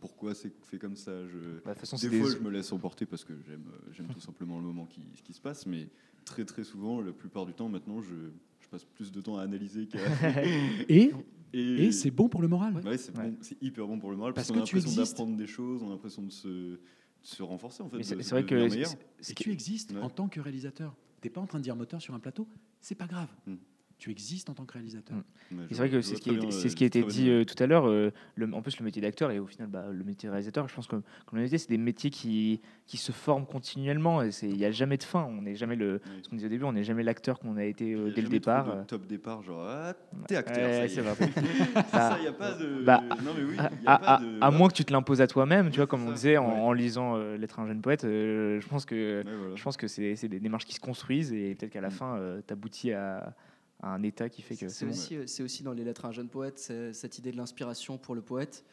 Pourquoi 0.00 0.34
c'est 0.34 0.52
fait 0.64 0.78
comme 0.78 0.96
ça? 0.96 1.12
Je, 1.28 1.38
bah, 1.64 1.74
de 1.74 1.78
toute 1.78 1.88
façon, 1.88 1.96
des 1.96 2.18
fois, 2.20 2.30
je 2.30 2.38
me 2.38 2.50
laisse 2.50 2.72
emporter 2.72 3.06
parce 3.06 3.24
que 3.24 3.34
j'aime, 3.46 3.64
euh, 3.72 3.92
j'aime 3.92 4.08
tout 4.08 4.20
simplement 4.20 4.58
le 4.58 4.64
moment 4.64 4.86
qui, 4.86 5.02
qui 5.22 5.32
se 5.32 5.40
passe, 5.40 5.66
mais 5.66 5.88
très 6.24 6.44
très 6.44 6.64
souvent, 6.64 7.00
la 7.00 7.12
plupart 7.12 7.46
du 7.46 7.52
temps, 7.54 7.68
maintenant, 7.68 8.00
je, 8.02 8.14
je 8.60 8.68
passe 8.68 8.84
plus 8.84 9.12
de 9.12 9.20
temps 9.20 9.36
à 9.36 9.42
analyser 9.42 9.86
qu'à. 9.86 9.98
Et, 10.88 11.12
et 11.52 11.84
et 11.86 11.92
c'est 11.92 12.10
bon 12.10 12.28
pour 12.28 12.42
le 12.42 12.48
moral. 12.48 12.74
Ouais, 12.84 12.96
c'est 12.96 13.16
Ouais. 13.16 13.30
bon, 13.30 13.36
c'est 13.40 13.60
hyper 13.62 13.86
bon 13.86 13.98
pour 13.98 14.10
le 14.10 14.16
moral 14.16 14.32
parce, 14.32 14.48
Parce 14.48 14.56
qu'on 14.58 14.62
a 14.62 14.66
l'impression 14.66 15.00
existes. 15.00 15.16
d'apprendre 15.18 15.36
des 15.36 15.46
choses, 15.46 15.82
on 15.82 15.88
a 15.88 15.90
l'impression 15.90 16.22
de 16.22 16.30
se, 16.30 16.48
de 16.48 16.80
se 17.22 17.42
renforcer 17.42 17.82
en 17.82 17.88
fait. 17.88 17.96
Mais 17.98 18.02
c'est 18.04 18.16
de- 18.16 18.22
c'est 18.22 18.30
de 18.36 18.40
vrai 18.40 18.46
que 18.46 18.68
c'est- 18.68 18.84
c'est- 18.84 18.96
ce 19.20 19.32
Et 19.32 19.34
tu 19.34 19.50
existes 19.50 19.92
Ouais. 19.92 20.00
en 20.00 20.08
tant 20.10 20.28
que 20.28 20.40
réalisateur. 20.40 20.96
Tu 21.20 21.26
n'es 21.26 21.32
pas 21.32 21.40
en 21.40 21.46
train 21.46 21.58
de 21.58 21.64
dire 21.64 21.74
moteur 21.76 22.00
sur 22.00 22.14
un 22.14 22.20
plateau, 22.20 22.46
c'est 22.80 22.94
pas 22.94 23.06
grave. 23.06 23.28
Mm. 23.46 23.54
Tu 24.00 24.10
existes 24.10 24.48
en 24.48 24.54
tant 24.54 24.64
que 24.64 24.72
réalisateur. 24.72 25.14
Mm. 25.50 25.56
C'est 25.68 25.76
vrai 25.76 25.90
que 25.90 25.96
je 25.96 26.00
c'est 26.00 26.16
ce 26.16 26.22
qui, 26.22 26.30
très 26.30 26.36
a 26.36 26.38
été- 26.38 26.46
bien, 26.46 26.50
c'est 26.58 26.66
euh, 26.66 26.70
ce 26.70 26.74
qui 26.76 26.84
a 26.84 26.86
été 26.86 27.02
dit 27.02 27.24
bien. 27.24 27.32
euh, 27.34 27.44
tout 27.44 27.62
à 27.62 27.66
l'heure. 27.66 27.86
euh, 27.86 28.10
en 28.50 28.62
plus, 28.62 28.78
le 28.78 28.84
métier 28.86 29.02
d'acteur 29.02 29.30
et 29.30 29.38
au 29.38 29.46
final, 29.46 29.68
bah, 29.68 29.84
le 29.92 30.02
métier 30.04 30.26
de 30.26 30.30
réalisateur, 30.30 30.66
je 30.68 30.74
pense 30.74 30.86
que, 30.86 30.96
comme 31.26 31.38
on 31.38 31.44
dit, 31.44 31.58
c'est 31.58 31.68
des 31.68 31.76
métiers 31.76 32.08
qui, 32.08 32.62
qui 32.86 32.96
se 32.96 33.12
forment 33.12 33.44
continuellement. 33.44 34.22
et 34.22 34.32
c'est- 34.32 34.48
Il 34.48 34.56
n'y 34.56 34.64
a 34.64 34.70
jamais 34.70 34.96
de 34.96 35.02
fin. 35.02 35.24
On 35.28 35.42
n'est 35.42 35.54
jamais 35.54 35.76
le, 35.76 35.92
Ouais. 35.96 36.00
ce 36.22 36.30
qu'on 36.30 36.36
disait 36.36 36.46
au 36.46 36.50
début, 36.50 36.64
on 36.64 36.72
n'est 36.72 36.82
jamais 36.82 37.02
l'acteur 37.02 37.38
qu'on 37.38 37.58
a 37.58 37.64
été 37.64 37.92
euh, 37.92 38.10
dès 38.10 38.22
le 38.22 38.28
départ. 38.28 38.64
de 38.64 38.70
euh. 38.70 38.84
top 38.84 39.06
départ, 39.06 39.42
genre 39.42 39.62
ah, 39.68 39.92
t'es 40.26 40.36
acteur. 40.36 40.56
Ouais, 40.66 40.72
ça 40.78 40.86
y 40.86 40.90
c'est 40.90 41.00
vrai. 41.02 41.14
ça, 41.92 42.16
il 42.18 42.22
n'y 42.22 42.28
a 42.28 42.32
pas 42.32 42.54
de. 42.54 42.82
Bah, 42.82 43.02
non, 43.22 43.32
mais 43.36 43.44
oui, 43.44 43.56
À, 43.58 43.70
il 43.78 43.84
y 43.84 43.86
a 43.86 43.92
à- 43.92 43.98
pas 43.98 44.24
de. 44.24 44.38
à 44.40 44.50
moins 44.50 44.68
que 44.68 44.74
tu 44.74 44.84
te 44.86 44.94
l'imposes 44.94 45.20
à 45.20 45.26
toi-même, 45.26 45.68
tu 45.70 45.76
vois, 45.76 45.86
comme 45.86 46.06
on 46.08 46.12
disait 46.12 46.38
en, 46.38 46.48
Ouais. 46.54 46.60
en 46.60 46.72
lisant 46.72 47.16
euh, 47.16 47.36
L'être 47.36 47.60
un 47.60 47.66
jeune 47.66 47.82
poète, 47.82 48.04
euh, 48.04 48.60
je 48.62 48.66
pense 48.66 48.86
que, 48.86 49.22
voilà. 49.22 49.56
je 49.56 49.62
pense 49.62 49.76
que 49.76 49.88
c'est 49.88 50.16
c'est 50.16 50.28
des 50.28 50.40
démarches 50.40 50.64
qui 50.64 50.74
se 50.74 50.80
construisent 50.80 51.34
et 51.34 51.54
peut-être 51.54 51.72
qu'à 51.72 51.82
la 51.82 51.88
Mm. 51.88 51.92
fin, 51.92 52.18
tu 52.46 52.52
aboutis 52.52 52.92
à, 52.92 53.34
à 53.82 53.94
un 53.94 54.02
état 54.02 54.28
qui 54.28 54.42
fait 54.42 54.54
que 54.56 54.68
C'est 54.68 54.70
c'est 54.70 54.84
bon. 54.86 54.92
aussi, 54.92 55.16
euh, 55.16 55.26
c'est 55.26 55.42
aussi 55.42 55.62
dans 55.62 55.72
les 55.72 55.84
lettres 55.84 56.04
à 56.04 56.08
un 56.08 56.12
jeune 56.12 56.28
poète, 56.28 56.58
cette 56.92 57.18
idée 57.18 57.32
de 57.32 57.36
l'inspiration 57.36 57.98
pour 57.98 58.14
le 58.14 58.22
poète, 58.22 58.64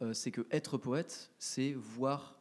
euh, 0.00 0.12
c'est 0.12 0.30
que 0.30 0.46
être 0.50 0.78
poète, 0.78 1.30
c'est 1.38 1.72
voir 1.72 2.38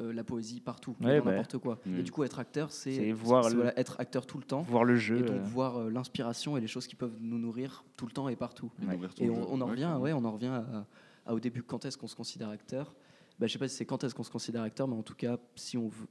euh, 0.00 0.12
la 0.12 0.24
poésie 0.24 0.60
partout, 0.60 0.96
Ouais, 1.00 1.20
bah, 1.20 1.30
n'importe 1.30 1.58
quoi. 1.58 1.78
Mm. 1.86 1.98
Et 1.98 2.02
du 2.02 2.10
coup, 2.10 2.24
être 2.24 2.38
acteur, 2.40 2.72
c'est 2.72 3.12
voir 3.12 3.48
le- 3.48 3.54
voilà, 3.56 3.78
être 3.78 4.00
acteur 4.00 4.26
tout 4.26 4.38
le 4.38 4.44
temps. 4.44 4.62
Voir 4.62 4.84
le 4.84 4.96
jeu. 4.96 5.18
Et 5.18 5.22
donc 5.22 5.36
euh, 5.36 5.42
voir 5.44 5.76
euh, 5.76 5.90
l'inspiration 5.90 6.56
et 6.56 6.60
les 6.60 6.66
choses 6.66 6.86
qui 6.88 6.96
peuvent 6.96 7.16
nous 7.20 7.38
nourrir 7.38 7.84
tout 7.96 8.06
le 8.06 8.12
temps 8.12 8.28
et 8.28 8.34
partout. 8.34 8.72
Et 8.82 8.86
Ouais. 8.86 8.98
on, 9.30 9.52
on 9.54 9.60
en 9.60 9.66
revient, 9.66 9.96
ouais, 10.00 10.12
on 10.12 10.24
en 10.24 10.32
revient 10.32 10.46
à, 10.46 10.86
à 11.26 11.34
au 11.34 11.38
début 11.40 11.62
quand 11.62 11.84
est-ce 11.84 11.96
qu'on 11.96 12.08
se 12.08 12.16
considère 12.16 12.48
acteur? 12.48 12.94
Bah, 13.38 13.46
je 13.46 13.52
sais 13.52 13.58
pas 13.58 13.68
si 13.68 13.76
c'est 13.76 13.86
quand 13.86 14.02
est-ce 14.04 14.14
qu'on 14.14 14.22
se 14.24 14.30
considère 14.30 14.62
acteur, 14.62 14.86
mais 14.88 14.96
en 14.96 15.02
tout 15.02 15.14
cas, 15.14 15.38
si 15.56 15.76
on 15.78 15.88
veut, 15.88 16.06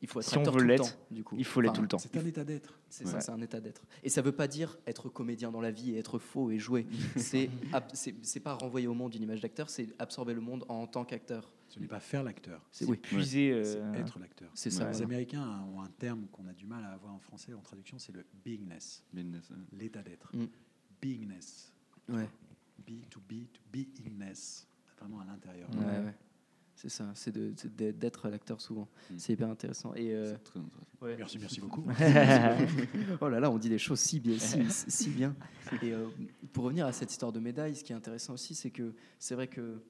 il 0.00 0.08
faut 0.08 0.20
être 0.20 0.28
Si 0.28 0.38
on 0.38 0.42
veut 0.44 0.62
l'être. 0.64 0.98
Du 1.10 1.24
coup, 1.24 1.34
il 1.38 1.44
faut 1.44 1.60
l'être 1.60 1.70
Enfin, 1.72 1.76
tout 1.76 1.82
le 1.82 1.88
temps. 1.88 1.98
C'est 1.98 2.16
un 2.16 2.24
état 2.26 2.44
d'être. 2.44 2.78
C'est 2.88 3.04
Ouais. 3.04 3.10
ça, 3.12 3.20
c'est 3.20 3.32
un 3.32 3.40
état 3.40 3.60
d'être. 3.60 3.82
Et 4.02 4.08
ça 4.08 4.22
veut 4.22 4.32
pas 4.32 4.46
dire 4.48 4.78
être 4.86 5.08
comédien 5.08 5.50
dans 5.50 5.60
la 5.60 5.70
vie 5.70 5.92
et 5.94 5.98
être 5.98 6.18
faux 6.18 6.50
et 6.50 6.58
jouer. 6.58 6.86
c'est 7.16 8.40
pas 8.42 8.54
renvoyer 8.54 8.86
au 8.86 8.94
monde 8.94 9.14
une 9.14 9.22
image 9.22 9.40
d'acteur, 9.40 9.68
c'est 9.70 9.88
absorber 9.98 10.34
le 10.34 10.40
monde 10.40 10.64
en 10.68 10.86
tant 10.86 11.04
qu'acteur. 11.04 11.50
Ce 11.68 11.78
n'est 11.80 11.86
pas 11.86 12.00
faire 12.00 12.22
l'acteur, 12.22 12.66
C'est 12.72 12.86
oui, 12.86 12.96
puiser. 12.96 13.52
euh, 13.52 13.62
c'est 13.62 14.00
être 14.00 14.18
l'acteur. 14.18 14.50
c'est 14.54 14.70
Ouais. 14.72 14.76
ça. 14.78 14.90
Les. 14.90 15.02
Américains 15.02 15.64
ont 15.74 15.82
un 15.82 15.90
terme 15.98 16.26
qu'on 16.32 16.46
a 16.46 16.54
du 16.54 16.64
mal 16.66 16.82
à 16.84 16.92
avoir 16.92 17.12
en 17.12 17.18
français 17.18 17.52
en 17.52 17.60
traduction, 17.60 17.98
c'est 17.98 18.12
le 18.12 18.24
beingness, 18.42 19.04
hein. 19.14 19.56
l'état 19.72 20.02
d'être. 20.02 20.34
Mm. 20.34 20.46
Beingness. 21.02 21.72
Ouais, 22.08 22.26
Be 22.86 23.06
to 23.10 23.20
be 23.20 23.44
to 23.52 23.60
beingness. 23.70 24.66
Vraiment 24.98 25.20
à 25.20 25.26
l'intérieur. 25.26 25.68
Ouais. 25.72 26.14
C'est 26.80 26.88
ça, 26.88 27.10
c'est 27.14 27.36
d'être 27.76 28.28
l'acteur 28.28 28.60
souvent. 28.60 28.86
Mm. 29.10 29.14
C'est 29.18 29.32
hyper 29.32 29.50
intéressant. 29.50 29.94
Et 29.94 30.14
euh, 30.14 30.36
très 30.44 30.60
intéressant. 30.60 30.86
ouais. 31.02 31.16
Merci, 31.16 31.38
merci 31.40 31.60
beaucoup. 31.60 31.84
oh 33.20 33.28
là 33.28 33.40
là, 33.40 33.50
on 33.50 33.58
dit 33.58 33.68
des 33.68 33.78
choses 33.78 33.98
si 33.98 34.20
bien. 34.20 34.38
Si, 34.38 35.10
bien. 35.10 35.34
Et 35.82 35.92
euh, 35.92 36.06
pour 36.52 36.62
revenir 36.62 36.86
à 36.86 36.92
cette 36.92 37.10
histoire 37.10 37.32
de 37.32 37.40
médaille, 37.40 37.74
ce 37.74 37.82
qui 37.82 37.92
est 37.92 37.96
intéressant 37.96 38.34
aussi, 38.34 38.54
c'est 38.54 38.70
que 38.70 38.94
c'est 39.18 39.34
vrai 39.34 39.48
que 39.48 39.82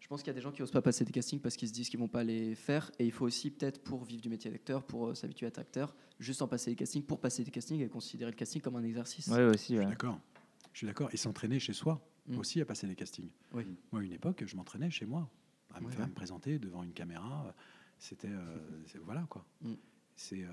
je 0.00 0.06
pense 0.06 0.20
qu'il 0.20 0.26
y 0.26 0.32
a 0.32 0.34
des 0.34 0.42
gens 0.42 0.52
qui 0.52 0.60
n'osent 0.60 0.70
pas 0.70 0.82
passer 0.82 1.06
des 1.06 1.12
castings 1.12 1.40
parce 1.40 1.56
qu'ils 1.56 1.68
se 1.68 1.72
disent 1.72 1.88
qu'ils 1.88 1.98
vont 1.98 2.08
pas 2.08 2.24
les 2.24 2.54
faire. 2.54 2.90
Et 2.98 3.06
il 3.06 3.12
faut 3.12 3.24
aussi, 3.24 3.50
peut-être, 3.50 3.80
pour 3.82 4.04
vivre 4.04 4.20
du 4.20 4.28
métier 4.28 4.50
d'acteur, 4.50 4.82
pour 4.82 5.06
euh, 5.06 5.14
s'habituer 5.14 5.46
à 5.46 5.48
être 5.48 5.58
acteur, 5.58 5.94
juste 6.20 6.42
en 6.42 6.46
passer 6.46 6.72
des 6.72 6.76
castings, 6.76 7.04
pour 7.04 7.20
passer 7.20 7.42
des 7.42 7.50
castings 7.50 7.80
et 7.80 7.88
considérer 7.88 8.30
le 8.30 8.36
casting 8.36 8.60
comme 8.60 8.76
un 8.76 8.84
exercice. 8.84 9.28
Ouais, 9.28 9.44
aussi. 9.44 9.76
Je 9.76 9.78
ouais. 9.78 9.84
suis 9.84 9.90
d'accord. 9.90 10.20
Je 10.74 10.78
suis 10.78 10.86
d'accord. 10.86 11.08
Et 11.10 11.16
s'entraîner 11.16 11.58
chez 11.58 11.72
soi 11.72 12.06
Mm. 12.26 12.38
aussi 12.38 12.60
à 12.60 12.64
passer 12.64 12.86
les 12.86 12.94
castings. 12.94 13.28
Oui. 13.52 13.64
Moi, 13.92 14.00
à 14.00 14.04
une 14.04 14.12
époque, 14.12 14.44
je 14.46 14.56
m'entraînais 14.56 14.90
chez 14.90 15.06
moi 15.06 15.28
à 15.74 15.80
me, 15.80 15.86
Ouais, 15.86 15.92
faire, 15.92 16.00
ouais. 16.02 16.08
me 16.08 16.14
présenter 16.14 16.58
devant 16.58 16.82
une 16.82 16.92
caméra. 16.92 17.54
C'était 17.98 18.28
euh, 18.28 18.56
voilà 19.04 19.24
quoi. 19.28 19.44
Mm. 19.62 19.74
C'est 20.16 20.44
euh, 20.44 20.48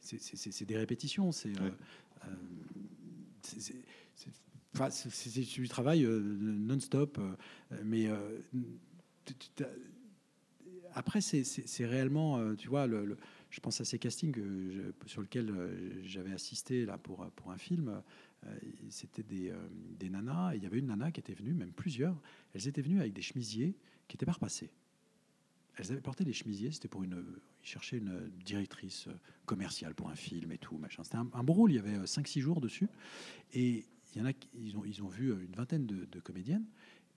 c'est- 0.00 0.64
des 0.64 0.76
répétitions. 0.76 1.32
C'est 1.32 1.58
euh, 1.60 1.70
euh, 2.26 2.34
du 5.56 5.68
travail 5.68 6.04
euh, 6.04 6.20
non-stop. 6.20 7.18
euh, 7.18 7.34
mais 7.84 8.06
euh, 8.08 8.38
après, 10.94 11.20
c'est- 11.20 11.86
réellement, 11.86 12.38
euh, 12.38 12.54
tu 12.54 12.68
vois, 12.68 12.86
le, 12.86 13.04
le- 13.04 13.16
je 13.50 13.60
pense 13.60 13.80
à 13.80 13.84
ces 13.84 13.98
castings 13.98 14.32
que 14.32 14.42
je- 14.70 15.08
sur 15.08 15.22
lesquels 15.22 15.50
euh, 15.50 16.02
j'avais 16.04 16.32
assisté 16.32 16.84
là 16.86 16.98
pour, 16.98 17.26
pour 17.36 17.50
un 17.50 17.58
film. 17.58 18.00
euh, 18.46 18.56
C'était 18.90 19.22
des, 19.22 19.50
euh, 19.50 19.56
des 19.98 20.10
nanas. 20.10 20.52
et 20.54 20.56
Il 20.58 20.62
y 20.62 20.66
avait 20.66 20.78
une 20.78 20.86
nana 20.86 21.10
qui 21.10 21.20
était 21.20 21.34
venue, 21.34 21.54
même 21.54 21.72
plusieurs. 21.72 22.20
Elles 22.54 22.68
étaient 22.68 22.82
venues 22.82 23.00
avec 23.00 23.12
des 23.12 23.22
chemisiers 23.22 23.74
qui 24.08 24.16
n'étaient 24.16 24.26
pas 24.26 24.32
repassés. 24.32 24.70
Elles 25.76 25.90
avaient 25.90 26.00
porté 26.00 26.24
des 26.24 26.32
chemisiers. 26.32 26.70
C'était 26.70 26.88
pour 26.88 27.02
une. 27.02 27.24
Ils 27.62 27.66
cherchaient 27.68 27.98
une 27.98 28.30
directrice 28.44 29.08
euh, 29.08 29.12
commerciale 29.46 29.94
pour 29.94 30.08
un 30.08 30.14
film 30.14 30.52
et 30.52 30.58
tout. 30.58 30.76
machin. 30.78 31.02
C'était 31.02 31.16
un, 31.16 31.28
un 31.32 31.42
beau 31.42 31.52
rôle. 31.54 31.72
Il 31.72 31.76
y 31.76 31.78
avait 31.78 31.98
5-6 32.04 32.40
jours 32.40 32.60
dessus. 32.60 32.88
Et 33.54 33.84
il 34.14 34.18
y 34.18 34.20
en 34.20 34.26
a, 34.26 34.32
qui- 34.32 34.48
ils 34.54 34.76
ont, 34.76 34.84
ils 34.84 35.02
ont 35.02 35.08
vu 35.08 35.32
euh, 35.32 35.40
une 35.44 35.54
vingtaine 35.56 35.86
de, 35.86 36.04
de 36.04 36.20
comédiennes. 36.20 36.66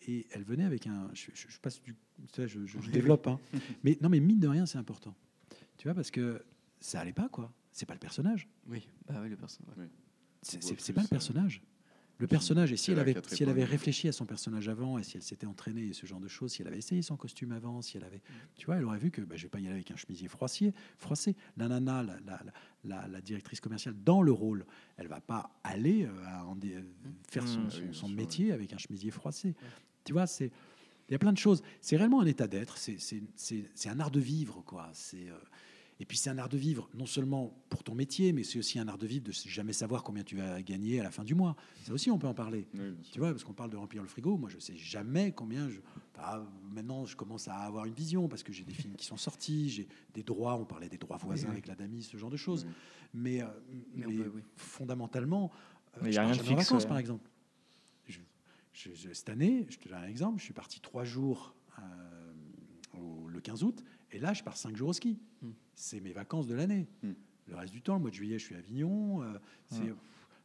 Et 0.07 0.25
elles 0.31 0.43
venaient 0.43 0.63
avec 0.63 0.87
un. 0.87 1.09
Je, 1.13 1.29
je- 1.35 1.47
je 1.49 1.59
passe 1.59 1.81
du. 1.83 1.95
sais, 2.33 2.47
je, 2.47 2.65
je- 2.65 2.79
je 2.79 2.89
développe. 2.89 3.27
hein. 3.27 3.39
Mais 3.83 3.97
non, 4.01 4.09
mais 4.09 4.19
mine 4.19 4.39
de 4.39 4.47
rien, 4.47 4.65
c'est 4.65 4.77
important. 4.79 5.15
Tu 5.77 5.87
vois, 5.87 5.93
parce 5.93 6.09
que 6.09 6.43
ça 6.79 6.99
allait 7.01 7.13
pas, 7.13 7.29
quoi. 7.29 7.53
C'est 7.71 7.85
pas 7.85 7.93
le 7.93 7.99
personnage. 7.99 8.47
Oui, 8.67 8.87
bah 9.07 9.19
oui, 9.21 9.29
le 9.29 9.37
personnage. 9.37 9.77
ouais. 9.77 9.89
C'est 10.41 10.93
pas 10.93 11.01
le 11.01 11.05
euh, 11.05 11.09
personnage. 11.09 11.61
Le 12.19 12.25
personnage, 12.27 12.71
et 12.71 12.77
si 12.77 12.91
elle 12.91 12.99
avait, 12.99 13.13
quatre 13.13 13.29
si 13.29 13.43
elle 13.43 13.49
avait 13.49 13.61
épingles. 13.61 13.71
réfléchi 13.71 14.07
à 14.07 14.11
son 14.11 14.25
personnage 14.25 14.67
avant, 14.69 14.97
et 14.97 15.03
si 15.03 15.17
elle 15.17 15.23
s'était 15.23 15.45
entraînée 15.45 15.83
et 15.87 15.93
ce 15.93 16.05
genre 16.07 16.19
de 16.19 16.27
choses, 16.27 16.51
si 16.53 16.61
elle 16.63 16.67
avait 16.67 16.79
essayé 16.79 17.01
son 17.03 17.15
costume 17.15 17.51
avant, 17.51 17.81
si 17.83 17.97
elle 17.97 18.03
avait, 18.03 18.21
tu 18.55 18.65
vois, 18.65 18.77
elle 18.77 18.85
aurait 18.85 18.97
vu 18.97 19.11
que 19.11 19.21
bah, 19.21 19.35
je 19.35 19.43
vais 19.43 19.49
pas 19.49 19.59
y 19.59 19.65
aller 19.67 19.75
avec 19.75 19.91
un 19.91 19.95
chemisier 19.95 20.27
froissé. 20.27 20.73
froissé. 20.97 21.35
La 21.57 21.67
nana, 21.67 22.01
la, 22.03 22.13
la- 22.25 22.41
la- 22.43 22.53
la- 22.83 23.07
la 23.07 23.21
directrice 23.21 23.59
commerciale 23.59 23.95
dans 24.03 24.21
le 24.23 24.31
rôle, 24.31 24.65
elle 24.97 25.07
va 25.07 25.21
pas 25.21 25.51
aller 25.63 26.05
euh, 26.05 26.25
à 26.25 26.45
en 26.45 26.55
dé- 26.55 26.83
faire 27.29 27.47
son, 27.47 27.69
sûr, 27.69 28.07
métier 28.09 28.51
avec 28.51 28.73
un 28.73 28.77
chemisier 28.77 29.11
froissé. 29.11 29.53
Tu 30.03 30.13
vois, 30.13 30.25
c'est 30.27 30.51
il 31.09 31.13
y 31.13 31.15
a 31.15 31.19
plein 31.19 31.31
de 31.33 31.37
choses. 31.37 31.61
C'est 31.79 31.95
réellement 31.97 32.19
un 32.21 32.25
état 32.25 32.47
d'être. 32.47 32.77
C'est- 32.77 32.97
un 33.85 33.99
art 33.99 34.11
de 34.11 34.19
vivre, 34.19 34.61
quoi. 34.65 34.89
C'est 34.93 35.29
euh, 35.29 35.37
et 35.99 36.05
puis 36.05 36.17
c'est 36.17 36.29
un 36.29 36.37
art 36.37 36.49
de 36.49 36.57
vivre, 36.57 36.89
non 36.93 37.05
seulement 37.07 37.57
pour 37.69 37.83
ton 37.83 37.95
métier, 37.95 38.31
mais 38.31 38.43
c'est 38.43 38.59
aussi 38.59 38.77
un 38.77 38.87
art 38.87 38.97
de 38.99 39.07
vivre 39.07 39.25
de 39.25 39.31
jamais 39.31 39.73
savoir 39.73 40.03
combien 40.03 40.23
tu 40.23 40.35
vas 40.37 40.61
gagner 40.61 40.99
à 40.99 41.03
la 41.03 41.09
fin 41.11 41.23
du 41.23 41.33
mois. 41.33 41.55
Ça 41.83 41.93
aussi, 41.93 42.11
on 42.11 42.19
peut 42.19 42.27
en 42.27 42.35
parler. 42.35 42.67
Oui. 42.75 42.93
Tu 43.11 43.17
vois, 43.19 43.31
parce 43.31 43.43
qu'on 43.43 43.53
parle 43.53 43.71
de 43.71 43.77
remplir 43.77 44.03
le 44.03 44.07
frigo. 44.07 44.37
Moi, 44.37 44.49
je 44.49 44.59
sais 44.59 44.75
jamais 44.75 45.31
combien. 45.31 45.67
Je... 45.69 45.79
enfin, 46.15 46.45
maintenant, 46.71 47.05
je 47.05 47.15
commence 47.15 47.47
à 47.47 47.55
avoir 47.55 47.85
une 47.85 47.95
vision 47.95 48.27
parce 48.27 48.43
que 48.43 48.53
j'ai 48.53 48.63
des 48.63 48.73
films 48.75 48.95
qui 48.95 49.05
sont 49.07 49.17
sortis, 49.17 49.69
j'ai 49.71 49.87
des 50.13 50.21
droits. 50.23 50.55
On 50.55 50.65
parlait 50.65 50.89
des 50.89 50.99
droits 50.99 51.17
voisins 51.17 51.47
oui. 51.47 51.53
avec 51.53 51.67
la 51.67 51.73
Damis, 51.75 52.03
ce 52.03 52.17
genre 52.17 52.29
de 52.29 52.37
choses. 52.37 52.67
Mais, 53.13 53.41
euh, 53.41 53.47
Mais 53.95 54.05
on 54.05 54.09
mais 54.09 54.15
peut, 54.23 54.31
oui. 54.35 54.41
fondamentalement, 54.55 55.51
euh, 55.95 55.99
Mais 56.03 56.09
y 56.09 56.13
je 56.13 56.19
a 56.19 56.23
rien 56.25 56.31
de 56.33 56.37
fixe, 56.37 56.49
vacances, 56.69 56.83
ouais. 56.83 56.89
par 56.89 56.97
exemple. 56.99 57.27
Je- 58.05 58.19
je- 58.73 58.93
je- 58.93 59.13
cette 59.13 59.29
année, 59.29 59.65
je 59.69 59.77
te 59.77 59.89
donne 59.89 59.97
un 60.03 60.07
exemple. 60.07 60.37
Je 60.39 60.43
suis 60.43 60.53
parti 60.53 60.79
trois 60.79 61.03
jours 61.05 61.55
euh, 61.79 62.33
au- 62.99 63.27
le 63.27 63.39
15 63.41 63.63
août, 63.63 63.83
et 64.17 64.19
là, 64.19 64.33
je 64.33 64.43
pars 64.43 64.57
cinq 64.57 64.75
jours 64.75 64.89
au 64.89 64.93
ski. 64.93 65.19
Hmm. 65.41 65.51
C'est 65.75 65.99
mes 65.99 66.11
vacances 66.11 66.47
de 66.47 66.55
l'année. 66.55 66.87
Hmm. 67.03 67.13
Le 67.47 67.55
reste 67.55 67.71
du 67.73 67.81
temps, 67.81 67.93
le 67.93 68.01
mois 68.01 68.09
de 68.09 68.15
juillet, 68.15 68.39
je 68.39 68.45
suis 68.45 68.55
à 68.55 68.57
Avignon. 68.57 69.21
euh, 69.21 69.37
c'est 69.67 69.81
Hmm. 69.91 69.95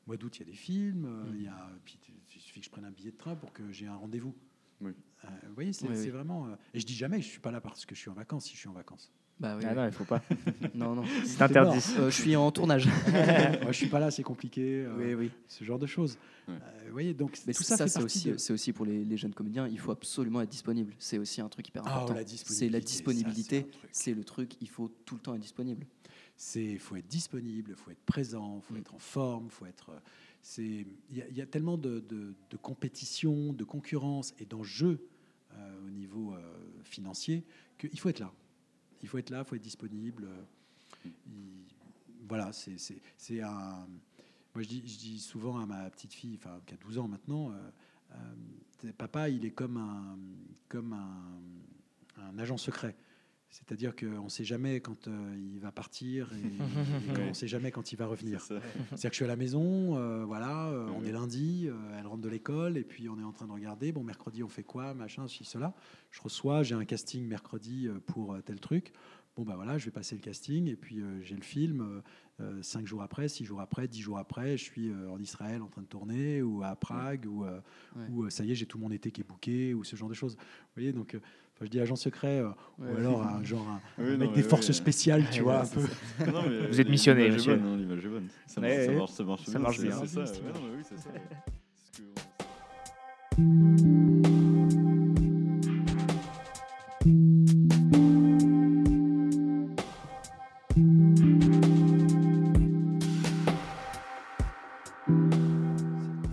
mois 0.06 0.16
d'août, 0.18 0.36
il 0.36 0.40
y 0.40 0.42
a 0.42 0.46
des 0.46 0.56
films. 0.56 1.04
euh. 1.06 1.32
Il 1.34 1.42
y 1.42 1.48
a, 1.48 1.70
puis 1.84 1.98
il 2.34 2.40
suffit 2.40 2.60
que 2.60 2.66
je 2.66 2.70
prenne 2.70 2.84
un 2.84 2.90
billet 2.90 3.10
de 3.12 3.16
train 3.16 3.34
pour 3.34 3.52
que 3.52 3.72
j'ai 3.72 3.86
un 3.86 3.96
rendez-vous. 3.96 4.34
Oui. 4.80 4.92
Euh, 5.24 5.28
vous 5.48 5.54
voyez, 5.54 5.72
c'est 5.72 5.88
Oui, 5.88 5.96
c'est 5.96 6.04
oui. 6.04 6.10
vraiment. 6.10 6.48
et 6.74 6.80
je 6.80 6.84
dis 6.86 6.94
jamais 6.94 7.18
que 7.18 7.24
je 7.24 7.30
suis 7.30 7.40
pas 7.40 7.50
là 7.50 7.60
parce 7.60 7.86
que 7.86 7.94
je 7.94 8.00
suis 8.00 8.10
en 8.10 8.14
vacances. 8.14 8.44
Si 8.46 8.54
je 8.54 8.58
suis 8.58 8.68
en 8.68 8.72
vacances, 8.72 9.10
Bah 9.42 9.56
oui, 9.58 9.64
Ah 9.68 9.74
non, 9.74 9.86
il 9.86 9.92
faut 9.92 10.04
pas. 10.04 10.22
non, 10.74 10.94
non. 10.94 11.02
C'est 11.26 11.42
interdit. 11.42 11.78
Euh, 11.98 12.10
je 12.10 12.22
suis 12.22 12.36
en 12.36 12.50
tournage. 12.52 12.86
moi, 13.62 13.72
je 13.72 13.76
suis 13.76 13.88
pas 13.88 13.98
là, 13.98 14.10
c'est 14.12 14.22
compliqué. 14.22 14.84
euh, 14.86 14.94
oui, 14.96 15.14
oui. 15.14 15.30
ce 15.48 15.64
genre 15.64 15.78
de 15.80 15.86
choses. 15.86 16.16
Ouais. 16.48 16.54
Euh, 16.54 16.82
vous 16.86 16.92
voyez, 16.92 17.12
donc 17.12 17.36
Mais 17.46 17.52
tout 17.52 17.62
ça, 17.64 17.76
ça, 17.76 17.84
fait 17.84 17.90
c'est 17.90 17.98
partie 18.00 18.16
aussi, 18.18 18.30
de- 18.30 18.36
c'est 18.38 18.52
aussi 18.52 18.72
pour 18.72 18.86
les, 18.86 19.04
les 19.04 19.16
jeunes 19.16 19.34
comédiens. 19.34 19.66
Il 19.68 19.78
faut 19.80 19.90
absolument 19.90 20.40
être 20.42 20.48
disponible. 20.50 20.94
C'est 20.98 21.18
aussi 21.18 21.40
un 21.40 21.48
truc 21.48 21.66
hyper 21.68 21.82
Ah, 21.86 22.02
important. 22.04 22.14
c'est 22.46 22.68
la 22.68 22.80
disponibilité. 22.80 23.66
c'est 23.90 24.14
le 24.14 24.22
truc. 24.24 24.52
Il 24.60 24.68
faut 24.68 24.90
tout 25.04 25.16
le 25.16 25.20
temps 25.20 25.34
être 25.34 25.40
disponible. 25.40 25.84
c'est 26.36 26.78
faut 26.78 26.96
être 26.96 27.08
disponible, 27.08 27.74
faut 27.76 27.90
être 27.90 28.04
présent, 28.06 28.60
faut 28.60 28.74
Mm. 28.74 28.78
être 28.78 28.94
en 28.94 28.98
forme, 28.98 29.50
faut 29.50 29.66
être. 29.66 29.90
C'est 30.40 30.86
il 31.10 31.16
y, 31.16 31.22
a- 31.22 31.28
il 31.28 31.36
y 31.36 31.40
a 31.42 31.46
tellement 31.46 31.76
de, 31.78 32.00
de, 32.08 32.34
de 32.50 32.56
compétition, 32.56 33.52
de 33.52 33.64
concurrence 33.64 34.34
et 34.40 34.44
d'enjeux 34.44 34.98
euh, 35.54 35.86
au 35.86 35.90
niveau 35.90 36.32
euh, 36.34 36.38
financier 36.84 37.44
qu'il 37.78 37.98
faut 38.00 38.08
être 38.08 38.18
là. 38.20 38.32
Il 39.02 39.08
faut 39.08 39.18
être 39.18 39.30
là, 39.30 39.40
il 39.40 39.44
faut 39.44 39.56
être 39.56 39.62
disponible. 39.62 40.28
il- 41.04 41.12
voilà, 42.28 42.50
c'est 42.52 43.40
un. 43.40 43.86
Moi, 44.54 44.62
je 44.62 44.68
dis, 44.68 45.18
souvent 45.18 45.58
à 45.58 45.66
ma 45.66 45.90
petite 45.90 46.12
fille, 46.14 46.36
enfin 46.36 46.60
qui 46.66 46.74
a 46.74 46.76
12 46.76 46.98
ans 46.98 47.08
maintenant, 47.08 47.50
euh, 47.50 47.70
euh, 48.84 48.92
papa, 48.96 49.28
il 49.28 49.44
est 49.44 49.50
comme 49.50 49.76
un 49.76 50.16
comme 50.68 50.92
un 52.18 52.38
agent 52.38 52.56
secret. 52.56 52.94
C'est-à-dire 53.52 53.94
qu'on 53.94 54.24
ne 54.24 54.28
sait 54.30 54.44
jamais 54.44 54.80
quand 54.80 55.08
euh, 55.08 55.36
il 55.52 55.60
va 55.60 55.70
partir 55.72 56.32
et, 56.32 56.36
et 57.10 57.14
qu'on 57.14 57.28
ne 57.28 57.32
sait 57.34 57.46
jamais 57.48 57.70
quand 57.70 57.92
il 57.92 57.96
va 57.96 58.06
revenir. 58.06 58.40
C'est-à-dire 58.40 59.10
que 59.10 59.14
je 59.14 59.14
suis 59.16 59.24
à 59.26 59.28
la 59.28 59.36
maison, 59.36 59.98
euh, 59.98 60.24
voilà, 60.24 60.68
euh, 60.70 60.88
on 60.96 61.04
est 61.04 61.12
lundi, 61.12 61.68
elle 61.98 62.06
rentre 62.06 62.22
de 62.22 62.30
l'école 62.30 62.78
et 62.78 62.82
puis 62.82 63.10
on 63.10 63.18
est 63.20 63.24
en 63.24 63.32
train 63.32 63.46
de 63.46 63.52
regarder, 63.52 63.92
bon, 63.92 64.02
mercredi 64.02 64.42
on 64.42 64.48
fait 64.48 64.62
quoi, 64.62 64.94
machin, 64.94 65.28
ceci, 65.28 65.44
cela. 65.44 65.74
Je 66.10 66.22
reçois, 66.22 66.62
j'ai 66.62 66.74
un 66.74 66.86
casting 66.86 67.26
mercredi 67.26 67.88
pour 68.06 68.36
tel 68.42 68.58
truc. 68.58 68.92
Bon, 69.36 69.44
bah 69.44 69.54
voilà, 69.56 69.76
je 69.78 69.84
vais 69.86 69.90
passer 69.90 70.14
le 70.14 70.20
casting 70.22 70.68
et 70.68 70.76
puis 70.76 71.02
j'ai 71.22 71.34
le 71.36 71.42
film. 71.42 72.02
cinq 72.62 72.86
jours 72.86 73.02
après, 73.02 73.28
six 73.28 73.44
jours 73.44 73.60
après, 73.60 73.86
dix 73.86 74.00
jours 74.00 74.18
après, 74.18 74.56
je 74.56 74.64
suis 74.64 74.90
en 75.10 75.18
Israël 75.18 75.60
en 75.62 75.68
train 75.68 75.82
de 75.82 75.86
tourner 75.86 76.42
ou 76.42 76.62
à 76.62 76.74
Prague 76.76 77.26
ou, 77.26 77.44
Ouais. 77.44 78.08
ou 78.10 78.30
ça 78.30 78.44
y 78.44 78.52
est, 78.52 78.54
j'ai 78.54 78.66
tout 78.66 78.78
mon 78.78 78.90
été 78.90 79.10
qui 79.10 79.20
est 79.20 79.28
booké 79.28 79.74
ou 79.74 79.84
ce 79.84 79.94
genre 79.96 80.08
de 80.08 80.14
choses. 80.14 80.36
Vous 80.36 80.74
voyez, 80.76 80.92
donc, 80.92 81.16
euh, 81.62 81.64
enfin, 81.64 81.64
je 81.66 81.70
dis 81.70 81.80
agent 81.80 81.96
secret 81.96 82.40
euh, 82.40 82.48
Ouais. 82.78 82.92
ou 82.92 82.96
alors 82.98 83.22
un 83.26 83.42
genre 83.44 83.66
un, 83.68 83.80
Oui, 84.02 84.08
un 84.08 84.12
non, 84.12 84.18
mec 84.18 84.30
mais 84.30 84.36
des 84.36 84.42
forces 84.42 84.70
euh, 84.70 84.72
spéciales, 84.72 85.24
tu 85.30 85.42
vois, 85.42 85.60
un 85.62 85.66
peu. 85.66 85.80
Non, 86.30 86.42
mais 86.48 86.66
Vous 86.68 86.80
êtes 86.80 86.88
missionné, 86.88 87.30
monsieur. 87.30 87.56
bonne, 87.56 87.72
hein, 87.72 87.76
L'image 87.76 88.04
est 88.04 88.08
bonne. 88.08 88.28
Ça 88.46 88.60
Ouais, 88.60 88.68
marche, 88.68 89.12
ça 89.12 89.22
ouais. 89.22 89.28
marche, 89.28 89.44
ça 89.44 89.58
marche 89.58 89.76
Ça 89.76 89.82
bien. 89.82 89.90
marche 89.96 90.12
bien. 90.12 90.26
C'est 90.26 90.26
ça. 90.26 90.40
Ouais, 90.42 90.46
ouais, 90.48 90.52
non, 90.54 90.60
mais 90.70 90.76
oui, 90.76 90.82
c'est 90.88 90.98
ça. 90.98 91.10
ouais. 91.10 91.22
Parce 91.74 91.90
que- 91.98 93.42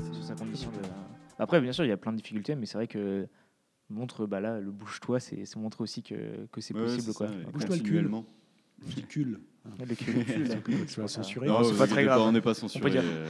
C'est 0.02 0.13
sous 0.13 0.24
sa 0.24 0.36
condition 0.36 0.70
de- 0.72 0.78
Après, 1.38 1.62
bien 1.62 1.72
sûr, 1.72 1.86
il 1.86 1.89
y 1.89 1.92
a 1.92 1.98
plein 1.98 2.12
de 2.12 2.18
difficultés, 2.18 2.56
mais 2.56 2.65
c'est 2.65 2.78
vrai 2.78 2.88
que 2.88 3.28
montre, 3.89 4.25
bah 4.25 4.39
là, 4.39 4.60
le 4.60 4.71
bouge-toi, 4.71 5.19
c'est 5.19 5.43
montrer 5.56 5.84
aussi 5.84 6.04
que, 6.04 6.45
que 6.52 6.62
c'est 6.62 6.73
Ouais, 6.75 6.84
possible. 6.84 7.13
quoi. 7.13 7.28
ça, 7.28 7.34
ouais. 7.36 7.43
Bouge-toi 7.52 7.75
le 7.78 7.82
cul. 7.82 7.97
Hein. 7.99 8.25
le 8.97 9.02
cul, 9.04 9.23
le 9.25 9.41
tu. 11.23 11.39
Non, 11.41 11.63
c'est 11.63 11.78
pas 11.78 11.88
très 11.88 12.04
grave. 12.06 12.21
On 12.21 12.32
n'est 12.32 12.41
pas 12.41 12.54
censuré. 12.54 12.91
dire. 12.91 13.04
euh, 13.04 13.28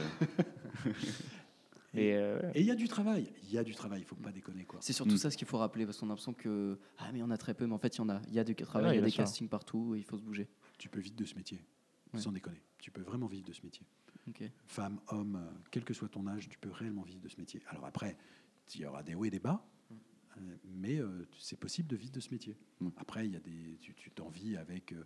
Et, 1.92 2.14
euh, 2.14 2.40
Et 2.54 2.60
il 2.60 2.66
y 2.66 2.70
a 2.70 2.76
du 2.76 2.86
travail. 2.86 3.32
Il 3.44 3.50
y 3.52 3.58
a 3.58 3.64
du 3.64 3.74
travail. 3.74 4.00
Il 4.02 4.04
faut 4.04 4.14
pas 4.14 4.30
déconner 4.30 4.64
quoi. 4.64 4.78
C'est 4.80 4.92
surtout 4.92 5.14
Mm. 5.14 5.18
ça 5.18 5.30
ce 5.30 5.36
qu'il 5.36 5.48
faut 5.48 5.58
rappeler 5.58 5.86
parce 5.86 5.98
qu'on 5.98 6.06
a 6.06 6.10
l'impression 6.10 6.32
que 6.32 6.78
ah 6.98 7.06
mais 7.10 7.18
il 7.18 7.20
y 7.20 7.24
en 7.24 7.30
a 7.32 7.36
très 7.36 7.52
peu, 7.52 7.66
mais 7.66 7.74
en 7.74 7.78
fait 7.78 7.96
il 7.96 7.98
y 7.98 8.02
en 8.02 8.08
a. 8.10 8.22
Il 8.28 8.34
y 8.34 8.38
a 8.38 8.44
du 8.44 8.54
travail, 8.54 8.90
ouais, 8.90 8.94
il 8.96 9.00
y 9.00 9.02
a 9.02 9.04
des 9.06 9.10
sûr. 9.10 9.24
castings 9.24 9.48
partout 9.48 9.96
et 9.96 9.98
il 9.98 10.04
faut 10.04 10.16
se 10.16 10.22
bouger. 10.22 10.48
Tu 10.78 10.88
peux 10.88 11.00
vivre 11.00 11.16
de 11.16 11.24
ce 11.24 11.34
métier. 11.34 11.58
Ouais. 12.14 12.20
Sans 12.20 12.30
déconner. 12.30 12.62
Tu 12.78 12.92
peux 12.92 13.02
vraiment 13.02 13.26
vivre 13.26 13.44
de 13.46 13.52
ce 13.52 13.62
métier. 13.64 13.84
Femme, 14.68 15.00
homme, 15.08 15.36
euh, 15.36 15.58
quel 15.72 15.82
que 15.82 15.92
soit 15.92 16.08
ton 16.08 16.24
âge, 16.28 16.48
tu 16.48 16.56
peux 16.58 16.70
réellement 16.70 17.02
vivre 17.02 17.20
de 17.20 17.28
ce 17.28 17.36
métier. 17.38 17.60
Alors 17.68 17.84
après, 17.86 18.16
il 18.76 18.80
y 18.82 18.86
aura 18.86 19.02
des 19.02 19.16
hauts 19.16 19.24
et 19.24 19.30
des 19.30 19.40
bas, 19.40 19.66
mais 20.64 20.98
euh, 20.98 21.26
c'est 21.38 21.58
possible 21.58 21.88
de 21.88 21.96
vivre 21.96 22.12
de 22.12 22.20
ce 22.20 22.30
métier. 22.30 22.56
Mm. 22.80 22.88
Après, 22.96 23.26
il 23.26 23.32
y 23.32 23.36
a 23.36 23.40
des, 23.40 23.78
tu, 23.80 24.10
t'en 24.10 24.28
vis 24.28 24.56
avec 24.56 24.92
euh, 24.92 25.04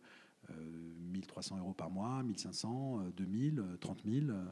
euh, 0.51 0.95
1300 1.13 1.59
euros 1.59 1.75
par 1.75 1.91
mois, 1.91 2.23
1500, 2.23 3.01
euh, 3.01 3.11
2000, 3.17 3.59
euh, 3.59 3.77
30 3.79 4.03
000. 4.05 4.27
euh, 4.31 4.45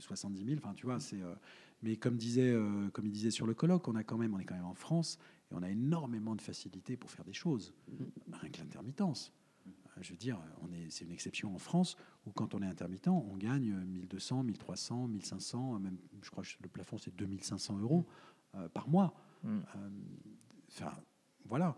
70 0.00 0.44
000. 0.44 0.56
Enfin, 0.58 0.74
tu 0.74 0.86
vois, 0.86 0.98
c'est. 0.98 1.20
mais 1.82 1.96
comme 1.96 2.16
disait, 2.16 2.52
comme 2.92 3.06
il 3.06 3.12
disait 3.12 3.30
sur 3.30 3.46
le 3.46 3.54
colloque, 3.54 3.86
on 3.86 3.94
a 3.94 4.02
quand 4.02 4.18
même, 4.18 4.34
on 4.34 4.40
est 4.40 4.44
quand 4.44 4.56
même 4.56 4.64
en 4.64 4.74
France 4.74 5.18
et 5.50 5.54
on 5.54 5.62
a 5.62 5.70
énormément 5.70 6.34
de 6.34 6.40
facilité 6.40 6.96
pour 6.96 7.12
faire 7.12 7.24
des 7.24 7.32
choses. 7.32 7.72
Rien 8.32 8.50
que 8.50 8.58
l'intermittence. 8.58 9.32
Je 10.00 10.10
veux 10.10 10.16
dire, 10.16 10.40
on 10.62 10.72
est, 10.72 10.90
c'est 10.90 11.04
une 11.04 11.12
exception 11.12 11.54
en 11.54 11.58
France 11.58 11.96
où 12.26 12.32
quand 12.32 12.54
on 12.54 12.62
est 12.62 12.66
intermittent, 12.66 13.06
on 13.06 13.36
gagne 13.36 13.72
1200, 13.72 14.42
1300, 14.42 15.06
1500, 15.06 15.78
même, 15.78 15.98
je 16.22 16.30
crois 16.30 16.42
que 16.42 16.48
le 16.60 16.68
plafond 16.68 16.98
c'est 16.98 17.14
2500 17.14 17.78
euros 17.78 18.08
par 18.74 18.88
mois. 18.88 19.14
Mm. 19.42 19.60
Enfin, 20.68 20.92
voilà 21.46 21.76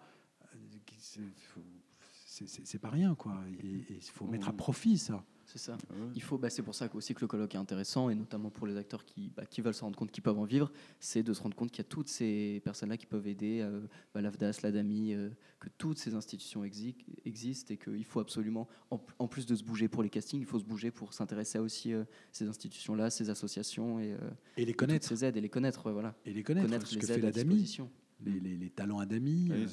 c'est 2.64 2.79
pas 2.79 2.90
rien, 2.90 3.14
quoi. 3.14 3.37
Il 3.62 4.01
faut 4.03 4.27
mettre 4.27 4.48
à 4.48 4.53
profit 4.53 4.98
ça. 4.98 5.25
C'est 5.53 5.59
ça. 5.59 5.77
Ah 5.91 5.95
Il 6.15 6.23
faut, 6.23 6.38
bah, 6.38 6.49
c'est 6.49 6.62
pour 6.62 6.75
ça 6.75 6.88
aussi 6.95 7.12
que 7.12 7.21
le 7.21 7.27
colloque 7.27 7.55
est 7.55 7.59
intéressant, 7.59 8.09
et 8.09 8.15
notamment 8.15 8.49
pour 8.49 8.67
les 8.67 8.79
acteurs 8.79 9.05
qui, 9.05 9.31
bah, 9.37 9.45
qui 9.45 9.61
veulent 9.61 9.75
se 9.75 9.83
rendre 9.83 9.99
compte 9.99 10.11
qu'ils 10.11 10.23
peuvent 10.23 10.38
en 10.38 10.47
vivre, 10.47 10.73
c'est 10.99 11.23
de 11.23 11.35
se 11.35 11.43
rendre 11.43 11.55
compte 11.55 11.71
qu'il 11.71 11.85
y 11.85 11.87
a 11.87 11.91
toutes 11.91 12.09
ces 12.09 12.62
personnes-là 12.65 12.97
qui 12.97 13.05
peuvent 13.05 13.27
aider, 13.27 13.61
euh, 13.61 13.83
bah, 14.15 14.23
l'AFDAS, 14.23 14.61
l'ADAMI, 14.62 15.12
euh, 15.12 15.29
que 15.61 15.69
toutes 15.77 15.99
ces 15.99 16.15
institutions 16.15 16.65
existent 16.65 17.75
et 17.75 17.77
qu'il 17.77 18.05
faut 18.07 18.21
absolument, 18.21 18.67
en, 18.91 19.29
plus 19.29 19.45
de 19.45 19.55
se 19.55 19.62
bouger 19.62 19.88
pour 19.88 20.03
les 20.03 20.09
castings, 20.09 20.41
il 20.41 20.47
faut 20.47 20.59
se 20.59 20.65
bouger 20.65 20.91
pour 20.91 21.12
s'intéresser 21.12 21.59
à 21.59 21.62
aussi 21.62 21.93
euh, 21.93 22.05
ces 22.31 22.49
institutions-là, 22.49 23.11
ces 23.11 23.29
associations 23.29 24.01
et, 24.01 24.17
et 24.57 24.65
les 24.65 24.73
connaître. 24.73 25.07
ces 25.07 25.23
aides 25.23 25.37
et 25.37 25.43
les 25.43 25.51
connaître, 25.51 25.91
voilà. 25.91 26.15
Et 26.25 26.33
les 26.33 26.43
connaître, 26.43 26.67
connaître 26.67 26.87
ce 26.87 26.97
que 26.97 27.07
fait 27.07 27.19
l'ADAMI 27.19 27.77
les, 28.25 28.71
talents 28.71 28.99
ADAMI, 28.99 29.49
euh, 29.51 29.67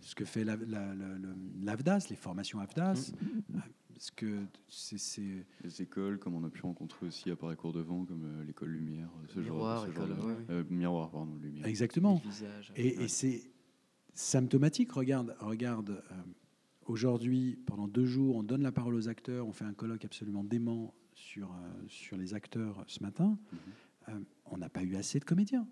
ce 0.00 0.14
que 0.14 0.24
fait 0.24 0.44
l'AVDAS, 0.44 2.06
les 2.10 2.16
formations 2.16 2.60
AVDAS. 2.60 3.12
Mm, 3.20 3.56
mm, 3.56 3.62
mm. 3.94 3.98
ce 3.98 4.12
que 4.12 4.46
c'est, 4.68 5.46
Les 5.62 5.82
écoles, 5.82 6.18
comme 6.18 6.34
on 6.34 6.44
a 6.44 6.50
pu 6.50 6.62
rencontrer 6.62 7.06
aussi 7.06 7.30
à 7.30 7.36
Paris 7.36 7.56
Cours 7.56 7.72
de 7.72 7.80
Vent, 7.80 8.04
comme 8.04 8.24
euh, 8.24 8.44
l'école 8.44 8.70
Lumière, 8.70 9.08
ce 9.28 9.40
Miroir, 9.40 9.90
genre, 9.92 10.08
euh, 10.50 10.64
Miroir, 10.70 11.10
pardon, 11.10 11.36
Lumière. 11.40 11.66
Exactement. 11.66 12.20
et, 12.76 13.08
c'est 13.08 13.50
symptomatique. 14.14 14.92
Regarde, 14.92 15.36
regarde 15.40 16.02
aujourd'hui, 16.86 17.58
pendant 17.66 17.88
deux 17.88 18.06
jours, 18.06 18.36
on 18.36 18.42
donne 18.42 18.62
la 18.62 18.72
parole 18.72 18.94
aux 18.94 19.08
acteurs, 19.08 19.46
on 19.46 19.52
fait 19.52 19.64
un 19.64 19.74
colloque 19.74 20.04
absolument 20.04 20.44
dément 20.44 20.94
sur, 21.14 21.50
sur 21.88 22.16
les 22.16 22.34
acteurs 22.34 22.84
ce 22.86 23.02
matin. 23.02 23.38
Mm-hmm. 24.08 24.24
on 24.46 24.58
n'a 24.58 24.68
pas 24.68 24.82
eu 24.82 24.96
assez 24.96 25.18
de 25.18 25.24
comédiens. 25.24 25.66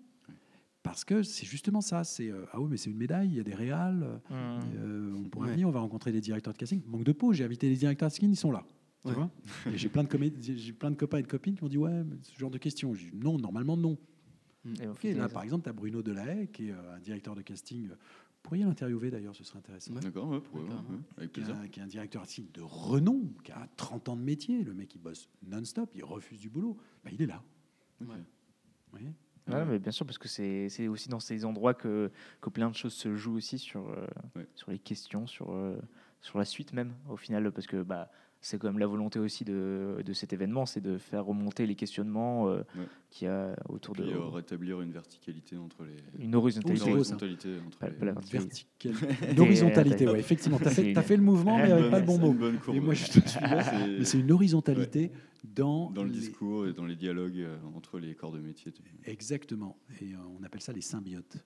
Parce 0.83 1.05
que 1.05 1.23
c'est 1.23 1.45
justement 1.45 1.81
ça. 1.81 2.03
C'est 2.03 2.29
euh, 2.29 2.45
ah 2.51 2.59
oui, 2.59 2.67
mais 2.69 2.77
c'est 2.77 2.89
une 2.89 2.97
médaille. 2.97 3.29
Il 3.29 3.35
y 3.35 3.39
a 3.39 3.43
des 3.43 3.55
réals. 3.55 4.19
Mmh. 4.29 4.33
Euh, 4.33 5.15
on 5.17 5.29
pourrait 5.29 5.51
venir, 5.51 5.67
on 5.67 5.71
va 5.71 5.79
rencontrer 5.79 6.11
des 6.11 6.21
directeurs 6.21 6.53
de 6.53 6.57
casting. 6.57 6.81
Manque 6.85 7.05
de 7.05 7.13
peau. 7.13 7.31
J'ai 7.31 7.45
invité 7.45 7.69
les 7.69 7.77
directeurs 7.77 8.09
de 8.09 8.13
casting, 8.13 8.29
ils 8.29 8.35
sont 8.35 8.51
là. 8.51 8.63
Tu 9.05 9.13
vois 9.13 9.29
j'ai 9.73 9.89
plein 9.89 10.03
de 10.03 10.09
j'ai 10.39 10.71
plein 10.71 10.89
de 10.89 10.95
copains 10.95 11.17
et 11.17 11.23
de 11.23 11.27
copines 11.27 11.55
qui 11.55 11.63
m'ont 11.63 11.69
dit 11.69 11.77
ouais, 11.77 12.03
ce 12.21 12.37
genre 12.37 12.51
de 12.51 12.57
questions. 12.57 12.93
J'ai 12.93 13.09
dit 13.09 13.17
non, 13.17 13.37
normalement 13.37 13.75
non. 13.75 13.97
Mmh. 14.65 14.73
Et 15.03 15.13
là, 15.13 15.27
par 15.27 15.43
exemple, 15.43 15.63
tu 15.63 15.69
as 15.69 15.73
Bruno 15.73 16.01
Delahaye, 16.01 16.47
qui 16.47 16.67
est 16.67 16.71
euh, 16.71 16.95
un 16.95 16.99
directeur 16.99 17.35
de 17.35 17.41
casting. 17.41 17.87
Vous 17.87 17.95
pourriez 18.49 18.63
l'interviewer 18.63 19.09
d'ailleurs, 19.09 19.35
ce 19.35 19.43
serait 19.45 19.59
intéressant. 19.59 19.93
D'accord, 19.93 20.29
ouais, 20.29 20.41
avec 21.17 21.31
plaisir. 21.31 21.55
Qui 21.71 21.79
est, 21.79 21.83
un, 21.83 21.87
directeur 21.87 22.21
de 22.21 22.27
casting 22.27 22.51
de 22.53 22.61
renom, 22.61 23.33
qui 23.43 23.53
a 23.53 23.69
30 23.77 24.09
ans 24.09 24.15
de 24.17 24.21
métier. 24.21 24.63
Le 24.63 24.73
mec, 24.73 24.93
il 24.95 24.99
bosse 25.01 25.29
non-stop, 25.45 25.91
il 25.95 26.03
refuse 26.03 26.39
du 26.39 26.49
boulot. 26.49 26.77
Bah, 27.03 27.11
il 27.13 27.21
est 27.21 27.25
là. 27.25 27.41
Vous 27.99 28.07
voyez? 28.91 29.13
Ouais, 29.47 29.65
mais 29.65 29.77
bien 29.79 29.91
sûr, 29.91 30.05
parce 30.05 30.17
que 30.17 30.29
c'est 30.29 30.87
aussi 30.87 31.09
dans 31.09 31.19
ces 31.19 31.43
endroits 31.43 31.73
que, 31.73 32.11
que 32.41 32.49
plein 32.49 32.69
de 32.69 32.75
choses 32.75 32.93
se 32.93 33.15
jouent 33.15 33.35
aussi 33.35 33.59
sur, 33.59 33.89
euh, 33.89 34.07
sur 34.55 34.71
les 34.71 34.79
questions, 34.79 35.27
sur, 35.27 35.51
euh, 35.53 35.77
sur 36.21 36.39
la 36.39 36.45
suite 36.45 36.71
même, 36.71 36.95
au 37.09 37.17
final, 37.17 37.51
parce 37.51 37.67
que 37.67 37.83
bah, 37.83 38.09
c'est 38.43 38.59
quand 38.59 38.67
même 38.67 38.77
la 38.77 38.87
volonté 38.87 39.19
aussi 39.19 39.45
de, 39.45 40.03
de 40.05 40.13
cet 40.13 40.33
événement, 40.33 40.65
c'est 40.65 40.81
de 40.81 40.97
faire 40.97 41.25
remonter 41.25 41.65
les 41.65 41.75
questionnements 41.75 42.49
euh, 42.49 42.61
qu'il 43.09 43.27
y 43.27 43.31
a 43.31 43.55
autour 43.69 43.95
de. 43.95 44.03
rétablir 44.03 44.81
une 44.81 44.91
verticalité 44.91 45.55
entre 45.55 45.85
les. 45.85 46.23
Une 46.23 46.35
horizontalité. 46.35 46.85
Une 46.85 46.93
horizontalité 46.93 47.49
entre 47.65 47.85
les... 47.85 49.31
Une 49.31 49.39
horizontalité, 49.39 50.07
ouais, 50.09 50.19
effectivement. 50.19 50.59
Tu 50.59 50.67
as, 50.67 50.71
fait, 50.71 50.93
as 50.97 51.01
fait 51.01 51.15
le 51.15 51.23
mouvement, 51.23 51.57
mais 51.57 51.71
avec 51.71 51.89
pas 51.89 51.99
le 52.01 52.05
bon 52.05 52.17
mot. 52.17 52.35
Et 52.73 52.81
moi, 52.81 52.93
je 52.93 53.05
te 53.05 53.11
suis 53.29 53.39
Mais 53.97 54.03
c'est 54.03 54.19
une 54.19 54.31
horizontalité 54.31 55.11
dans. 55.45 55.89
Dans 55.91 56.03
le 56.03 56.09
discours 56.09 56.67
et 56.67 56.73
dans 56.73 56.85
les 56.85 56.97
dialogues 56.97 57.39
euh, 57.39 57.57
entre 57.75 57.97
les 57.97 58.13
corps 58.13 58.33
de 58.33 58.39
métier. 58.39 58.73
Exactement. 59.05 59.77
Et 60.01 60.13
euh, 60.13 60.17
on 60.37 60.43
appelle 60.43 60.61
ça 60.61 60.73
les 60.73 60.81
symbiotes. 60.81 61.37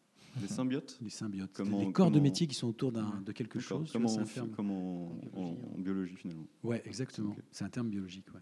Les 0.41 0.47
symbiotes 0.47 0.97
Les 1.01 1.09
symbiotes. 1.09 1.51
Comment, 1.53 1.79
les 1.79 1.91
corps 1.91 2.11
de 2.11 2.19
métier 2.19 2.47
qui 2.47 2.55
sont 2.55 2.67
autour 2.67 2.91
de 2.91 3.31
quelque 3.31 3.59
chose. 3.59 3.89
Comment, 3.91 4.17
comment 4.55 5.19
en, 5.35 5.41
en, 5.41 5.77
biologie 5.77 6.15
finalement 6.15 6.47
Ouais, 6.63 6.81
exactement. 6.85 7.35
C'est 7.51 7.63
un 7.63 7.69
terme 7.69 7.89
biologique. 7.89 8.25
Ouais. 8.33 8.41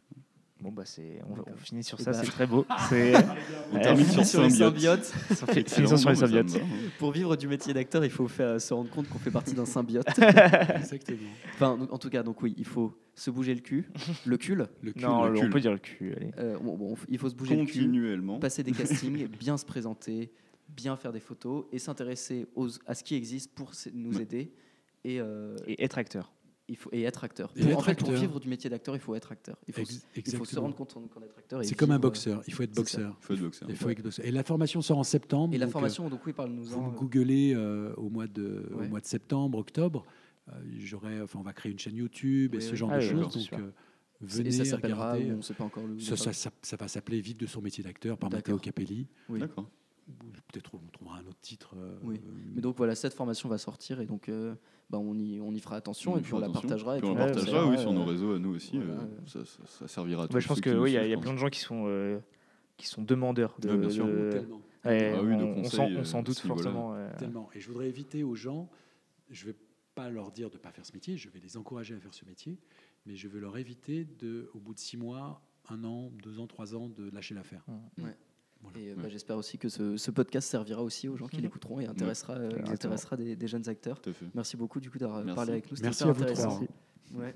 Bon, 0.61 0.71
bah, 0.71 0.83
c'est, 0.85 1.19
on, 1.29 1.51
on 1.51 1.57
finit 1.57 1.83
sur 1.83 1.99
ça, 1.99 2.11
bah. 2.11 2.17
c'est 2.23 2.31
très 2.31 2.47
beau. 2.47 2.65
on 3.73 3.79
termine 3.79 4.05
sur, 4.23 4.41
les 4.41 4.49
symbiotes. 4.49 5.03
sur 5.03 5.47
les 6.09 6.15
symbiotes. 6.15 6.61
Pour 6.97 7.11
vivre 7.11 7.35
du 7.35 7.47
métier 7.47 7.73
d'acteur, 7.73 8.05
il 8.05 8.09
faut 8.09 8.27
faire, 8.29 8.59
se 8.61 8.73
rendre 8.73 8.89
compte 8.89 9.09
qu'on 9.09 9.19
fait 9.19 9.31
partie 9.31 9.53
d'un 9.53 9.65
symbiote. 9.65 10.07
Exactement. 10.75 11.19
Enfin, 11.55 11.77
en 11.91 11.97
tout 11.97 12.09
cas, 12.09 12.23
donc 12.23 12.41
oui, 12.41 12.55
il 12.57 12.65
faut 12.65 12.97
se 13.13 13.29
bouger 13.31 13.53
le 13.53 13.59
cul. 13.59 13.89
Le 14.25 14.37
cul 14.37 14.55
Le 14.55 14.93
cul. 14.93 15.01
Non, 15.01 15.29
on 15.29 15.49
peut 15.49 15.59
dire 15.59 15.73
le 15.73 15.77
cul. 15.77 16.15
Euh, 16.37 16.57
bon, 16.57 16.95
il 17.09 17.17
faut 17.17 17.29
se 17.29 17.35
bouger 17.35 17.57
le 17.57 17.65
cul. 17.65 17.89
Passer 18.39 18.63
des 18.63 18.71
castings, 18.71 19.27
bien 19.27 19.57
se 19.57 19.65
présenter, 19.65 20.31
bien 20.75 20.95
faire 20.95 21.11
des 21.11 21.19
photos 21.19 21.65
et 21.71 21.79
s'intéresser 21.79 22.47
à 22.85 22.95
ce 22.95 23.03
qui 23.03 23.15
existe 23.15 23.53
pour 23.53 23.71
nous 23.93 24.19
aider. 24.19 24.51
Et, 25.03 25.21
euh, 25.21 25.55
et 25.67 25.83
être 25.83 25.99
acteur 25.99 26.31
il 26.67 26.75
faut 26.75 26.89
et 26.91 27.03
être 27.03 27.23
acteur. 27.23 27.51
pour, 27.53 27.77
en 27.77 27.81
fait, 27.81 27.95
pour 27.95 28.11
vivre 28.11 28.39
du 28.39 28.47
métier 28.47 28.69
d'acteur, 28.69 28.95
il 28.95 29.01
faut 29.01 29.15
être 29.15 29.31
acteur. 29.31 29.57
Il 29.67 29.73
faut, 29.73 29.83
il 30.15 30.35
faut 30.35 30.45
se 30.45 30.59
rendre 30.59 30.75
compte 30.75 30.93
qu'on 30.93 31.21
est 31.21 31.37
acteur. 31.37 31.63
C'est 31.63 31.75
comme 31.75 31.91
un 31.91 31.99
boxeur. 31.99 32.41
Il 32.47 32.53
faut 32.53 32.63
être 32.63 32.75
boxeur. 32.75 33.15
Il 33.19 33.25
faut 33.25 33.33
être 33.33 33.41
boxeur. 33.41 33.69
Il 33.69 33.75
faut 33.75 33.89
être 33.89 34.03
boxeur. 34.03 34.25
Et 34.25 34.31
la 34.31 34.43
formation 34.43 34.81
sort 34.81 34.97
en 34.97 35.03
septembre. 35.03 35.53
Et 35.53 35.57
la 35.57 35.67
formation, 35.67 36.09
donc 36.09 36.25
oui, 36.25 36.33
parle-nous 36.33 36.63
Vous 36.65 36.91
googlez 36.91 37.53
euh, 37.53 37.93
au 37.97 38.09
mois 38.09 38.27
de 38.27 38.67
au 38.73 38.83
mois 38.87 38.99
de 38.99 39.05
septembre, 39.05 39.57
octobre. 39.57 40.05
Euh, 40.49 40.51
j'aurai, 40.77 41.21
enfin, 41.21 41.39
on 41.39 41.43
va 41.43 41.53
créer 41.53 41.71
une 41.71 41.79
chaîne 41.79 41.95
YouTube 41.95 42.53
et 42.53 42.61
ce 42.61 42.75
genre 42.75 42.89
de 42.89 42.95
ah 42.95 42.99
choses. 42.99 43.49
Donc, 43.49 43.59
euh, 43.59 43.71
venez 44.21 44.51
ça 44.51 44.63
s'appellera, 44.63 45.13
regarder. 45.13 45.33
on 45.33 45.41
sait 45.41 45.55
pas 45.55 45.63
encore 45.63 45.87
le. 45.87 45.99
Ça, 45.99 46.15
ça, 46.15 46.51
ça, 46.61 46.75
va 46.75 46.87
s'appeler 46.87 47.19
Vite 47.19 47.39
de 47.39 47.47
son 47.47 47.61
métier 47.61 47.83
d'acteur 47.83 48.17
par 48.17 48.29
Matteo 48.29 48.59
Capelli. 48.59 49.07
Oui. 49.29 49.39
D'accord. 49.39 49.69
Peut-être 50.51 50.75
on 50.75 50.91
trouvera 50.91 51.17
un 51.17 51.25
autre 51.25 51.39
titre. 51.41 51.75
oui. 52.03 52.21
Mais 52.53 52.61
donc 52.61 52.77
voilà, 52.77 52.95
cette 52.95 53.13
formation 53.13 53.49
va 53.49 53.57
sortir 53.57 54.01
et 54.01 54.05
donc 54.05 54.29
bah, 54.89 54.99
on, 54.99 55.17
y, 55.17 55.39
on 55.41 55.51
y 55.51 55.59
fera 55.59 55.77
attention 55.77 56.17
et 56.17 56.21
puis 56.21 56.33
on 56.33 56.39
la 56.39 56.49
partagera. 56.49 56.97
Et 56.97 57.01
puis 57.01 57.09
on 57.09 57.15
la 57.15 57.25
partagera 57.25 57.67
oui, 57.67 57.77
sur 57.77 57.91
nos 57.91 58.05
réseaux 58.05 58.33
à 58.33 58.39
nous 58.39 58.55
aussi. 58.55 58.77
Euh, 58.77 58.97
ça, 59.25 59.39
ça, 59.65 59.87
servira 59.87 60.23
à 60.23 60.27
tous. 60.27 60.39
je 60.39 60.47
pense 60.47 60.61
qu'il 60.61 60.77
oui, 60.77 60.91
y, 60.91 61.13
a 61.13 61.17
plein 61.17 61.33
de 61.33 61.39
gens 61.39 61.49
qui 61.49 61.59
sont, 61.59 61.85
euh, 61.87 62.19
qui 62.77 62.87
sont 62.87 63.01
demandeurs 63.01 63.55
de. 63.59 63.75
bien 63.75 63.89
sûr. 63.89 64.07
Ah 64.87 64.91
on 65.23 66.03
s'en 66.03 66.21
doute 66.21 66.39
fortement. 66.39 66.95
Tellement. 67.17 67.49
Et 67.55 67.59
je 67.59 67.67
voudrais 67.67 67.87
éviter 67.87 68.23
aux 68.23 68.35
gens, 68.35 68.69
je 69.29 69.45
ne 69.47 69.51
vais 69.51 69.57
pas 69.95 70.09
leur 70.09 70.31
dire 70.31 70.49
de 70.49 70.55
ne 70.55 70.59
pas 70.59 70.71
faire 70.71 70.85
ce 70.85 70.93
métier, 70.93 71.17
je 71.17 71.29
vais 71.29 71.39
les 71.39 71.57
encourager 71.57 71.95
à 71.95 71.99
faire 71.99 72.13
ce 72.13 72.25
métier, 72.25 72.59
mais 73.05 73.15
je 73.15 73.27
veux 73.27 73.39
leur 73.39 73.57
éviter, 73.57 74.05
de, 74.19 74.51
au 74.53 74.59
bout 74.59 74.73
de 74.73 74.79
six 74.79 74.97
mois, 74.97 75.41
un 75.69 75.83
an, 75.83 76.11
deux 76.21 76.39
ans, 76.39 76.47
trois 76.47 76.75
ans, 76.75 76.89
de 76.89 77.09
lâcher 77.09 77.33
l'affaire. 77.33 77.63
Ouais. 77.97 78.15
Et 78.75 78.93
bah, 78.93 79.09
j'espère 79.09 79.37
aussi 79.37 79.57
que 79.57 79.69
ce, 79.69 80.11
podcast 80.11 80.49
servira 80.49 80.83
aussi 80.83 81.07
aux 81.07 81.17
gens 81.17 81.27
qui 81.27 81.41
l'écouteront 81.41 81.79
et 81.79 81.87
intéressera, 81.87 82.33
euh, 82.33 82.51
intéressera 82.67 83.17
des, 83.17 83.47
jeunes 83.47 83.67
acteurs. 83.69 84.01
Merci 84.33 84.57
beaucoup 84.57 84.79
du 84.79 84.89
coup 84.89 84.97
d'avoir 84.97 85.23
parlé 85.35 85.53
avec 85.53 85.71
nous. 85.71 85.77
Merci 85.81 86.03
à 86.03 86.11
vous 86.11 86.23
trois. 86.25 86.59
Ouais. 87.13 87.35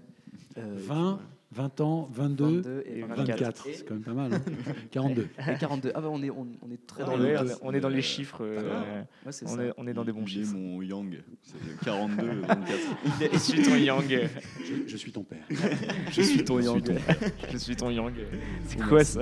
20, 0.56 1.20
20 1.52 1.82
ans, 1.82 2.10
22, 2.12 2.84
et 2.86 3.02
24. 3.02 3.68
C'est 3.74 3.86
quand 3.86 3.96
même 3.96 4.04
pas 4.04 4.14
mal. 4.14 4.32
42. 4.92 5.28
Hein. 5.38 5.44
Et 5.56 5.58
42. 5.58 5.92
Ah 5.96 6.02
bah 6.02 6.08
on 6.12 6.22
est, 6.22 6.30
on, 6.30 6.46
est 6.72 6.86
très 6.86 7.04
dans, 7.04 7.18
le, 7.18 7.36
on 7.62 7.74
est 7.74 7.80
dans 7.80 7.90
les 7.90 8.02
chiffres. 8.02 8.44
Euh, 8.44 9.02
ouais, 9.26 9.32
on, 9.46 9.60
est, 9.60 9.72
on, 9.78 9.88
est, 9.88 9.94
dans 9.94 10.04
des 10.04 10.12
bons 10.12 10.26
chiffres. 10.26 10.54
mon 10.56 10.82
yang. 10.82 11.18
C'est 11.42 11.86
42, 11.86 12.42
24. 12.42 12.78
Je 13.34 13.38
suis 13.38 13.62
ton 13.64 13.76
yang. 13.76 14.30
Je, 14.64 14.88
je 14.88 14.98
suis 14.98 15.12
ton 15.12 15.24
père. 15.24 15.46
Je 16.12 16.22
suis 16.22 16.44
ton 16.44 16.60
yang. 16.60 16.84
Je 17.52 17.58
suis 17.58 17.76
ton 17.76 17.90
yang. 17.90 18.14
C'est 18.68 18.80
quoi 18.80 19.04
ça 19.04 19.22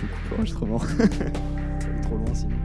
je 0.00 0.06
coupe 0.06 0.30
l'enregistrement. 0.30 0.78
Trop 2.02 2.16
loin 2.16 2.34
sinon. 2.34 2.56